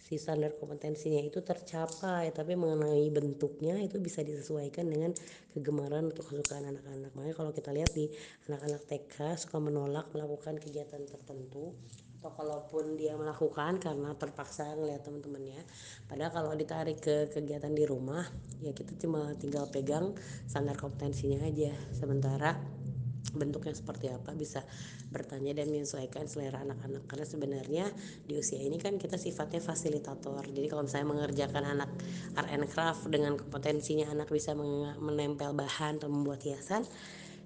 [0.05, 5.17] si standar kompetensinya itu tercapai tapi mengenai bentuknya itu bisa disesuaikan dengan
[5.57, 7.09] kegemaran atau kesukaan anak-anak.
[7.17, 8.13] Makanya kalau kita lihat di
[8.53, 11.73] anak-anak TK suka menolak melakukan kegiatan tertentu
[12.21, 15.61] atau kalaupun dia melakukan karena terpaksa ngeliat teman-temannya
[16.09, 18.25] padahal kalau ditarik ke kegiatan di rumah
[18.65, 20.13] ya kita cuma tinggal pegang
[20.45, 21.73] standar kompetensinya aja.
[21.97, 22.84] Sementara
[23.33, 24.61] bentuknya seperti apa bisa
[25.09, 27.09] bertanya dan menyesuaikan selera anak-anak.
[27.09, 27.85] Karena sebenarnya
[28.29, 30.45] di usia ini kan kita sifatnya fasilitator.
[30.45, 31.91] Jadi kalau misalnya mengerjakan anak
[32.37, 34.53] art and craft dengan kompetensinya anak bisa
[35.01, 36.85] menempel bahan atau membuat hiasan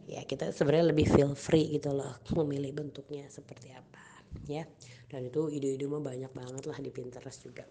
[0.09, 4.03] ya kita sebenarnya lebih feel free gitu loh memilih bentuknya seperti apa
[4.49, 4.65] ya.
[5.09, 7.65] Dan itu ide-ide mah banyak banget lah di Pinterest juga.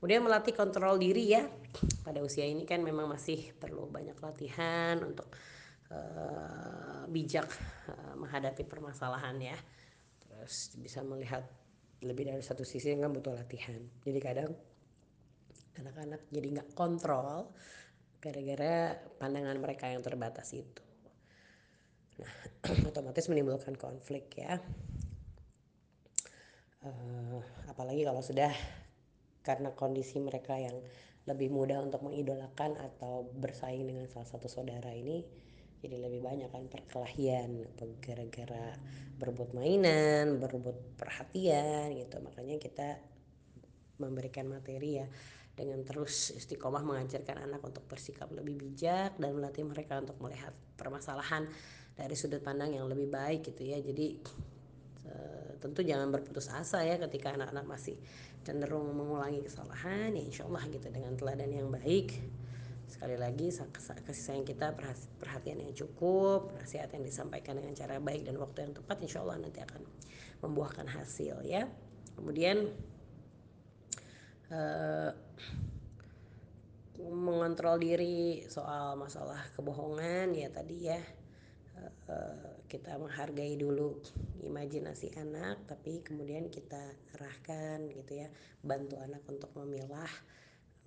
[0.00, 1.48] Kemudian melatih kontrol diri ya.
[2.04, 5.32] Pada usia ini kan memang masih perlu banyak latihan untuk
[5.94, 7.46] uh, bijak
[7.90, 9.56] uh, menghadapi permasalahan ya.
[10.20, 11.46] Terus bisa melihat
[12.04, 13.80] lebih dari satu sisi kan butuh latihan.
[14.04, 14.50] Jadi kadang
[15.80, 17.50] anak-anak jadi nggak kontrol
[18.22, 20.82] gara-gara pandangan mereka yang terbatas itu.
[22.20, 22.34] Nah
[22.90, 24.60] otomatis menimbulkan konflik ya.
[26.84, 27.40] Uh,
[27.72, 28.52] apalagi kalau sudah
[29.40, 30.76] karena kondisi mereka yang
[31.24, 35.24] lebih mudah untuk mengidolakan atau bersaing dengan salah satu saudara ini
[35.84, 37.68] jadi lebih banyak kan perkelahian
[38.00, 38.72] gara-gara
[39.20, 42.24] berebut mainan berebut perhatian gitu.
[42.24, 42.98] Makanya kita
[44.00, 45.06] memberikan materi ya
[45.54, 51.46] dengan terus istiqomah mengajarkan anak untuk bersikap lebih bijak dan melatih mereka untuk melihat permasalahan
[51.94, 53.78] dari sudut pandang yang lebih baik gitu ya.
[53.78, 54.18] Jadi
[55.06, 58.00] eh, tentu jangan berputus asa ya ketika anak-anak masih
[58.40, 62.12] cenderung mengulangi kesalahan ya insya Allah gitu dengan teladan yang baik
[62.88, 64.76] sekali lagi kasih sayang kita
[65.20, 69.40] perhatian yang cukup nasihat yang disampaikan dengan cara baik dan waktu yang tepat insya Allah
[69.40, 69.82] nanti akan
[70.44, 71.66] membuahkan hasil ya.
[72.14, 72.70] Kemudian
[74.52, 75.10] uh,
[77.04, 81.00] mengontrol diri soal masalah kebohongan ya tadi ya.
[82.08, 83.98] Uh, kita menghargai dulu
[84.42, 86.80] imajinasi anak tapi kemudian kita
[87.14, 88.28] arahkan gitu ya
[88.64, 90.08] bantu anak untuk memilah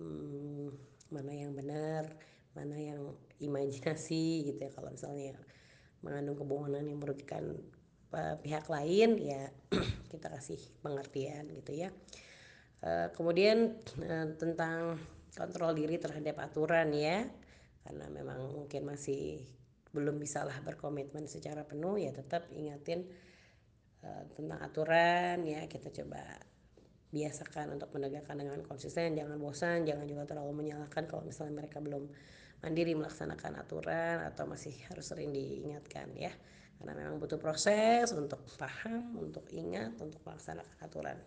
[0.02, 0.68] hmm,
[1.08, 2.16] mana yang benar
[2.58, 4.70] mana yang imajinasi gitu ya.
[4.74, 5.38] Kalau misalnya
[6.02, 7.58] mengandung kebohongan yang merugikan
[8.14, 9.50] uh, pihak lain ya
[10.12, 11.90] kita kasih pengertian gitu ya.
[12.82, 14.98] Uh, kemudian uh, tentang
[15.34, 17.26] kontrol diri terhadap aturan ya.
[17.86, 19.40] Karena memang mungkin masih
[19.94, 23.06] belum bisalah berkomitmen secara penuh ya tetap ingatin
[24.02, 25.66] uh, tentang aturan ya.
[25.70, 26.22] Kita coba
[27.08, 32.04] biasakan untuk menegakkan dengan konsisten jangan bosan jangan juga terlalu menyalahkan kalau misalnya mereka belum
[32.58, 36.32] mandiri melaksanakan aturan atau masih harus sering diingatkan ya.
[36.78, 41.18] Karena memang butuh proses untuk paham untuk ingat untuk melaksanakan aturan.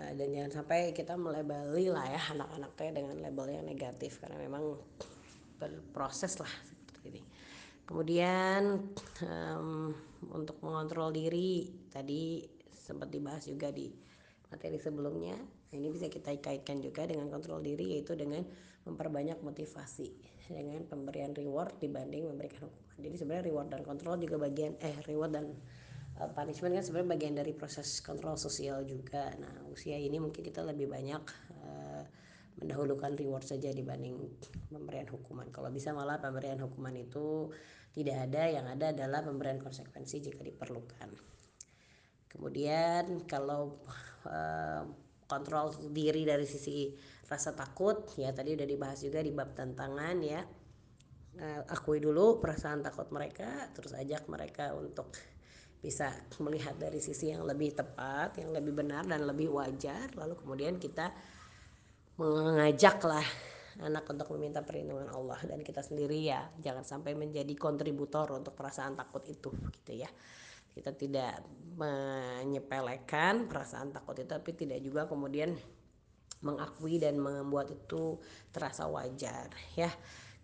[0.00, 4.80] Uh, dan jangan sampai kita melebeli lah ya anak-anaknya dengan label yang negatif karena memang
[5.60, 7.22] berproses lah seperti ini.
[7.84, 8.86] Kemudian
[9.26, 9.92] um,
[10.30, 12.38] untuk mengontrol diri tadi
[12.80, 13.92] sempat dibahas juga di
[14.50, 18.42] materi sebelumnya nah, ini bisa kita kaitkan juga dengan kontrol diri yaitu dengan
[18.88, 20.10] memperbanyak motivasi
[20.50, 22.98] dengan pemberian reward dibanding memberikan hukuman.
[23.00, 25.46] Jadi sebenarnya reward dan kontrol juga bagian eh reward dan
[26.18, 29.30] uh, punishment kan sebenarnya bagian dari proses kontrol sosial juga.
[29.38, 31.22] Nah, usia ini mungkin kita lebih banyak
[31.54, 32.02] uh,
[32.60, 34.18] mendahulukan reward saja dibanding
[34.68, 35.48] pemberian hukuman.
[35.54, 37.54] Kalau bisa malah pemberian hukuman itu
[37.94, 41.39] tidak ada, yang ada adalah pemberian konsekuensi jika diperlukan.
[42.30, 43.82] Kemudian kalau
[44.24, 44.82] uh,
[45.26, 46.90] kontrol diri dari sisi
[47.26, 50.42] rasa takut ya tadi udah dibahas juga di bab tantangan ya.
[51.30, 55.14] Uh, akui dulu perasaan takut mereka terus ajak mereka untuk
[55.80, 56.10] bisa
[56.42, 60.14] melihat dari sisi yang lebih tepat yang lebih benar dan lebih wajar.
[60.14, 61.10] Lalu kemudian kita
[62.18, 63.24] mengajaklah
[63.80, 66.46] anak untuk meminta perlindungan Allah dan kita sendiri ya.
[66.62, 70.10] Jangan sampai menjadi kontributor untuk perasaan takut itu gitu ya
[70.74, 71.42] kita tidak
[71.80, 75.56] menyepelekan perasaan takut itu tapi tidak juga kemudian
[76.40, 78.16] mengakui dan membuat itu
[78.52, 79.92] terasa wajar ya.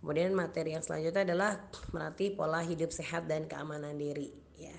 [0.00, 1.56] Kemudian materi yang selanjutnya adalah
[1.90, 4.28] melatih pola hidup sehat dan keamanan diri
[4.60, 4.76] ya.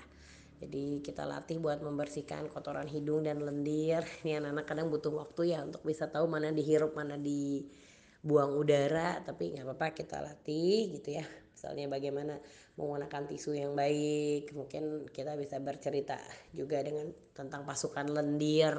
[0.58, 4.02] Jadi kita latih buat membersihkan kotoran hidung dan lendir.
[4.22, 9.22] Ini anak-anak kadang butuh waktu ya untuk bisa tahu mana dihirup, mana dibuang udara.
[9.22, 11.26] Tapi nggak apa-apa kita latih gitu ya.
[11.58, 12.38] Misalnya bagaimana
[12.78, 14.54] menggunakan tisu yang baik.
[14.54, 16.22] Mungkin kita bisa bercerita
[16.54, 18.78] juga dengan tentang pasukan lendir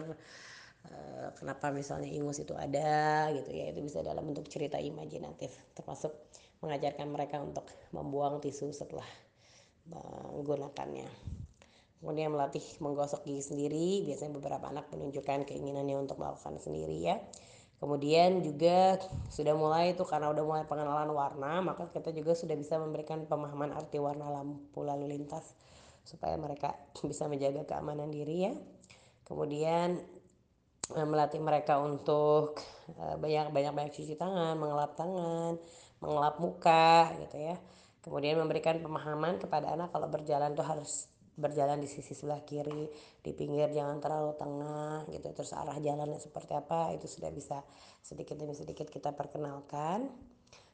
[0.87, 6.15] Eh, kenapa misalnya ingus itu ada gitu ya itu bisa dalam bentuk cerita imajinatif termasuk
[6.63, 9.05] mengajarkan mereka untuk membuang tisu setelah
[9.91, 11.03] menggunakannya
[11.99, 17.19] kemudian melatih menggosok gigi sendiri biasanya beberapa anak menunjukkan keinginannya untuk melakukan sendiri ya
[17.79, 18.99] kemudian juga
[19.31, 23.71] sudah mulai itu karena udah mulai pengenalan warna maka kita juga sudah bisa memberikan pemahaman
[23.71, 25.55] arti warna lampu lalu lintas
[26.03, 26.75] supaya mereka
[27.09, 28.53] bisa menjaga keamanan diri ya
[29.23, 30.19] kemudian
[30.89, 32.57] Eh, melatih mereka untuk
[32.97, 35.61] eh, banyak banyak banyak cuci tangan, mengelap tangan,
[36.01, 37.55] mengelap muka gitu ya.
[38.01, 41.05] Kemudian memberikan pemahaman kepada anak kalau berjalan tuh harus
[41.39, 42.91] berjalan di sisi sebelah kiri,
[43.23, 45.31] di pinggir jangan terlalu tengah gitu.
[45.31, 47.63] Terus arah jalannya seperti apa itu sudah bisa
[48.03, 50.11] sedikit demi sedikit kita perkenalkan.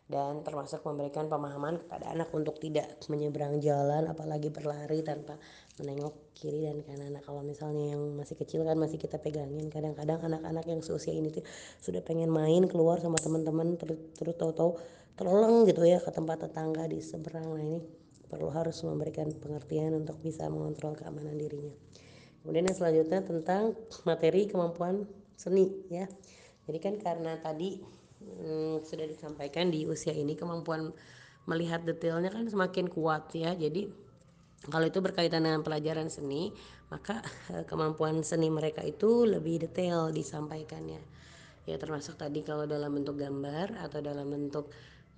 [0.05, 5.33] Dan termasuk memberikan pemahaman kepada anak untuk tidak menyeberang jalan apalagi berlari tanpa
[5.81, 7.17] menengok kiri dan kanan.
[7.17, 9.65] Nah kalau misalnya yang masih kecil kan masih kita pegangin.
[9.65, 11.41] Kadang-kadang anak-anak yang seusia ini tuh
[11.81, 13.97] sudah pengen main keluar sama teman-teman terus
[14.37, 14.77] tahu-tahu
[15.17, 17.57] terleng gitu ya ke tempat tetangga di seberang.
[17.57, 17.81] Nah ini
[18.25, 21.73] perlu harus memberikan pengertian untuk bisa mengontrol keamanan dirinya.
[22.45, 23.73] Kemudian yang selanjutnya tentang
[24.05, 26.05] materi kemampuan seni ya.
[26.65, 27.81] Jadi kan karena tadi
[28.21, 30.93] hmm, sudah disampaikan di usia ini kemampuan
[31.45, 33.53] melihat detailnya kan semakin kuat ya.
[33.53, 33.89] Jadi
[34.69, 36.53] kalau itu berkaitan dengan pelajaran seni
[36.89, 37.21] maka
[37.53, 41.01] eh, kemampuan seni mereka itu lebih detail disampaikannya.
[41.65, 44.69] Ya termasuk tadi kalau dalam bentuk gambar atau dalam bentuk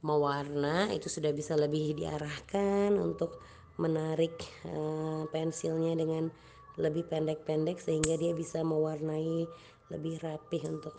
[0.08, 3.44] mewarna itu sudah bisa lebih diarahkan untuk
[3.76, 6.32] menarik uh, pensilnya dengan
[6.80, 9.44] lebih pendek-pendek sehingga dia bisa mewarnai
[9.92, 10.96] lebih rapih untuk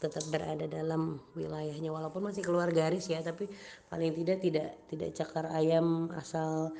[0.00, 1.92] tetap berada dalam wilayahnya.
[1.92, 3.44] Walaupun masih keluar garis ya tapi
[3.92, 6.72] paling tidak tidak tidak cakar ayam asal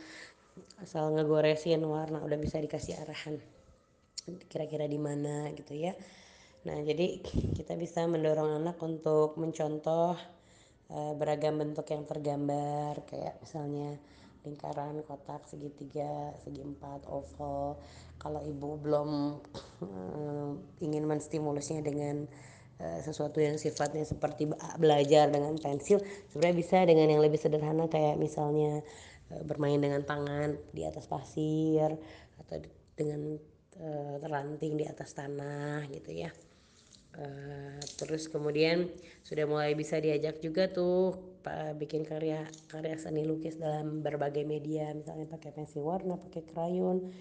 [0.81, 3.37] asal ngegoresin warna udah bisa dikasih arahan
[4.49, 5.93] kira-kira di mana gitu ya.
[6.65, 7.21] Nah jadi
[7.55, 10.17] kita bisa mendorong anak untuk mencontoh
[10.95, 13.99] beragam bentuk yang tergambar kayak misalnya
[14.45, 17.81] lingkaran kotak segitiga segi empat oval.
[18.21, 19.11] Kalau ibu belum
[19.83, 20.53] uh,
[20.87, 22.29] ingin menstimulusnya dengan
[22.79, 24.47] uh, sesuatu yang sifatnya seperti
[24.77, 25.99] belajar dengan pensil
[26.31, 28.85] sebenarnya bisa dengan yang lebih sederhana kayak misalnya
[29.49, 31.97] bermain dengan tangan di atas pasir
[32.39, 32.61] atau
[32.95, 33.35] dengan
[34.23, 36.31] ranting di atas tanah gitu ya
[37.19, 38.91] uh, terus kemudian
[39.23, 41.35] sudah mulai bisa diajak juga tuh
[41.77, 44.91] bikin karya karya seni lukis dalam berbagai media.
[44.97, 47.13] Misalnya pakai pensil warna pakai krayon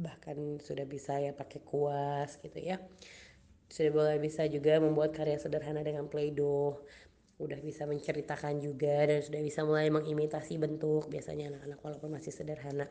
[0.00, 2.80] bahkan sudah bisa ya pakai kuas gitu ya.
[3.70, 6.82] Sudah mulai bisa juga membuat karya sederhana dengan Play-Doh.
[7.40, 11.10] Udah bisa menceritakan juga dan sudah bisa mulai mengimitasi bentuk.
[11.10, 12.86] Biasanya anak-anak walaupun masih sederhana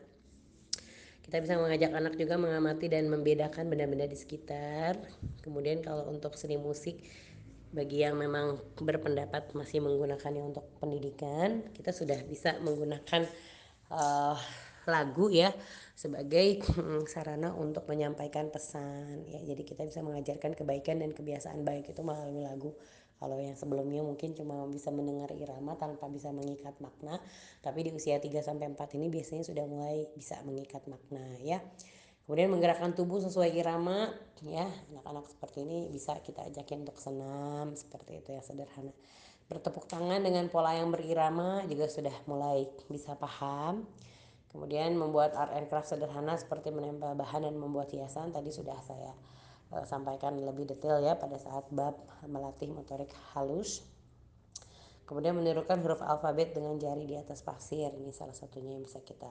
[1.30, 4.98] kita bisa mengajak anak juga mengamati dan membedakan benda-benda di sekitar.
[5.46, 7.06] Kemudian kalau untuk seni musik
[7.70, 13.30] bagi yang memang berpendapat masih menggunakannya untuk pendidikan kita sudah bisa menggunakan
[13.94, 14.34] uh,
[14.90, 15.54] lagu ya
[15.94, 19.22] sebagai hmm, sarana untuk menyampaikan pesan.
[19.30, 22.74] Ya jadi kita bisa mengajarkan kebaikan dan kebiasaan baik itu melalui lagu
[23.20, 27.20] kalau yang sebelumnya mungkin cuma bisa mendengar irama tanpa bisa mengikat makna
[27.60, 31.60] tapi di usia 3 sampai 4 ini biasanya sudah mulai bisa mengikat makna ya.
[32.24, 34.08] Kemudian menggerakkan tubuh sesuai irama
[34.40, 34.64] ya.
[34.96, 38.94] Anak-anak seperti ini bisa kita ajakin untuk senam seperti itu ya sederhana.
[39.52, 43.84] Bertepuk tangan dengan pola yang berirama juga sudah mulai bisa paham.
[44.48, 49.12] Kemudian membuat art and craft sederhana seperti menempel bahan dan membuat hiasan tadi sudah saya
[49.86, 51.94] sampaikan lebih detail ya pada saat bab
[52.26, 53.86] melatih motorik halus.
[55.06, 57.90] Kemudian menirukan huruf alfabet dengan jari di atas pasir.
[57.90, 59.30] Ini salah satunya yang bisa kita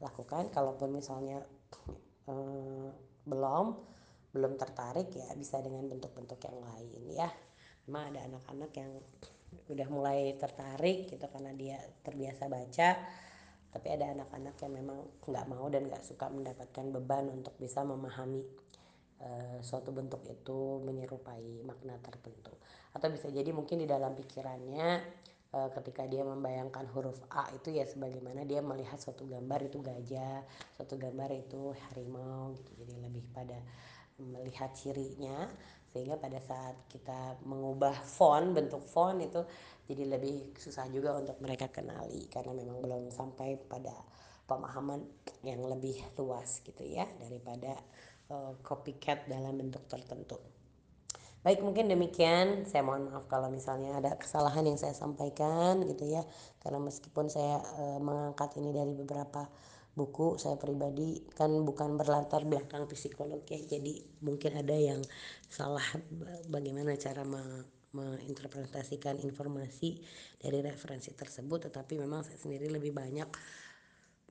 [0.00, 0.52] lakukan.
[0.52, 1.40] Kalaupun misalnya
[2.28, 2.88] uh,
[3.24, 3.66] belum
[4.34, 7.28] belum tertarik ya bisa dengan bentuk-bentuk yang lain ya.
[7.88, 8.92] Memang ada anak-anak yang
[9.68, 12.90] udah mulai tertarik gitu karena dia terbiasa baca
[13.74, 18.46] tapi ada anak-anak yang memang nggak mau dan nggak suka mendapatkan beban untuk bisa memahami
[19.20, 22.54] uh, suatu bentuk itu menyerupai makna tertentu.
[22.94, 25.02] Atau bisa jadi mungkin di dalam pikirannya
[25.54, 30.42] uh, ketika dia membayangkan huruf A itu ya sebagaimana dia melihat suatu gambar itu gajah
[30.74, 32.70] suatu gambar itu harimau gitu.
[32.82, 33.58] Jadi lebih pada
[34.18, 35.50] melihat cirinya
[35.94, 39.46] sehingga pada saat kita mengubah font bentuk font itu
[39.86, 43.94] jadi lebih susah juga untuk mereka kenali karena memang belum sampai pada
[44.44, 45.06] pemahaman
[45.46, 47.78] yang lebih luas gitu ya daripada
[48.30, 50.38] uh, copycat dalam bentuk tertentu.
[51.44, 52.64] Baik mungkin demikian.
[52.64, 56.24] Saya mohon maaf kalau misalnya ada kesalahan yang saya sampaikan gitu ya.
[56.56, 59.44] Karena meskipun saya uh, mengangkat ini dari beberapa
[59.94, 63.60] buku saya pribadi kan bukan berlatar belakang psikolog ya.
[63.60, 65.04] Jadi mungkin ada yang
[65.52, 65.84] salah
[66.48, 67.28] bagaimana cara
[67.92, 70.00] menginterpretasikan informasi
[70.40, 71.68] dari referensi tersebut.
[71.68, 73.28] Tetapi memang saya sendiri lebih banyak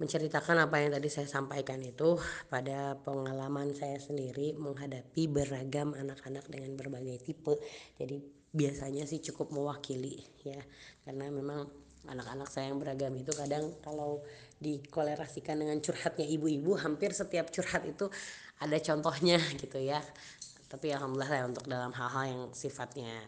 [0.03, 2.19] menceritakan apa yang tadi saya sampaikan itu
[2.51, 7.55] pada pengalaman saya sendiri menghadapi beragam anak-anak dengan berbagai tipe.
[7.95, 8.19] Jadi
[8.51, 10.59] biasanya sih cukup mewakili ya.
[11.07, 11.71] Karena memang
[12.03, 14.19] anak-anak saya yang beragam itu kadang kalau
[14.59, 18.11] dikolerasikan dengan curhatnya ibu-ibu hampir setiap curhat itu
[18.59, 20.03] ada contohnya gitu ya.
[20.67, 23.23] Tapi alhamdulillah ya untuk dalam hal-hal yang sifatnya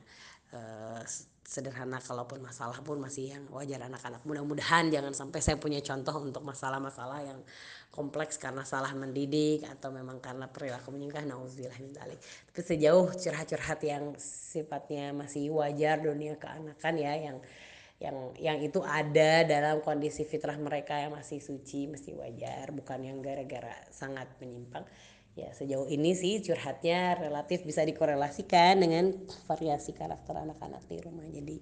[0.51, 0.99] uh,
[1.45, 4.25] sederhana kalaupun masalah pun masih yang wajar anak-anak.
[4.25, 7.39] Mudah-mudahan jangan sampai saya punya contoh untuk masalah-masalah yang
[7.93, 14.11] kompleks karena salah mendidik atau memang karena perilaku menyingkah nauzubillah min tapi sejauh curhat-curhat yang
[14.19, 17.37] sifatnya masih wajar dunia keanakan ya yang
[17.95, 23.23] yang yang itu ada dalam kondisi fitrah mereka yang masih suci mesti wajar bukan yang
[23.23, 24.83] gara-gara sangat menyimpang
[25.35, 29.11] ya sejauh ini sih curhatnya relatif bisa dikorelasikan dengan
[29.51, 31.59] variasi karakter anak-anak di rumah jadi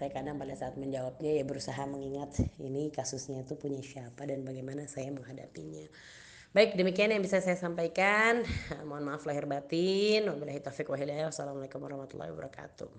[0.00, 4.88] saya kadang pada saat menjawabnya ya berusaha mengingat ini kasusnya itu punya siapa dan bagaimana
[4.88, 5.84] saya menghadapinya
[6.50, 8.42] Baik, demikian yang bisa saya sampaikan.
[8.90, 10.26] Mohon maaf lahir batin.
[10.26, 11.30] Wabillahi taufiq wa hidayah.
[11.30, 12.90] Wassalamualaikum warahmatullahi wabarakatuh.